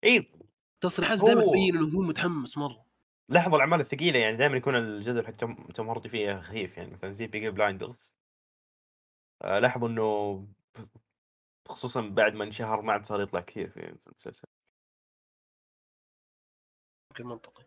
إي. 0.04 0.32
تصريحات 0.80 1.24
دائما 1.24 1.42
تبين 1.42 1.76
إنه 1.76 1.96
هو 1.96 2.02
متحمس 2.02 2.58
مرة. 2.58 2.84
لاحظوا 3.28 3.56
الأعمال 3.56 3.80
الثقيلة 3.80 4.18
يعني 4.18 4.36
دائما 4.36 4.56
يكون 4.56 4.76
الجدول 4.76 5.26
حق 5.26 5.32
توم 5.74 5.88
هاردي 5.88 6.08
فيها 6.08 6.40
خفيف 6.40 6.76
يعني 6.76 6.90
مثلا 6.90 7.12
زي 7.12 7.26
Peaky 7.26 7.50
Blinders 7.50 8.14
آه 9.42 9.58
لاحظوا 9.58 9.88
إنه 9.88 10.48
خصوصا 11.68 12.00
بعد 12.00 12.34
ما 12.34 12.44
انشهر 12.44 12.82
ما 12.82 12.92
عاد 12.92 13.04
صار 13.04 13.22
يطلع 13.22 13.40
كثير 13.40 13.70
في 13.70 13.96
المسلسل. 14.06 14.48
يمكن 17.10 17.26
منطقي. 17.26 17.64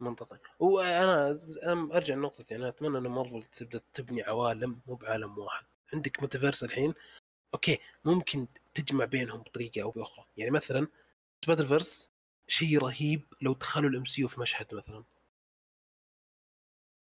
منطقي. 0.00 0.38
وأنا 0.58 1.38
أرجع 1.96 2.14
لنقطة 2.14 2.44
يعني 2.50 2.68
أتمنى 2.68 2.98
إن 2.98 3.06
مارفل 3.08 3.42
تبدأ 3.42 3.80
تبني 3.94 4.22
عوالم 4.22 4.80
مو 4.86 4.94
بعالم 4.94 5.38
واحد. 5.38 5.64
عندك 5.92 6.22
ميتافيرس 6.22 6.64
الحين. 6.64 6.94
أوكي 7.54 7.78
ممكن 8.04 8.46
تجمع 8.74 9.04
بينهم 9.04 9.40
بطريقة 9.42 9.82
أو 9.82 9.90
بأخرى. 9.90 10.26
يعني 10.36 10.50
مثلا 10.50 10.88
Spider-Verse 11.44 12.10
شيء 12.48 12.78
رهيب 12.78 13.22
لو 13.42 13.52
دخلوا 13.54 13.90
ال 13.90 14.04
MCU 14.04 14.28
في 14.28 14.40
مشهد 14.40 14.74
مثلا. 14.74 15.04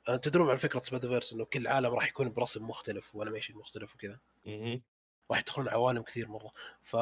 أه، 0.10 0.16
تدرون 0.16 0.50
على 0.50 0.58
فكرة 0.58 0.80
Spider-Verse 0.80 1.34
إنه 1.34 1.46
كل 1.46 1.68
عالم 1.68 1.94
راح 1.94 2.08
يكون 2.08 2.34
برسم 2.34 2.68
مختلف 2.70 3.16
و 3.16 3.20
animation 3.20 3.56
مختلف 3.56 3.96
وكذا. 3.96 4.20
مهم. 4.46 4.82
راح 5.32 5.40
يدخلون 5.40 5.70
عوالم 5.70 6.02
كثير 6.04 6.28
مرة. 6.28 6.52
ف 6.82 6.96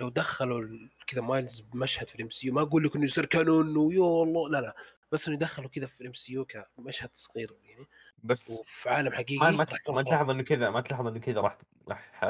لو 0.00 0.08
دخلوا 0.08 0.88
كذا 1.06 1.20
مايلز 1.22 1.60
بمشهد 1.60 2.08
في 2.08 2.16
ال 2.16 2.30
MCU 2.30 2.50
ما 2.50 2.62
أقول 2.62 2.84
لك 2.84 2.96
إنه 2.96 3.04
يصير 3.04 3.26
canon 3.26 3.76
ويا 3.76 4.22
الله 4.22 4.48
لا 4.50 4.60
لا 4.60 4.74
بس 5.12 5.28
إنه 5.28 5.36
يدخلوا 5.36 5.68
كذا 5.68 5.86
في 5.86 6.00
ال 6.00 6.12
MCU 6.14 6.44
كمشهد 6.44 7.10
صغير 7.14 7.56
يعني 7.64 7.86
بس 8.22 8.50
وفي 8.50 8.90
عالم 8.90 9.12
حقيقي 9.12 9.38
ما 9.56 9.66
ما. 9.88 10.02
تلاحظ 10.02 10.30
إنه 10.30 10.42
كذا 10.42 10.70
ما 10.70 10.80
تلاحظ 10.80 11.06
إنه 11.06 11.18
كذا 11.20 11.40
راح 11.40 11.58
راح 11.88 12.24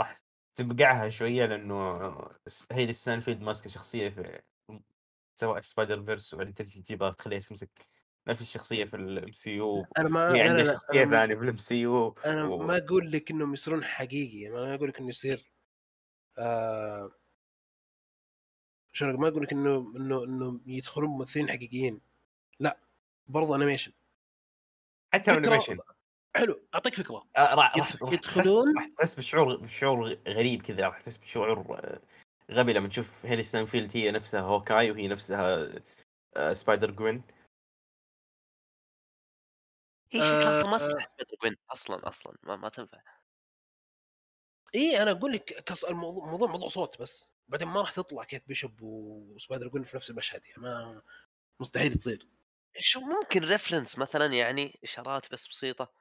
راح 0.00 0.16
تبقعها 0.56 1.08
شوية 1.08 1.46
لأنه 1.46 2.00
هيلي 2.72 2.92
ستانفيلد 2.92 3.40
ماسكة 3.40 3.70
شخصية 3.70 4.08
في 4.08 4.42
سواء 5.40 5.60
Spider-Verse 5.60 6.34
وبعدين 6.34 6.54
تجي 6.54 6.80
تجيبها 6.82 7.10
تخليها 7.10 7.40
تمسك 7.40 7.70
نفس 8.28 8.42
الشخصية 8.42 8.84
في 8.84 8.96
ال 8.96 9.32
MCU 9.32 9.86
أنا 9.98 10.08
ما 10.08 10.34
هي 10.34 10.40
عندها 10.42 10.64
شخصية 10.64 11.04
ثانية 11.04 11.34
في 11.34 11.42
ال 11.42 11.56
MCU 11.56 12.14
أنا 12.26 12.44
و- 12.44 12.58
ما 12.58 12.76
أقول 12.76 13.10
لك 13.12 13.30
إنهم 13.30 13.52
يصيرون 13.52 13.84
حقيقي 13.84 14.48
ما 14.50 14.74
أقول 14.74 14.88
لك 14.88 14.98
إنه 14.98 15.08
يصير 15.08 15.53
آه 16.38 17.10
شلون 18.92 19.16
ما 19.20 19.28
أقول 19.28 19.42
لك 19.42 19.52
إنه 19.52 19.92
إنه 19.96 20.24
إنه 20.24 20.60
يدخلون 20.66 21.10
ممثلين 21.10 21.48
حقيقيين. 21.48 22.00
لا 22.60 22.78
برضه 23.26 23.56
animation 23.56 23.92
حتى 25.14 25.30
animation 25.30 25.78
حلو 26.36 26.60
أعطيك 26.74 26.94
فكرة. 26.94 27.28
آه، 27.36 27.54
راح 27.54 27.76
يدخلون- 28.12 28.76
راح 28.76 28.86
تحس 28.98 29.14
بشعور 29.14 29.56
بشعور 29.56 30.14
غريب 30.28 30.62
كذا 30.62 30.86
راح 30.86 31.00
تحس 31.00 31.16
بشعور 31.16 31.76
آه، 31.78 32.00
غبي 32.50 32.72
لما 32.72 32.88
تشوف 32.88 33.26
هيلي 33.26 33.42
ستانفيلد 33.42 33.96
هي 33.96 34.10
نفسها 34.10 34.40
Hawkeye 34.40 34.90
وهي 34.90 35.08
نفسها 35.08 35.72
آه، 36.36 36.52
Spider-Gwen 36.52 37.22
هي 40.12 40.20
شكلها 40.24 40.60
أصلا 40.60 40.70
ما 40.70 40.76
آه. 40.76 40.78
تصلح 40.78 41.02
Spider-Gwen 41.04 41.56
أصلا 41.72 42.08
أصلا 42.08 42.36
ما, 42.42 42.56
ما 42.56 42.68
تنفع. 42.68 42.98
اي 44.74 45.02
أنا 45.02 45.10
أقول 45.10 45.32
لك 45.32 45.44
كص... 45.44 45.84
الموضوع 45.84 46.26
موضوع 46.26 46.48
موضوع 46.48 46.68
صوت 46.68 47.00
بس. 47.00 47.28
بعدين 47.48 47.68
ما 47.68 47.80
راح 47.80 47.92
تطلع 47.92 48.24
كيت 48.24 48.48
بيشوب 48.48 48.82
و 48.82 49.68
Spider-Gwen 49.68 49.84
في 49.84 49.96
نفس 49.96 50.10
المشهد 50.10 50.46
يعني 50.46 50.62
ما 50.62 51.02
مستحيل 51.60 51.94
تصير. 51.94 52.28
شو 52.78 53.00
ممكن 53.00 53.44
reference 53.44 53.98
مثلا 53.98 54.26
يعني 54.26 54.78
إشارات 54.84 55.32
بس 55.32 55.48
بسيطة؟ 55.48 55.92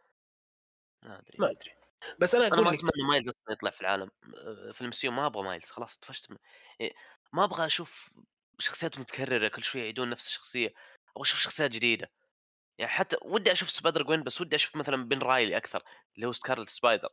ما 1.03 1.19
أدري. 1.19 1.37
ما 1.39 1.51
أدري. 1.51 1.71
بس 2.19 2.35
أنا 2.35 2.47
أنا 2.47 2.55
أقول 2.55 2.65
ما 2.65 2.71
لك 2.71 2.77
أتمنى 2.77 3.07
مايلز 3.07 3.29
أصلا 3.29 3.53
يطلع 3.53 3.71
في 3.71 3.81
العالم. 3.81 4.11
آه، 4.35 4.71
في 4.71 4.81
ال 4.81 4.89
MCU 4.89 5.11
ما 5.11 5.25
أبغى 5.25 5.43
مايلز 5.43 5.65
خلاص 5.65 5.97
طفشت 5.97 6.31
من... 6.31 6.37
إيه، 6.81 6.93
ما 7.33 7.43
أبغى 7.43 7.65
أشوف 7.65 8.11
شخصيات 8.59 8.99
متكررة 8.99 9.47
كل 9.47 9.63
شوية 9.63 9.81
يعيدون 9.81 10.09
نفس 10.09 10.27
الشخصية. 10.27 10.67
أبغى 11.11 11.21
أشوف 11.21 11.39
شخصيات 11.39 11.71
جديدة. 11.71 12.11
يعني 12.77 12.91
حتى 12.91 13.17
ودي 13.21 13.51
أشوف 13.51 13.69
Spider-Gwen 13.69 14.23
بس 14.23 14.41
ودي 14.41 14.55
أشوف 14.55 14.75
مثلا 14.75 15.03
بن 15.05 15.19
رايلي 15.19 15.57
أكثر 15.57 15.83
اللي 16.15 16.27
هو 16.27 16.31
Scarlet 16.31 16.69
Spider. 16.69 17.09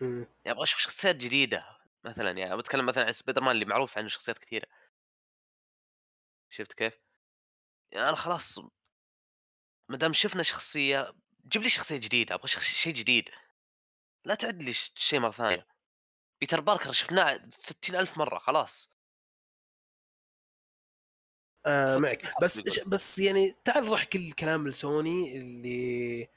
يعني 0.00 0.26
أبغى 0.46 0.62
أشوف 0.62 0.80
شخصيات 0.80 1.16
جديدة 1.16 1.64
مثلا 2.04 2.30
يعني 2.30 2.56
بتكلم 2.56 2.86
مثلا 2.86 3.04
عن 3.04 3.12
سبايدر 3.12 3.40
مان 3.42 3.50
اللي 3.50 3.64
معروف 3.64 3.98
عنه 3.98 4.08
شخصيات 4.08 4.38
كثيرة. 4.38 4.66
شفت 6.50 6.72
كيف؟ 6.72 6.94
يعني 7.92 8.08
أنا 8.08 8.16
خلاص 8.16 8.58
ما 9.88 9.96
دام 9.96 10.12
شفنا 10.12 10.42
شخصية 10.42 11.12
جيب 11.46 11.62
لي 11.62 11.68
شخصية 11.68 11.96
جديدة 11.96 12.34
أبغى 12.34 12.48
شيء 12.48 12.92
جديد. 12.92 13.30
لا 14.24 14.34
تعد 14.34 14.62
لي 14.62 14.72
شيء 14.72 15.20
مرة 15.20 15.30
ثانية. 15.30 15.66
بيتر 16.40 16.60
باركر 16.60 16.92
شفناه 16.92 17.40
ستين 17.50 17.96
ألف 17.96 18.18
مرة 18.18 18.38
خلاص. 18.38 18.94
آه 21.66 21.98
معك. 21.98 22.34
بس 22.42 22.78
بس. 22.78 23.18
يعني 23.18 23.56
تعال 23.64 23.84
نروح 23.84 24.04
كل 24.04 24.32
كلام 24.32 24.68
لسوني 24.68 25.36
اللي 25.36 26.28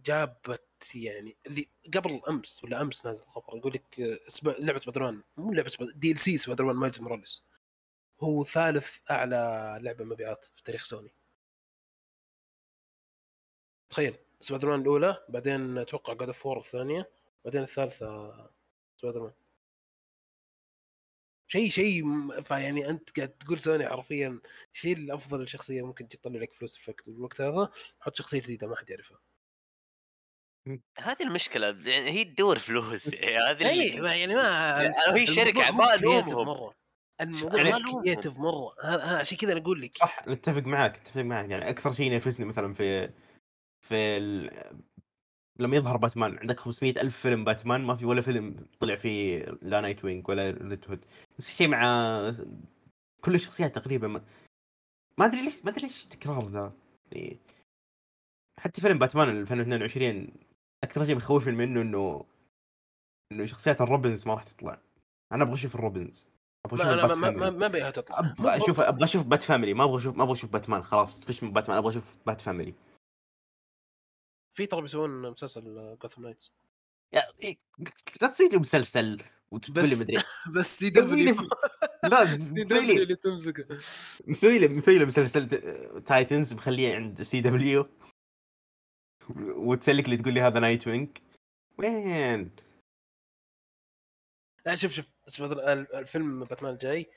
جابت 0.00 0.67
يعني 0.94 1.36
اللي 1.46 1.68
قبل 1.94 2.20
أمس 2.28 2.64
ولا 2.64 2.82
أمس 2.82 3.06
نازل 3.06 3.24
خبر 3.24 3.56
يقول 3.56 3.72
لك 3.74 4.00
آه،. 4.00 4.18
لعبة 4.60 4.78
سبايدر 4.78 5.02
مان 5.02 5.22
مو 5.36 5.52
لعبة 5.52 5.70
DLC 5.94 6.38
سبايدر 6.38 6.64
مان 6.64 6.76
مايلز 6.76 7.00
موراليس. 7.00 7.44
هو 8.20 8.44
ثالث 8.44 8.98
أعلى 9.10 9.78
لعبة 9.82 10.04
مبيعات 10.04 10.44
في 10.56 10.62
تاريخ 10.62 10.84
سوني. 10.84 11.12
تخيل 13.90 14.16
سبايدر 14.40 14.68
مان 14.68 14.80
الأولى 14.80 15.24
بعدين 15.28 15.78
أتوقع 15.78 16.14
God 16.14 16.28
of 16.28 16.46
War 16.46 16.58
الثانية 16.58 17.10
بعدين 17.44 17.62
الثالثة 17.62 18.50
سبايدر 18.96 19.22
مان. 19.22 19.32
شيء 21.48 21.70
شيء 21.70 22.04
فيعني 22.42 22.90
أنت 22.90 23.16
قاعد 23.16 23.28
تقول 23.28 23.58
سوني 23.60 23.88
حرفيا 23.88 24.40
شيء 24.72 24.96
الأفضل 24.96 25.48
شخصية 25.48 25.86
ممكن 25.86 26.08
تطلع 26.08 26.40
لك 26.40 26.52
فلوس 26.52 26.76
في 26.76 26.94
الوقت 27.08 27.40
هذا 27.40 27.70
حط 28.00 28.14
شخصية 28.14 28.40
جديدة 28.40 28.66
ما 28.66 28.76
حد 28.76 28.90
يعرفها. 28.90 29.18
هذه 30.98 31.22
المشكلة 31.22 31.66
يعني 31.66 32.10
هي 32.10 32.24
تدور 32.24 32.58
فلوس 32.58 33.12
يعني 33.14 33.36
هذه 33.50 33.68
إي 33.68 34.00
ما 34.00 34.14
يعني 34.16 34.34
ما 34.34 34.42
يعني 34.42 34.94
هي 35.20 35.26
شركة 35.26 35.70
مو 35.70 35.82
creative 35.82 36.28
ألومهم. 36.28 36.46
مرة. 36.46 36.74
الموضوع 37.20 37.60
يعني- 37.62 37.70
يعني 38.06 38.20
ها- 38.82 39.14
ها، 39.14 39.18
عشان 39.18 39.36
كذا 39.38 39.52
أنا 39.52 39.60
أقول 39.60 39.80
لك. 39.80 39.94
صح 39.94 40.28
نتفق 40.28 40.62
معك 40.62 40.96
أتفق 40.96 41.20
معك 41.20 41.50
يعني 41.50 41.68
أكثر 41.70 41.92
شيء 41.92 42.06
ينرفزني 42.06 42.46
مثلا 42.46 42.74
في 42.74 43.06
في 43.80 43.94
ال... 44.16 44.50
لما 45.58 45.76
يظهر 45.76 45.96
باتمان 45.96 46.38
عندك 46.38 46.60
500 46.60 47.00
ألف 47.00 47.16
فيلم 47.16 47.44
باتمان 47.44 47.80
ما 47.80 47.96
في 47.96 48.04
ولا 48.04 48.20
فيلم 48.20 48.56
طلع 48.80 48.96
فيه 48.96 49.44
لا 49.62 49.80
Nightwing 49.80 50.28
ولا 50.28 50.50
Red 50.50 50.84
Hood. 50.88 51.04
نفس 51.38 51.52
الشيء 51.52 51.68
مع 51.68 51.82
كل 53.20 53.34
الشخصيات 53.34 53.74
تقريبا. 53.74 54.08
ما, 54.08 54.24
ما 55.18 55.26
أدري 55.26 55.42
ليش 55.44 55.64
ما 55.64 55.70
أدري 55.70 55.82
ليش 55.82 56.04
تكرار 56.04 56.48
ذا. 56.48 56.72
يعني 57.12 57.38
حتى 58.60 58.80
فيلم 58.80 58.98
باتمان 58.98 59.28
2022 59.28 60.28
أكثر 60.84 61.04
شيء 61.04 61.16
مخوفني 61.16 61.56
منه 61.56 61.82
إنه 61.82 62.24
إنه 63.32 63.44
شخصيات 63.44 63.80
ال 63.80 63.87
Robins 63.87 64.26
ما 64.26 64.34
راح 64.34 64.42
تطلع. 64.44 64.80
أنا 65.32 65.42
أبغى 65.44 65.54
أشوف 65.54 65.74
ال 65.74 65.82
Robins 65.82 66.28
أبغى 66.66 66.80
أشوف 66.82 66.86
لا 66.86 67.04
ال 67.04 67.07
Bat 67.07 67.16
ما 67.16 67.30
ما, 67.30 67.30
ما, 67.30 67.38
Family 67.40 67.58
ما 67.58 67.68
بيها 67.68 67.90
تطلع. 67.90 68.18
أبغى 68.18 68.56
أشوف 68.64 68.80
أبغى 68.80 69.04
أشوف 69.04 69.22
Bat 69.22 69.42
Family 69.42 69.74
ما 69.74 69.84
أبغى 69.84 69.96
أشوف 69.96 70.16
ما 70.16 70.22
أبغى 70.22 70.32
أشوف 70.34 70.50
باتمان 70.52 70.82
خلاص 70.82 71.20
طفشت 71.24 71.42
من 71.42 71.52
باتمان 71.52 71.78
أبغى 71.78 71.90
أشوف 71.90 72.18
Bat 72.26 72.40
Family 72.40 72.74
في 74.56 74.66
ترى 74.66 74.82
بيسوون 74.82 75.30
مسلسل 75.30 75.96
Gotham 76.02 76.22
Knights 76.22 76.52
لا 78.22 78.28
تصير 78.28 78.50
لي 78.52 78.58
مسلسل 78.58 79.22
وتقول 79.50 79.88
لي 79.88 79.94
مدري 79.96 80.22
بس 80.54 80.78
CW 80.78 81.36
لا 82.10 82.24
CW 82.36 82.80
لي. 82.82 83.02
اللي 83.02 83.16
تمسكه. 83.16 83.78
مسوي 84.26 84.58
لي 84.58 84.68
مسوي 84.68 84.98
لي 84.98 85.04
مسلسل 85.04 85.48
Titans 86.02 86.54
مخليه 86.54 86.94
عند 86.94 87.22
CW 87.22 87.88
وتسلك 89.36 90.08
لي 90.08 90.16
تقول 90.16 90.34
لي 90.34 90.40
هذا 90.40 90.60
Nightwing 90.60 91.18
وين؟ 91.78 92.56
لا 94.66 94.76
شوف 94.76 94.92
شوف 94.92 95.12
الفيلم 95.94 96.44
باتمان 96.44 96.72
الجاي 96.72 97.10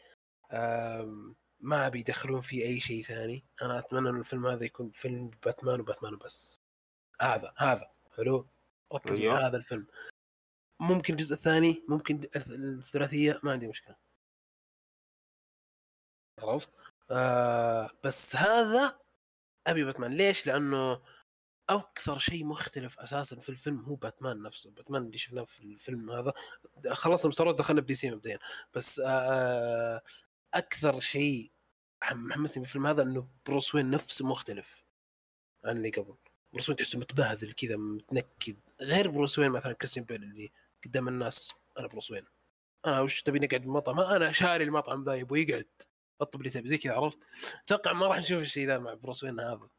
ما 1.59 1.87
أبي 1.87 1.99
يدخلون 1.99 2.41
فيه 2.41 2.65
أي 2.65 2.79
شيء 2.79 3.03
ثاني. 3.03 3.45
أنا 3.61 3.79
أتمنى 3.79 4.09
إن 4.09 4.19
الفيلم 4.19 4.47
هذا 4.47 4.65
يكون 4.65 4.91
فيلم 4.91 5.31
باتمان 5.45 5.79
وباتمان 5.79 6.13
وبس. 6.13 6.55
هذا 7.21 7.53
هذا 7.57 7.91
حلو؟ 8.17 8.47
ركز 8.93 9.19
أيوه. 9.19 9.33
مع 9.33 9.47
هذا 9.47 9.57
الفيلم. 9.57 9.87
ممكن 10.79 11.13
الجزء 11.13 11.33
الثاني 11.35 11.83
ممكن 11.89 12.21
الث- 12.21 12.51
الثلاثية 12.51 13.39
ما 13.43 13.51
عندي 13.51 13.67
مشكلة. 13.67 13.95
عرفت؟ 16.39 16.69
آه 17.11 17.91
بس 18.03 18.35
هذا 18.35 18.99
أبي 19.67 19.83
باتمان. 19.83 20.13
ليش؟ 20.13 20.47
لأنه 20.47 21.01
أكثر 21.69 22.17
شيء 22.19 22.45
مختلف 22.45 22.99
أساسا 22.99 23.39
في 23.39 23.49
الفيلم 23.49 23.79
هو 23.79 23.95
باتمان 23.95 24.41
نفسه. 24.41 24.71
باتمان 24.71 25.01
اللي 25.03 25.17
شفناه 25.17 25.43
في 25.43 25.59
الفيلم 25.59 26.11
هذا. 26.11 26.33
خلصنا 26.93 27.31
ستار 27.31 27.51
دخلنا 27.51 27.81
ب 27.81 27.95
DC 27.95 28.11
مبدئيا. 28.11 28.39
بس 28.73 29.01
آه 29.05 30.01
أكثر 30.53 30.99
شيء 30.99 31.51
حم- 32.01 32.27
محمسني 32.27 32.63
في 32.63 32.69
الفيلم 32.69 32.87
هذا 32.87 33.03
إنه 33.03 33.27
بروس 33.45 33.75
وين 33.75 33.89
نفسه 33.89 34.25
مختلف 34.25 34.83
عن 35.65 35.77
اللي 35.77 35.89
قبل. 35.89 36.15
بروس 36.53 36.69
وين 36.69 36.75
تحسه 36.77 36.99
متبهذل 36.99 37.53
كذا 37.53 37.75
متنكد. 37.75 38.57
غير 38.81 39.09
بروس 39.11 39.39
وين 39.39 39.51
مثلا 39.51 39.73
كريستيان 39.73 40.05
بيل 40.05 40.23
اللي 40.23 40.51
قدام 40.85 41.07
الناس 41.07 41.53
أنا 41.79 41.87
بروس 41.87 42.11
وين؟ 42.11 42.25
أنا 42.85 43.01
وش 43.01 43.21
تبي 43.21 43.39
نقعد 43.39 43.61
بالمطعم؟ 43.61 43.99
"ها، 43.99 44.15
أنا 44.15 44.31
شاري 44.31 44.63
المطعم 44.63 45.03
ذا 45.03 45.13
يبغى 45.13 45.41
يقعد 45.41 45.67
اطلب 46.21 46.41
اللي 46.41 46.51
تبي. 46.51 46.69
زي 46.69 46.77
كذا 46.77 46.93
عرفت؟ 46.93 47.19
أتوقع 47.65 47.93
ما 47.93 48.07
راح 48.07 48.17
نشوف 48.19 48.41
الشيء 48.41 48.67
ذا 48.67 48.77
مع 48.79 48.93
بروس 48.93 49.23
وين 49.23 49.39
هذا. 49.39 49.69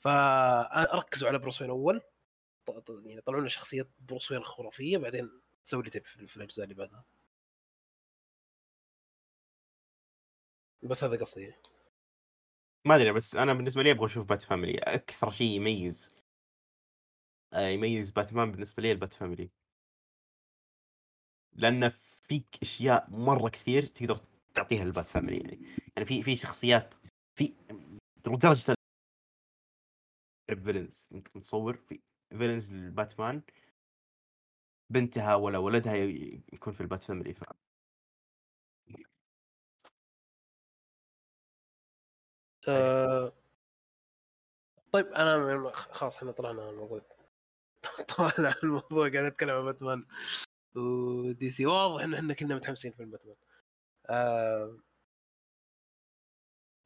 فركزوا 0.00 1.28
على 1.28 1.38
بروس 1.38 1.62
وين 1.62 1.70
أول. 1.70 2.00
يعني 3.06 3.20
طلعوا 3.20 3.40
لنا 3.40 3.48
شخصية 3.48 3.90
بروس 3.98 4.32
وين 4.32 4.44
خرافية 4.44 4.98
بعدين 4.98 5.30
سوي 5.62 5.82
تبي 5.82 6.26
في 6.26 6.36
الأجزاء 6.36 6.64
اللي 6.64 6.74
بعدها. 6.74 7.04
بس 10.82 11.04
هذا 11.04 11.16
قصدي. 11.16 11.54
ما 12.84 12.96
أدري 12.96 13.12
بس 13.12 13.36
أنا 13.36 13.54
بالنسبة 13.54 13.82
لي 13.82 13.90
أبغى 13.90 14.06
أشوف 14.06 14.26
Bat 14.26 14.42
Family 14.42 14.78
أكثر 14.78 15.30
شيء 15.30 15.50
يميز 15.50 16.12
آه، 17.52 17.68
يميز 17.68 18.10
باتمان 18.10 18.52
بالنسبة 18.52 18.82
لي 18.82 18.92
ال 18.92 18.97
Bat 18.97 19.12
Family 19.12 19.50
لأن 21.52 21.88
فيه 22.22 22.46
أشياء 22.62 23.06
مرة 23.10 23.48
كثير 23.48 23.86
تقدر 23.86 24.20
تعطيها 24.54 24.84
لل 24.84 24.93
Bat 24.93 25.06
Family 25.06 25.36
يعني. 25.36 25.60
يعني 25.96 26.06
في 26.06 26.22
في 26.22 26.36
شخصيات 26.36 26.94
في 27.38 27.52
لدرجة 28.26 28.74
ال 30.52 30.58
villains 30.58 31.06
انت 31.12 31.28
متصور 31.36 31.72
في 31.74 32.00
villains 32.30 32.72
للباتمان. 32.72 33.42
بنتها 34.90 35.34
ولا 35.34 35.58
ولدها 35.58 35.94
يكون 36.52 36.72
في 36.72 36.80
ال 36.80 36.85
Bat 36.85 37.02
Family 37.02 37.34
ف... 42.62 42.70
طيب 44.92 45.06
أنا 45.06 45.70
خلاص 45.74 46.16
إحنا 46.16 46.32
طلعنا 46.32 46.62
عن 46.62 46.68
الموضوع. 46.68 47.00
طلعنا 48.16 48.48
عن 48.48 48.54
الموضوع 48.64 49.08
قاعد 49.08 49.24
نتكلم 49.24 49.50
عن 49.50 49.64
باتمان 49.64 50.06
و 50.76 51.50
DC 51.50 51.66
واضح 51.66 52.04
إن 52.04 52.14
إحنا 52.14 52.34
كلنا 52.34 52.54
متحمسين 52.54 52.92
في 52.92 53.04
باتمان 53.04 53.36
آه. 54.10 54.78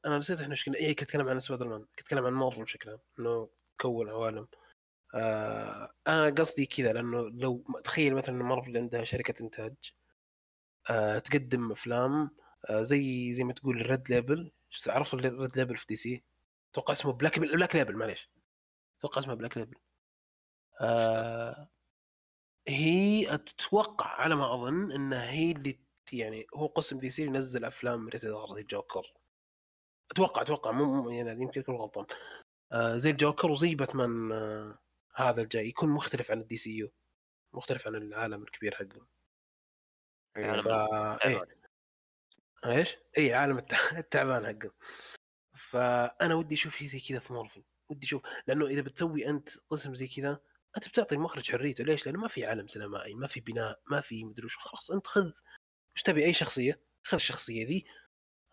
أنا 0.06 0.18
نسيت 0.18 0.40
إحنا 0.40 0.52
إيش 0.52 0.64
كنا 0.64 0.76
إيه 0.76 0.90
كنت 0.90 1.02
أتكلم 1.02 1.28
عن 1.28 1.40
سبايدر 1.40 1.68
مان 1.68 1.80
كنت 1.80 2.00
أتكلم 2.00 2.26
عن 2.26 2.32
مارفل 2.32 2.62
بشكل 2.64 2.90
عام 2.90 2.98
إنه 3.18 3.48
كون 3.80 4.08
عوالم. 4.08 4.48
آه 5.14 5.94
أنا 6.08 6.30
قصدي 6.30 6.66
كذا 6.66 6.92
لأنه 6.92 7.28
لو 7.30 7.64
تخيل 7.84 8.14
مثلا 8.14 8.34
مارفل 8.44 8.76
عندها 8.76 9.04
شركة 9.04 9.42
إنتاج 9.42 9.74
آه 10.90 11.18
تقدم 11.18 11.72
أفلام 11.72 12.30
آه 12.70 12.82
زي 12.82 13.32
زي 13.32 13.44
ما 13.44 13.52
تقول 13.52 13.80
ال 13.80 13.88
red 13.88 14.10
label 14.10 14.52
عرفت 14.88 15.14
ال 15.14 15.25
red 15.25 15.56
label 15.58 15.76
في 15.76 15.86
دي 15.88 15.96
سي 15.96 16.24
أتوقع 16.72 16.92
اسمه 16.92 17.12
black 17.12 17.38
black 17.38 17.76
label 17.76 17.96
معليش. 17.96 18.30
أتوقع 19.00 19.18
اسمه 19.18 19.34
black 19.34 19.56
label 19.58 19.76
آه 20.80 21.68
هي 22.68 23.34
أتوقع 23.34 24.06
على 24.06 24.34
ما 24.36 24.54
أظن 24.54 24.92
انها 24.92 25.30
هي 25.30 25.52
اللي 25.52 25.80
يعني 26.12 26.46
هو 26.54 26.66
قسم 26.66 26.98
دي 26.98 27.10
سي 27.10 27.22
ينزل 27.22 27.64
أفلام 27.64 28.08
rated 28.08 28.30
R 28.30 28.54
زي 28.54 28.60
الجوكر 28.60 29.12
أتوقع 30.10 30.42
أتوقع 30.42 30.70
مو 30.70 31.10
يعني 31.10 31.42
يمكن 31.42 31.60
أكون 31.60 31.74
غلطان. 31.76 32.06
آه 32.72 32.96
زي 32.96 33.10
الجوكر 33.10 33.50
وزي 33.50 33.74
باتمان 33.74 34.32
آه 34.32 34.78
هذا 35.16 35.42
الجاي 35.42 35.68
يكون 35.68 35.88
مختلف 35.88 36.30
عن 36.30 36.40
الدي 36.40 36.56
سي 36.56 36.76
يو. 36.76 36.92
مختلف 37.54 37.86
عن 37.86 37.94
العالم 37.94 38.42
الكبير 38.42 38.74
حقهم. 38.74 39.06
عالم 40.36 40.62
ف 40.62 40.68
إيه. 41.24 41.44
إيش؟ 42.66 42.96
اي 43.18 43.34
عالم 43.34 43.58
التع- 43.58 43.96
التعبان 43.96 44.46
حقه 44.46 44.74
فأنا 45.56 46.34
ودي 46.34 46.54
أشوف 46.54 46.76
شيء 46.76 46.88
زي 46.88 47.00
كذا 47.00 47.18
في 47.18 47.32
مارفل. 47.32 47.64
ودي 47.90 48.06
أشوف 48.06 48.22
لأنه 48.46 48.66
إذا 48.66 48.80
بتسوي 48.80 49.28
أنت 49.28 49.48
قسم 49.68 49.94
زي 49.94 50.08
كذا 50.08 50.40
أنت 50.76 50.88
بتعطي 50.88 51.14
المخرج 51.14 51.52
حريته. 51.52 51.84
ليش؟ 51.84 52.06
لأنه 52.06 52.20
ما 52.20 52.28
في 52.28 52.46
عالم 52.46 52.68
سينمائي 52.68 53.14
ما 53.14 53.26
في 53.26 53.40
بناء 53.40 53.80
ما 53.90 54.00
في 54.00 54.24
مدري 54.24 54.46
وش. 54.46 54.56
خلاص 54.56 54.90
أنت 54.90 55.06
خذ 55.06 55.30
وش 55.96 56.02
تبي 56.02 56.24
أي 56.24 56.34
شخصية 56.34 56.80
خذ 57.06 57.14
الشخصية 57.14 57.66
ذي 57.66 57.86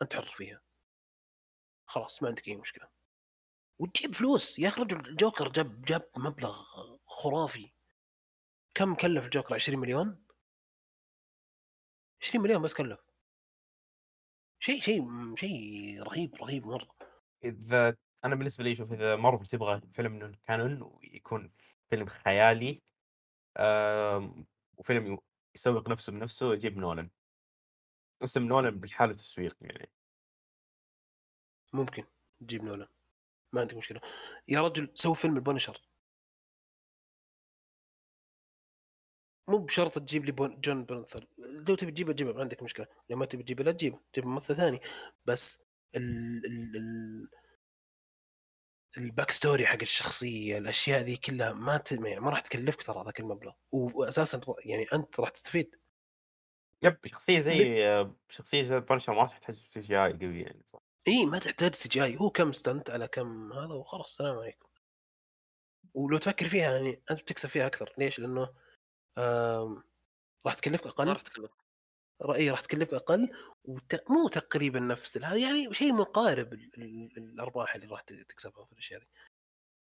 أنت 0.02 0.16
حر 0.16 0.26
فيها. 0.26 0.62
خلاص 1.92 2.24
ما 2.24 2.30
عندك 2.30 2.48
أي 2.48 2.56
مشكلة. 2.56 2.88
وتجيب 3.80 4.14
فلوس. 4.14 4.60
يا 4.60 4.68
أخي 4.68 4.82
رجل 4.82 5.00
الجوكر 5.00 5.50
جاب 5.50 5.82
جاب 5.82 6.10
مبلغ 6.18 6.64
خرافي. 7.06 7.72
كم 8.74 8.96
كلف 8.96 9.26
الجوكر؟ 9.26 9.56
20 9.56 9.80
مليون؟ 9.80 10.26
20 12.22 12.44
مليون 12.44 12.62
بس 12.62 12.74
كلف. 12.74 13.00
شيء 14.60 14.82
شيء 14.82 15.36
شيء 15.36 16.04
رهيب 16.04 16.36
رهيب 16.36 16.68
مرة. 16.68 16.96
إذا 17.44 17.98
أنا 18.26 18.36
بالنسبة 18.36 18.64
لي 18.64 18.76
شوف 18.76 18.94
إذا 18.94 19.16
مارفل 19.16 19.46
تبغى 19.46 19.82
فيلم 19.92 20.12
من 20.12 20.34
كانون 20.34 20.82
ويكون 20.82 21.52
فيلم 21.90 22.06
خيالي 22.06 22.82
وفيلم 24.78 25.18
يسوق 25.56 25.90
نفسه 25.90 26.12
بنفسه 26.12 26.54
يجيب 26.54 26.78
نولان. 26.78 27.10
أسم 28.24 28.44
نولان 28.44 28.80
بالحالة 28.80 29.14
تسويق 29.14 29.58
يعني. 29.62 29.92
ممكن 31.74 32.04
تجيب 32.40 32.64
نولان. 32.64 32.88
ما 33.54 33.62
عندي 33.62 33.76
مشكلة. 33.76 34.02
يا 34.48 34.62
رجل 34.62 34.92
سوي 34.96 35.16
فيلم 35.16 35.36
البانيشر 35.36 35.82
مو 39.48 39.58
بشرط 39.58 40.00
تجيب 40.00 40.26
لي 40.26 40.32
جون 40.32 40.86
بيرنثال 40.86 41.28
لو 41.38 41.76
تبي 41.76 41.92
تجيبه 41.92 42.14
تجيبه 42.14 42.34
ما 42.34 42.42
عندك 42.42 42.64
مشكلة. 42.64 42.88
لو 43.10 43.18
ما 43.18 43.26
تبي 43.26 43.44
تجيبه 43.44 43.64
لا 43.64 43.72
تجيبه. 43.72 44.00
تجيب 44.14 44.26
ممثل 44.26 44.56
ثاني. 44.56 44.82
بس 45.26 45.64
ال 45.96 46.46
ال 46.46 46.78
ال 46.78 47.30
ال 48.98 49.32
backstory 49.32 49.68
حق 49.68 49.78
الشخصية 49.82 50.58
الأشياء 50.58 51.02
ذي 51.02 51.18
كلها 51.18 51.54
ما 51.54 51.78
ت... 51.78 51.92
يعني 51.92 52.20
ما 52.20 52.30
راح 52.30 52.40
تكلفك 52.40 52.84
ترى 52.84 53.04
ذاك 53.06 53.20
المبلغ. 53.20 53.54
واساسا 53.72 54.42
يعني 54.66 54.88
أنت 54.94 55.20
راح 55.20 55.30
تستفيد. 55.30 55.76
يب 56.84 56.98
شخصية 57.06 57.40
زي 57.40 58.10
شخصية 58.30 58.62
زي 58.62 58.80
بانيشر 58.80 59.14
ما 59.14 59.28
تحتاج 59.28 59.56
CGI 59.56 60.14
قوي 60.14 60.42
يعني 60.42 60.64
صح؟ 60.64 60.82
إي 61.08 61.26
ما 61.26 61.40
تحتاج 61.40 61.76
CGI 61.76 62.18
هو 62.18 62.30
كم 62.30 62.54
stunt 62.54 62.90
على 62.90 63.08
كم 63.08 63.54
هذا 63.54 63.74
وخلاص 63.74 64.06
السلام 64.06 64.38
عليكم. 64.38 64.68
ولو 65.94 66.18
تفكر 66.18 66.48
فيها 66.48 66.72
يعني 66.72 67.02
أنت 67.12 67.22
بتكسب 67.22 67.50
فيها 67.50 67.68
أكثر. 67.68 67.94
ليش؟ 67.98 68.20
لأنه 68.20 68.50
راح 70.46 70.54
تكلفك 70.54 70.86
أقل. 70.88 71.08
راح 71.08 71.22
تكلف 71.22 71.52
رأيي 72.22 72.52
راح 72.52 72.62
تكلفك 72.62 72.94
أقل 72.94 73.30
وت... 73.66 74.04
مو 74.10 74.28
تقريبا 74.28 74.80
نفس 74.80 75.18
هذا 75.18 75.36
يعني 75.38 75.74
شيء 75.74 75.94
مقارب 75.94 76.54
ال... 76.54 76.72
ال... 76.78 77.18
الأرباح 77.18 77.76
اللي 77.76 77.88
راح 77.88 78.02
تكسبها 78.02 78.66
في 78.66 78.72
الأشياء 78.72 79.00
دي. 79.00 79.08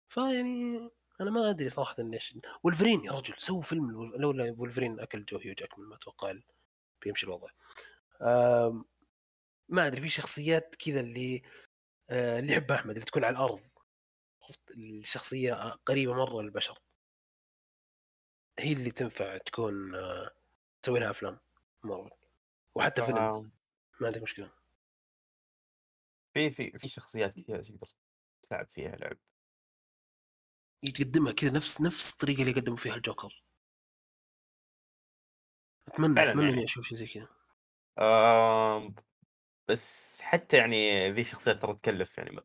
فيعني 0.08 0.90
أنا 1.22 1.32
ما 1.32 1.50
أدري 1.50 1.70
صراحة 1.70 1.96
ليش 2.04 2.38
ولفرين 2.64 3.04
يا 3.04 3.12
رجل 3.12 3.34
سووا 3.38 3.62
فيلم 3.62 4.14
لولا 4.16 4.56
ولفرين 4.58 5.00
أكل 5.00 5.26
جو 5.26 5.38
هيو 5.38 5.54
جاكمان 5.54 5.88
ما 5.88 5.96
أتوقع 5.96 6.34
بيمشي 7.02 7.26
الوضع. 7.26 7.48
آم، 8.22 8.86
ما 9.70 9.88
أدري 9.88 10.02
في 10.02 10.10
شخصيات 10.10 10.76
كذا 10.76 11.00
اللي 11.00 11.42
آه، 12.10 12.40
اللي 12.40 12.54
يحبها 12.54 12.78
أحمد 12.78 12.90
اللي 12.90 13.06
تكون 13.06 13.24
على 13.24 13.38
الأرض؟ 13.38 13.62
الشخصية 14.78 15.54
قريبة 15.86 16.14
مرة 16.14 16.42
للبشر. 16.42 16.80
هي 18.60 18.74
اللي 18.74 18.92
تنفع 18.92 19.38
تكون 19.38 19.96
آه، 19.96 20.32
تسوي 20.82 21.00
لها 21.00 21.12
أفلام 21.12 21.40
مارفل 21.84 22.10
وحتى 22.76 23.06
فيلمز 23.06 23.38
آم، 23.40 23.52
ما 24.02 24.08
عندك 24.08 24.22
مشكلة. 24.22 24.52
في 26.34 26.52
في 26.52 26.72
في 26.80 26.88
شخصيات 26.88 27.40
كثيرة 27.40 27.62
تقدر 27.62 27.88
تلعب 28.42 28.68
فيها 28.74 28.96
لعب. 28.96 29.18
يقدمها 30.84 31.32
كذا 31.32 31.52
نفس 31.52 31.82
نفس 31.82 32.14
الطريقة 32.14 32.42
اللي 32.42 32.54
قدموا 32.54 32.78
فيها 32.78 32.96
الجوكر. 32.96 33.44
أتمنى 35.88 36.22
أتمنى 36.24 36.44
يعني. 36.44 36.54
اني 36.54 36.64
أشوف 36.64 36.86
شيء 36.86 36.98
زي 36.98 37.08
كذا. 37.08 37.28
آم، 38.00 38.96
بس 39.70 40.22
حتى 40.22 40.58
يعني 40.58 41.12
ذي 41.12 41.22
الشخصيات 41.22 41.62
ترى 41.62 41.74
تكلف 41.74 42.18
يعني 42.18 42.42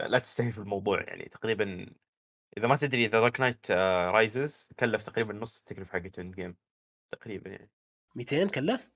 لا 0.00 0.18
تستهين 0.18 0.52
في 0.52 0.58
الموضوع 0.58 1.02
يعني 1.02 1.24
تقريبا 1.24 1.94
إذا 2.56 2.68
ما 2.68 2.76
تدري 2.76 3.06
ذا 3.06 3.20
دارك 3.20 3.40
نايت 3.40 3.70
رايزز 3.70 4.68
كلف 4.78 5.02
تقريبا 5.02 5.34
نص 5.34 5.58
التكلفة 5.58 5.92
حقت 5.92 6.18
إند 6.18 6.34
جيم 6.34 6.56
تقريبا 7.12 7.50
يعني. 7.50 7.70
200 8.14 8.48
كلف؟ 8.48 8.90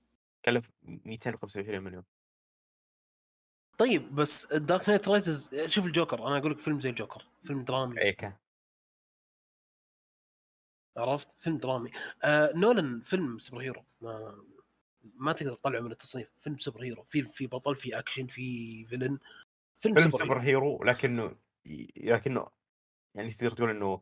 كلف 0.45 0.71
225 0.83 1.79
مليون. 1.79 2.03
طيب 3.77 4.15
بس 4.15 4.53
دارك 4.53 4.89
نايت 4.89 5.07
رايزز 5.09 5.65
شوف 5.65 5.85
الجوكر 5.85 6.27
أنا 6.27 6.37
أقول 6.37 6.51
لك 6.51 6.59
فيلم 6.59 6.79
زي 6.79 6.89
الجوكر 6.89 7.27
فيلم 7.43 7.63
درامي. 7.63 8.01
اي 8.01 8.13
كان. 8.13 8.33
عرفت؟ 10.97 11.27
فيلم 11.37 11.57
درامي. 11.57 11.91
آه 12.23 12.53
نولان 12.55 13.01
فيلم 13.01 13.37
super 13.37 13.61
hero. 13.61 13.83
ما 14.01 14.43
ما 15.13 15.31
تقدر 15.31 15.53
تطلعه 15.53 15.79
من 15.79 15.91
التصنيف. 15.91 16.31
فيلم 16.39 16.57
super 16.57 16.83
hero. 16.83 17.03
في 17.03 17.23
في 17.23 17.47
بطل 17.47 17.75
في 17.75 17.99
أكشن 17.99 18.27
في 18.27 18.85
villain. 18.85 19.19
فيلم, 19.75 19.95
فيلم 19.95 20.09
super 20.09 20.23
super 20.23 20.39
hero. 20.39 20.83
لكنه 20.83 21.35
لكنه 21.97 22.47
يعني 23.15 23.31
تقدر 23.31 23.51
تقول 23.51 23.69
إنه 23.69 24.01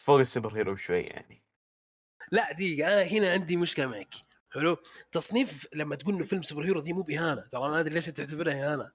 فوق 0.00 0.18
ال 0.18 0.24
super 0.24 0.56
hero 0.56 0.76
شوي 0.76 1.00
يعني. 1.00 1.42
لا 2.32 2.52
دقيقة 2.52 2.92
أنا 2.92 3.02
هنا 3.02 3.32
عندي 3.32 3.56
مشكلة 3.56 3.86
معك. 3.86 4.14
حلو؟ 4.50 4.76
تصنيف 5.12 5.68
لما 5.74 5.96
تقول 5.96 6.14
إنه 6.14 6.24
فيلم 6.24 6.42
super 6.42 6.64
hero 6.64 6.80
دي 6.80 6.92
مو 6.92 7.02
بإهانة. 7.02 7.40
ترى 7.40 7.60
ما 7.60 7.80
أدري 7.80 7.94
ليش 7.94 8.06
تعتبرها 8.06 8.72
إهانة. 8.72 8.92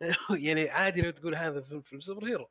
يعني 0.46 0.70
عادي 0.70 1.02
لو 1.02 1.10
تقول 1.10 1.34
هذا 1.34 1.60
فيلم 1.60 1.80
فيلم 1.80 2.00
super 2.00 2.26
hero. 2.26 2.50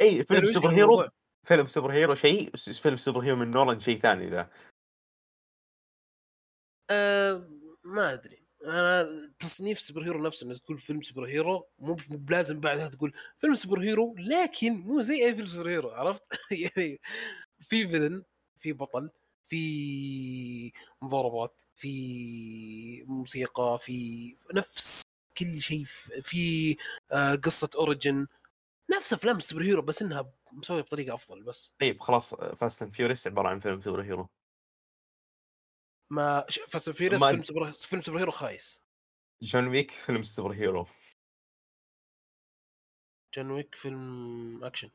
إي 0.00 0.24
فيلم 0.24 0.46
سوبر 0.46 0.70
الموضوع؟ 0.70 1.02
hero 1.02 1.10
فيلم 1.42 1.66
super 1.66 1.92
hero 1.92 2.14
شيء 2.14 2.56
فيلم 2.56 2.96
super 2.96 3.20
hero 3.20 3.36
من 3.36 3.50
نولان 3.50 3.80
شيء 3.80 3.98
ثاني 3.98 4.30
ذا. 4.30 4.50
أه 6.90 7.48
ما 7.84 8.12
أدري. 8.12 8.42
أنا 8.64 9.08
تصنيف 9.38 9.80
super 9.80 10.02
hero 10.04 10.22
نفسه 10.22 10.46
إنك 10.46 10.58
تقول 10.58 10.78
فيلم 10.78 11.00
super 11.00 11.24
hero 11.26 11.68
مو 11.78 11.96
بلازم 12.10 12.60
بعدها 12.60 12.88
تقول 12.88 13.12
فيلم 13.38 13.54
super 13.54 13.80
hero 13.80 14.14
لكن 14.18 14.72
مو 14.72 15.00
زي 15.00 15.26
أي 15.26 15.34
فيلم 15.34 15.46
super 15.46 15.68
hero 15.70 15.90
عرفت؟ 15.90 16.22
يعني 16.50 17.00
في 17.60 17.88
villain 17.88 18.22
في 18.58 18.72
بطل 18.72 19.10
في 19.44 20.72
مضاربات 21.02 21.62
في 21.76 23.04
موسيقى 23.04 23.78
في 23.80 24.36
نفس 24.54 25.02
كل 25.38 25.60
شيء 25.60 25.84
في 26.22 26.76
آه، 27.12 27.34
قصة 27.34 27.70
origin. 27.76 28.26
نفس 28.96 29.12
أفلام 29.12 29.36
ال 29.36 29.40
super 29.40 29.62
hero 29.62 29.82
بس 29.82 30.02
إنها 30.02 30.32
مسوية 30.52 30.80
بطريقة 30.82 31.14
أفضل 31.14 31.42
بس. 31.42 31.74
طيب 31.80 32.00
خلاص 32.00 32.34
فاست 32.34 32.82
اند 32.82 32.92
فيوريس 32.94 33.26
عبارة 33.26 33.48
عن 33.48 33.60
فيلم 33.60 33.80
super 33.80 34.02
hero. 34.02 34.28
ما 36.10 36.44
فاست 36.68 36.88
ما- 36.88 36.94
فيلم 36.94 37.42
سوبر 37.42 37.72
فيلم 37.72 38.02
super 38.02 38.18
hero 38.18 38.30
خايس. 38.32 38.82
جون 39.42 39.68
ويك 39.68 39.90
فيلم 39.90 40.22
super 40.22 40.52
hero. 40.52 40.86
جون 43.34 43.50
ويك 43.50 43.74
فيلم 43.74 44.64
أكشن. 44.64 44.90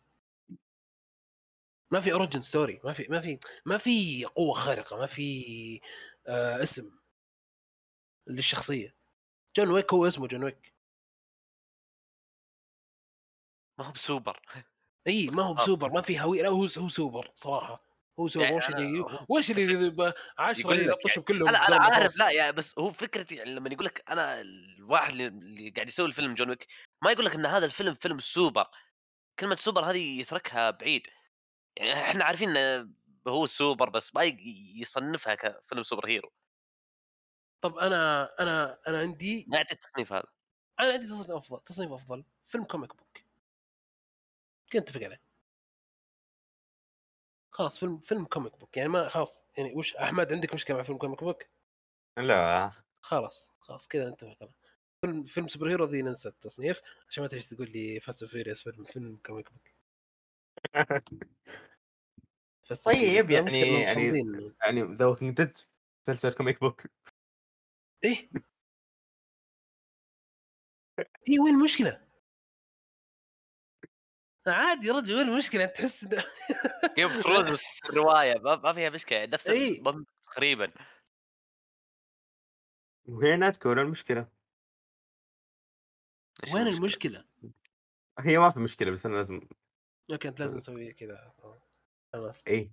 ما 1.92 2.00
في 2.00 2.12
origin 2.14 2.42
story 2.42 2.82
ما 2.84 2.94
في 2.94 3.08
ما 3.10 3.20
في 3.20 3.40
ما 3.66 3.78
في 3.78 4.26
قوة 4.26 4.54
خارقة 4.54 4.98
ما 4.98 5.06
في 5.06 5.82
آه 6.28 6.64
اسم 6.64 7.00
للشخصية. 8.28 8.96
جون 9.58 9.70
ويك 9.72 9.94
هو 9.94 10.08
اسمه 10.08 10.28
جون 10.28 10.44
ويك. 10.44 10.74
ما 13.80 13.86
هو 13.86 13.92
بسوبر. 13.92 14.42
إي 15.08 15.28
ما 15.30 15.44
هو 15.44 15.54
بسوبر 15.60 15.90
ما 15.92 16.02
في 16.02 16.20
هويه 16.22 16.42
لا 16.44 16.50
هو 16.50 16.66
هو 16.78 16.88
سوبر 16.88 17.32
صراحة. 17.34 17.93
هو 18.20 18.28
سوبر 18.28 18.46
يعني 18.46 19.00
هو- 19.00 19.26
وش 19.30 19.52
اللي 19.52 19.90
ب- 19.90 20.14
عشرة 20.38 20.62
يقول 20.62 20.78
لك 20.78 20.84
يلطشوا 20.88 21.24
كلهم 21.24 21.48
أنا 21.48 21.68
أنا 21.68 21.76
عارف. 21.76 22.18
لا 22.18 22.32
يعني 22.32 22.52
بس 22.52 22.80
هو 22.80 22.92
فكرتي 22.92 23.36
يعني 23.36 23.54
لما 23.56 23.70
يقول 23.70 23.86
لك 23.86 24.10
أنا 24.12 24.42
الواحد 24.42 25.14
اللي- 25.14 25.70
قاعد 25.70 25.88
يسوي 25.88 26.06
الفيلم 26.08 26.34
جون 26.34 26.50
ويك 26.50 26.68
ما 27.04 27.12
يقول 27.12 27.26
لك 27.26 27.36
إن 27.36 27.46
هذا 27.46 27.66
الفيلم 27.66 27.94
فيلم 27.96 28.20
سوبر. 28.20 28.66
كلمة 29.40 29.56
سوبر 29.56 29.82
هذه 29.86 30.20
يتركها 30.20 30.70
بعيد. 30.72 31.08
يعني 31.78 31.94
إحنا 31.94 32.24
عارفين 32.26 32.58
إنه 32.58 32.94
هو 33.28 33.44
السوبر 33.44 33.90
بس 33.90 34.16
ما 34.16 34.24
يصنفها 34.76 35.36
كفيلم 35.36 35.84
super 35.84 36.08
hero. 36.08 36.32
طب 37.62 37.78
أنا 37.78 38.30
أنا 38.40 38.80
أنا 38.88 39.00
عندي 39.00 39.46
ما 39.48 39.58
يعطي 39.58 39.74
التصنيف 39.74 40.14
هذا. 40.14 40.24
أنا 40.80 40.92
عندي 40.94 41.06
تصنيف 41.08 41.32
أفضل 41.32 41.62
تصنيف 41.66 41.92
أفضل 41.92 42.24
فيلم 42.46 42.64
comic 42.64 42.96
book 42.98 43.18
كنت 44.74 44.90
اتفق 44.90 45.04
عليه 45.04 45.22
خلاص 47.54 47.80
فيلم 47.80 48.00
فيلم 48.00 48.26
comic 48.26 48.60
book 48.60 48.78
يعني 48.78 48.90
ما 48.90 49.08
خلاص 49.10 49.46
يعني 49.58 49.74
وش 49.76 49.96
أحمد 49.96 50.34
عندك 50.34 50.54
مشكلة 50.54 50.78
مع 50.78 50.84
فيلم 50.84 50.98
comic 50.98 51.24
book؟ 51.24 51.44
لا 52.18 52.72
خلاص 53.02 53.52
خلاص 53.60 53.88
كذا 53.88 54.10
نتفق 54.10 54.38
أنا. 54.42 54.52
فيلم 55.02 55.24
فيلم 55.24 55.48
super 55.48 55.70
hero 55.70 55.86
ذي 55.86 56.02
ننسى 56.02 56.30
التصنيف 56.30 56.82
عشان 57.10 57.24
ما 57.24 57.30
تجي 57.30 57.56
تقول 57.56 57.72
لي 57.72 58.00
فاست 58.00 58.26
فيوريس 58.26 58.62
فيلم 58.64 58.84
فيلم 58.84 59.20
comic 59.26 59.50
book 59.52 59.68
طيب. 62.86 63.32
يعني 63.32 63.60
يعني. 63.60 64.54
يعني 64.62 64.96
ذا 64.96 65.06
ووكينج 65.06 65.38
ديد 65.38 65.58
مسلسل 66.08 66.34
comic 66.34 66.60
book 66.60 66.82
إيه 68.04 68.30
إيه 71.30 71.40
وين 71.40 71.56
المشكلة؟ 71.56 72.13
عادي 74.48 74.88
يا 74.88 74.94
رجل 74.94 75.16
وين 75.16 75.30
المشكلة؟ 75.30 75.64
أنت 75.64 75.76
تحس 75.76 76.06
جيم 76.06 76.20
اوف 77.08 77.22
ثرونز 77.22 77.52
بس 77.52 77.80
الروايه 77.90 78.40
ما 78.40 78.56
ما 78.56 78.74
فيها 78.74 78.90
مشكلة 78.90 79.26
نفس 79.26 79.48
إيه. 79.48 79.78
المنطق 79.80 80.14
تقريبا. 80.24 80.72
وهنا 83.06 83.50
تكون 83.50 83.80
المشكلة. 83.80 84.28
وين 86.54 86.68
المشكلة؟ 86.68 87.26
المشكلة؟ 87.44 87.54
هي 88.20 88.38
ما 88.38 88.52
في 88.52 88.60
مشكلة 88.60 88.92
بس 88.92 89.06
أنا 89.06 89.16
لازم 89.16 89.42
okay 90.12 90.28
أنت 90.28 90.40
لازم 90.40 90.60
تسوي 90.60 90.94
كذا. 90.94 91.34
خلاص. 92.14 92.48
إي. 92.48 92.72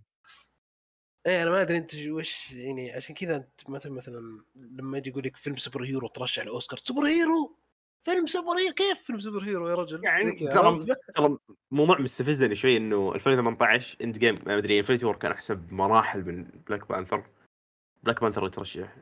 إيه 1.26 1.42
أنا 1.42 1.50
ما 1.50 1.62
أدري 1.62 1.78
أنت 1.78 1.94
وش 1.94 2.52
يعني 2.52 2.92
عشان 2.92 3.14
كذا 3.14 3.36
أنت 3.36 3.70
مثلا 3.70 3.92
مثلا 3.92 4.44
لما 4.54 4.98
يجي 4.98 5.10
يقول 5.10 5.24
لك 5.24 5.36
فيلم 5.36 5.56
super 5.56 5.84
hero 5.84 6.08
ترشح 6.08 6.42
الأوسكار 6.42 6.78
super 6.78 7.06
hero! 7.06 7.59
فيلم 8.02 8.26
super 8.26 8.58
hero 8.58 8.74
كيف 8.74 9.02
فيلم 9.02 9.20
super 9.20 9.44
hero 9.44 9.68
يا 9.68 9.74
رجل؟ 9.74 10.04
يعني 10.04 10.32
ترى-؟ 10.32 10.96
ترى 11.14 11.38
موضوع 11.70 11.98
مستفزني 12.00 12.54
شوي 12.54 12.76
إنه 12.76 13.14
2018 13.14 13.96
إند 14.04 14.18
جيم 14.18 14.34
ما 14.46 14.58
أدري 14.58 14.78
انفنتي 14.78 15.06
وور 15.06 15.16
كان 15.16 15.32
أحسن 15.32 15.54
بمراحل 15.54 16.24
من 16.24 16.44
بلاك 16.44 16.88
بانثر. 16.88 17.30
بلاك 18.02 18.20
بانثر 18.20 18.46
يترشح 18.46 18.96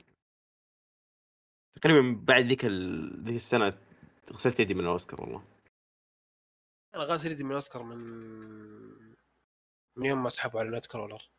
تقريبا 1.83 2.25
بعد 2.25 2.47
ذيك 2.47 2.65
ال... 2.65 3.23
ذيك 3.23 3.35
السنة 3.37 3.79
غسلت 4.33 4.61
يدي 4.61 4.75
من 4.75 4.81
الأوسكار 4.81 5.21
والله. 5.21 5.45
أنا 6.95 7.05
غاسل 7.05 7.31
يدي 7.31 7.45
من 7.45 7.51
الأوسكار 7.51 7.83
من 7.83 7.99
من 9.97 10.07
يوم 10.07 10.23
ما 10.23 10.29
سحبوا 10.29 10.61
على 10.61 10.71
نايت 10.71 10.87
كرولر 10.87 11.31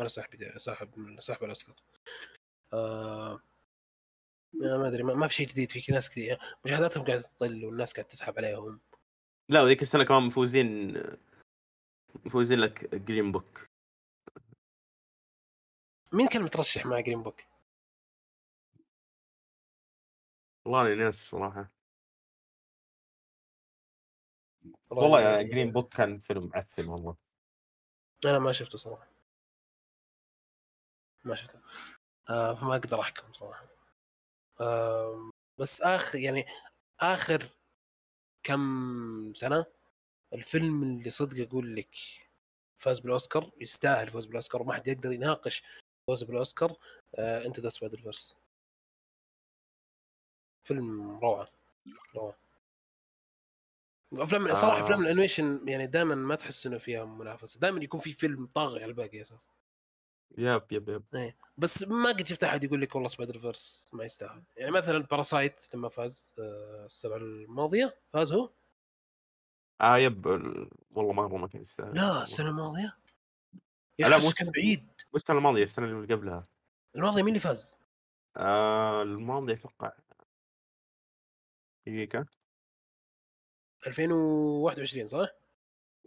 أنا 0.00 0.08
ساحب 0.08 0.58
ساحب 0.58 1.20
ساحب 1.20 1.44
الأوسكار. 1.44 1.76
آه... 2.72 3.40
ما 4.52 4.88
أدري 4.88 5.02
ما, 5.02 5.28
في 5.28 5.34
شيء 5.34 5.46
جديد 5.46 5.72
في 5.72 5.92
ناس 5.92 6.10
كثير. 6.10 6.38
مشاهداتهم 6.64 7.04
قاعدة 7.04 7.22
تقل 7.22 7.64
والناس 7.64 7.92
قاعدة 7.92 8.08
تسحب 8.08 8.38
عليهم. 8.38 8.80
لا 9.48 9.62
وذيك 9.62 9.82
السنة 9.82 10.04
كمان 10.04 10.22
مفوزين 10.22 10.94
مفوزين 12.24 12.58
لك 12.58 12.94
Green 12.94 13.32
Book 13.32 13.66
مين 16.12 16.28
كان 16.28 16.42
مترشح 16.42 16.86
مع 16.86 17.00
Green 17.00 17.22
Book؟ 17.22 17.40
والله 20.64 20.92
اني 20.92 21.04
ناس 21.04 21.28
صراحة. 21.30 21.72
والله 24.90 25.20
يعني 25.20 25.44
Green 25.44 25.72
Book 25.72 25.94
كان 25.94 26.18
فيلم 26.18 26.46
معفن 26.46 26.88
والله. 26.88 27.16
أنا 28.24 28.38
ما 28.38 28.52
شفته 28.52 28.78
صراحة. 28.78 29.08
ما 31.24 31.34
شفته. 31.34 31.60
آه 32.30 32.54
فما 32.54 32.76
أقدر 32.76 33.00
أحكم 33.00 33.32
صراحة. 33.32 33.79
بس 35.58 35.80
آخر 35.80 36.18
يعني 36.18 36.46
آخر 37.00 37.42
كم 38.42 39.32
سنة 39.34 39.66
الفيلم 40.32 40.82
اللي 40.82 41.10
صدق 41.10 41.46
أقول 41.48 41.76
لك 41.76 41.94
فاز 42.76 43.00
بالأوسكار 43.00 43.50
يستاهل 43.60 44.06
الفوز 44.06 44.26
بالأوسكار 44.26 44.62
وما 44.62 44.74
حد 44.74 44.88
يقدر 44.88 45.12
يناقش 45.12 45.62
فوز 46.06 46.22
بالأوسكار 46.22 46.76
انت 47.18 47.60
ذا 47.60 47.68
Spider-Verse 47.68 48.36
فيلم 50.64 51.18
روعة 51.18 51.48
روعة. 52.14 52.38
أفلام 54.12 54.54
صراحة 54.54 54.78
آه. 54.78 54.84
أفلام 54.84 55.00
الأنيميشن 55.00 55.68
يعني 55.68 55.86
دائما 55.86 56.14
ما 56.14 56.34
تحس 56.34 56.66
إنه 56.66 56.78
فيها 56.78 57.04
منافسة 57.04 57.60
دائما 57.60 57.84
يكون 57.84 58.00
في 58.00 58.12
فيلم 58.12 58.46
طاغي 58.46 58.82
على 58.82 58.90
الباقي 58.90 59.22
أساسا. 59.22 59.46
yep 60.38 60.62
yep 60.72 60.88
yep. 60.88 61.34
بس 61.58 61.82
ما 61.82 62.08
قد 62.08 62.26
شفت 62.26 62.44
أحد 62.44 62.64
يقول 62.64 62.80
لك 62.82 62.94
والله 62.94 63.08
Spider-Verse 63.08 63.88
ما 63.92 64.04
يستاهل. 64.04 64.42
يعني 64.56 64.70
مثلا 64.70 64.98
Parasite 64.98 65.74
لما 65.74 65.88
فاز 65.88 66.34
آه، 66.38 66.84
السنة 66.84 67.16
الماضية 67.16 67.98
فاز 68.12 68.32
هو؟ 68.32 68.50
آه 69.80 69.98
يب 69.98 70.28
ال- 70.28 70.70
والله 70.90 71.12
مره 71.12 71.36
ما 71.36 71.46
كان 71.48 71.60
يستاهل. 71.60 71.94
لا 71.94 72.22
السنة 72.22 72.48
الماضية؟ 72.50 72.98
يا 73.98 74.08
لا، 74.08 74.18
مو 74.18 74.30
كان 74.38 74.50
بعيد. 74.50 74.86
مو 74.86 75.14
السنة 75.16 75.38
الماضية 75.38 75.62
السنة 75.62 75.86
اللي 75.86 76.14
قبلها. 76.14 76.42
الماضي 76.96 77.22
مين 77.22 77.28
اللي 77.28 77.40
فاز؟ 77.40 77.76
آه 78.36 79.02
الماضي 79.02 79.52
أتوقع. 79.52 79.92
دقيقة. 81.86 82.26
2021 83.86 85.06
صح؟ 85.06 85.28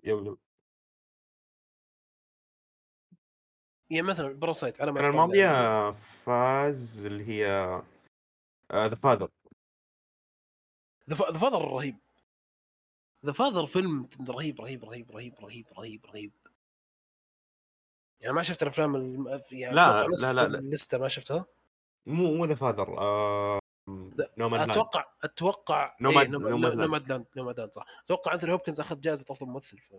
يوم 0.04 0.26
يوم. 0.26 0.38
يعني 3.94 4.08
مثلا 4.08 4.34
باراسايت 4.34 4.82
على 4.82 4.92
ما 4.92 5.00
السنة 5.00 5.10
أطلع 5.10 5.24
الماضية. 5.24 5.92
فاز 6.26 7.06
اللي 7.06 7.28
هي 7.28 7.82
ذا 8.74 8.96
فاذر 8.96 9.30
The 11.10 11.16
Father 11.16 11.62
رهيب 11.72 11.98
The 13.26 13.32
Father 13.32 13.66
فيلم 13.66 14.10
رهيب 14.30 14.62
رهيب 14.62 14.84
رهيب 14.86 15.12
رهيب 15.12 15.36
رهيب 15.42 15.66
رهيب 15.78 16.06
رهيب 16.06 16.32
يعني 18.22 18.34
ما 18.34 18.44
شفت 18.44 18.64
الأفلام. 18.64 18.96
يعني 19.52 19.76
لا، 19.76 20.08
لا، 20.08 20.34
لا، 20.34 20.48
لا. 20.48 20.60
ال 20.60 20.66
list 20.66 20.91
ه 20.91 20.98
ما 20.98 21.08
شفتها 21.08 21.46
مو 22.06 22.36
مو 22.36 22.46
The 22.46 22.56
Father 22.56 22.98
آه 23.00 23.60
Nomad 24.38 24.70
أتوقع 24.70 25.06
أتوقع 25.24 25.96
Nomad- 26.02 26.26
إيه 26.26 26.32
Nomadland. 26.32 27.26
Nomadland 27.38 27.74
صح 27.74 27.86
أتوقع 28.06 28.34
أنثوني 28.34 28.54
هوبكنز 28.54 28.80
أخذ 28.80 29.00
جائزة 29.00 29.26
أفضل 29.30 29.50
ممثل 29.50 29.78
ف... 29.78 29.94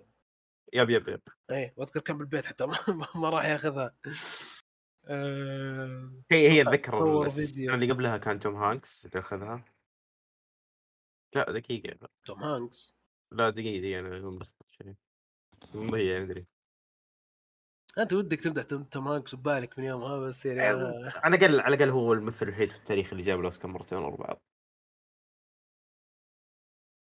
yep 0.73 0.91
yep 0.91 1.09
yep. 1.09 1.23
إيه 1.51 1.75
واذكر 1.77 2.01
كان 2.01 2.19
بالبيت 2.19 2.47
حتى 2.47 2.67
ما, 2.89 3.09
ما 3.15 3.29
راح 3.29 3.45
ياخذها. 3.45 3.95
آه... 5.05 6.11
هي 6.33 6.51
هي 6.51 6.63
اتذكر. 6.63 7.27
اللي 7.75 7.93
قبلها 7.93 8.17
كان 8.17 8.39
توم 8.39 8.57
هانكس 8.57 9.07
اللي 9.07 9.21
أخذها؟ 9.21 9.65
لا 11.35 11.53
دقيقة. 11.53 12.09
توم 12.25 12.39
هانكس؟ 12.39 12.97
لا 13.33 13.51
دقيقة 13.51 13.81
دقيقة 13.81 14.01
أنا 14.01 14.31
ملخبط 14.31 14.67
شيء 14.71 14.95
مضيع 15.75 16.21
مدري 16.21 16.47
أنت 17.99 18.13
ودك 18.13 18.41
تمدح 18.41 18.63
توم 18.63 19.09
هانكس 19.09 19.35
ببالك 19.35 19.79
من 19.79 19.85
يومها 19.85 20.19
بس 20.19 20.47
يعني. 20.47 20.61
على 20.61 21.35
الأقل 21.35 21.61
على 21.61 21.77
الأقل 21.77 21.91
هو 21.91 22.13
الممثل 22.13 22.47
الوحيد 22.47 22.71
في 22.71 22.77
التاريخ 22.77 23.13
اللي 23.13 23.23
جاب 23.23 23.41
الأوسكار 23.41 23.71
مرتين 23.71 23.99
ورا 23.99 24.17
بعض. 24.17 24.43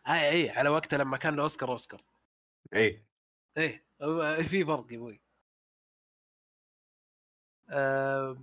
اي 0.07 0.29
اي 0.29 0.49
على 0.49 0.69
وقته 0.69 0.97
لما 0.97 1.17
كان 1.17 1.35
له 1.35 1.43
أوسكار. 1.43 1.69
اوسكار 1.69 2.01
اي 2.73 3.05
إيه 3.57 3.83
في 4.49 4.65
فرق 4.65 4.91
يا 4.91 4.97
أبوي. 4.97 5.21
آه... 7.69 8.37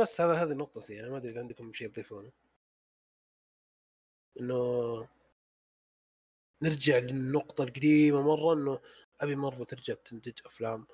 بس 0.00 0.20
هذا 0.20 0.34
هذه 0.42 0.52
نقطتي 0.52 1.00
أنا 1.00 1.08
ما 1.10 1.16
أدري 1.16 1.30
إذا 1.30 1.40
عندكم 1.40 1.72
شيء 1.72 1.88
تضيفونه. 1.88 2.32
إنه 4.40 5.08
نرجع 6.62 6.98
للنقطة 6.98 7.64
القديمة 7.64 8.22
مرة 8.22 8.54
إنه 8.54 8.80
أبي 9.20 9.36
مارفل 9.36 9.66
ترجع 9.66 9.94
تنتج 9.94 10.38
أفلام 10.46 10.86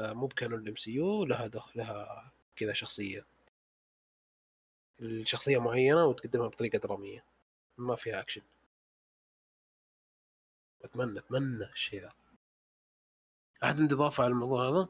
آه، 0.00 0.12
مو 0.12 0.26
ب 0.26 0.60
canon 0.60 0.76
ال 0.76 0.90
MCU 0.94 1.24
لها 1.24 1.46
دخل 1.46 1.72
لها 1.80 2.32
كذا 2.56 2.72
شخصية. 2.72 3.26
الشخصية 5.00 5.58
معينة 5.58 6.06
وتقدمها 6.06 6.48
بطريقة 6.48 6.78
درامية. 6.78 7.24
ما 7.78 7.96
فيها 7.96 8.20
اكشن 8.20 8.42
أتمنى 10.84 11.18
أتمنى 11.18 11.64
الشيء 11.64 12.00
ذا. 12.02 12.08
أحد 13.64 13.80
عنده 13.80 13.96
إضافة 13.96 14.24
على 14.24 14.32
الموضوع 14.32 14.68
هذا؟ 14.68 14.88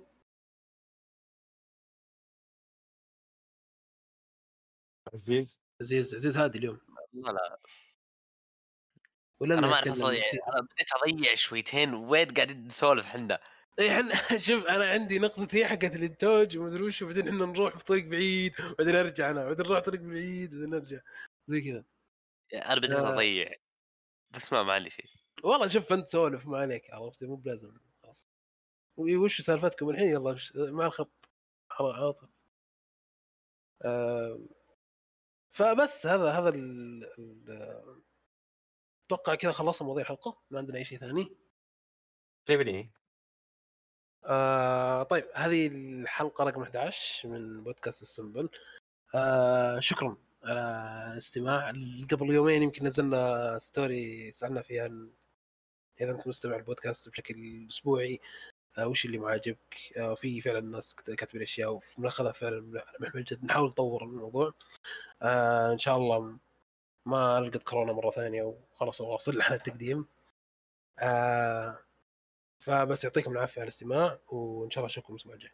عزيز؟ 5.15 5.61
عزيز 5.81 6.15
عزيز 6.15 6.37
هادي 6.37 6.59
اليوم. 6.59 6.81
لا 7.13 7.33
لا. 7.33 7.61
ولا 9.41 9.55
أنا 9.59 9.67
ما 9.67 9.75
أعرف 9.75 9.89
أصلا 9.89 10.13
يعني؟ 10.13 10.39
أنا 10.49 10.61
بديت 10.61 10.93
أضيع 10.93 11.35
شويتين 11.35 11.95
وين 11.95 12.29
قاعدين 12.35 12.67
نسولف 12.67 13.07
إحنا؟ 13.07 13.41
اي 13.79 13.91
إحنا 13.91 14.13
شوف 14.47 14.67
أنا 14.67 14.91
عندي 14.91 15.19
نقطتي 15.19 15.67
حقت 15.67 15.97
الإنتاج 15.97 16.59
ومدري 16.59 16.83
وش 16.83 17.03
وبعدين 17.03 17.29
إحنا 17.29 17.47
نروح 17.47 17.79
في 17.79 17.85
طريق 17.85 18.05
بعيد 18.07 18.53
وبعدين 18.61 18.97
أرجع 18.97 19.31
أنا 19.31 19.45
وبعدين 19.45 19.67
نروح 19.67 19.81
طريق 19.81 20.01
بعيد 20.01 20.55
وبعدين 20.55 20.71
نرجع. 20.71 21.01
زي 21.47 21.61
كذا. 21.61 21.85
أنا 22.55 22.77
بديت 22.81 22.91
لا. 22.91 23.15
أضيع. 23.15 23.55
بس 24.31 24.53
ما 24.53 24.63
ما 24.63 24.73
عندي 24.73 24.91
شيء. 24.91 25.22
والله 25.45 25.69
شوف 25.69 25.93
انت 25.93 26.09
سولف 26.09 26.47
ما 26.47 26.59
عليك 26.59 26.91
عرفت 26.91 27.25
مو 27.25 27.37
بلازم 27.37 27.77
خلاص. 28.03 28.29
وش 28.97 29.41
سالفتكم 29.41 29.91
الحين؟ 29.91 30.09
يلا 30.09 30.39
مع 30.55 30.87
الخط. 30.87 31.11
عاطف 31.81 32.29
آه 33.83 34.41
فبس 35.51 36.07
هذا 36.07 36.31
هذا 36.33 36.49
ال 36.49 37.83
أتوقع 39.07 39.35
كذا 39.35 39.53
خلصنا 39.53 39.87
مواضيع 39.87 40.03
الحلقة 40.03 40.43
ما 40.51 40.59
عندنا 40.59 40.79
أي 40.79 40.85
شيء 40.85 40.99
ثاني. 40.99 41.37
شايفني 42.49 42.91
آه 44.25 45.03
طيب 45.03 45.25
هذه 45.35 45.67
الحلقة 45.67 46.45
رقم 46.45 46.63
11 46.63 47.29
من 47.29 47.65
بودكاست 47.65 48.03
السمبل 48.03 48.49
آه 49.15 49.81
شكرا 49.81 50.17
على 50.45 50.61
الاستماع. 51.13 51.73
قبل 52.11 52.35
يومين 52.35 52.63
يمكن 52.63 52.87
نزلنا 52.87 53.59
ستوري 53.59 54.33
سألنا 54.33 54.63
فيها 54.63 54.85
عن 54.85 55.13
إذا 56.03 56.11
أنت 56.13 56.27
مستمع 56.29 56.57
البودكاست 56.57 57.09
بشكل 57.09 57.35
أسبوعي 57.71 58.21
آه 58.79 58.87
وش 58.89 59.05
اللي 59.05 59.19
معجبك 59.19 59.77
آه 59.97 60.15
في 60.15 60.41
فعلا 60.41 60.61
ناس 60.61 60.95
كاتبين 60.95 61.43
أشياء 61.43 61.81
ومناخذها 61.99 62.33
فعلا 62.33 62.83
محمل 63.01 63.25
جد. 63.25 63.45
نحاول 63.45 63.69
نطور 63.69 64.05
الموضوع. 64.05 64.53
آه 65.23 65.73
إن 65.73 65.79
شاء 65.79 65.97
الله 65.97 66.39
ما 67.07 67.39
ألقط 67.39 67.63
كورونا 67.63 67.93
مرة 67.93 68.11
ثانية 68.11 68.43
وخلاص 68.43 69.01
واصل 69.01 69.43
على 69.43 69.55
التقديم. 69.55 70.07
فبس 72.61 73.05
يعطيكم 73.05 73.33
العافية 73.33 73.61
على 73.61 73.69
الاستماع 73.69 74.19
وإن 74.29 74.71
شاء 74.71 74.79
الله 74.85 74.91
أشوفكم 74.93 75.13
الأسبوع 75.15 75.35
الجاي. 75.35 75.53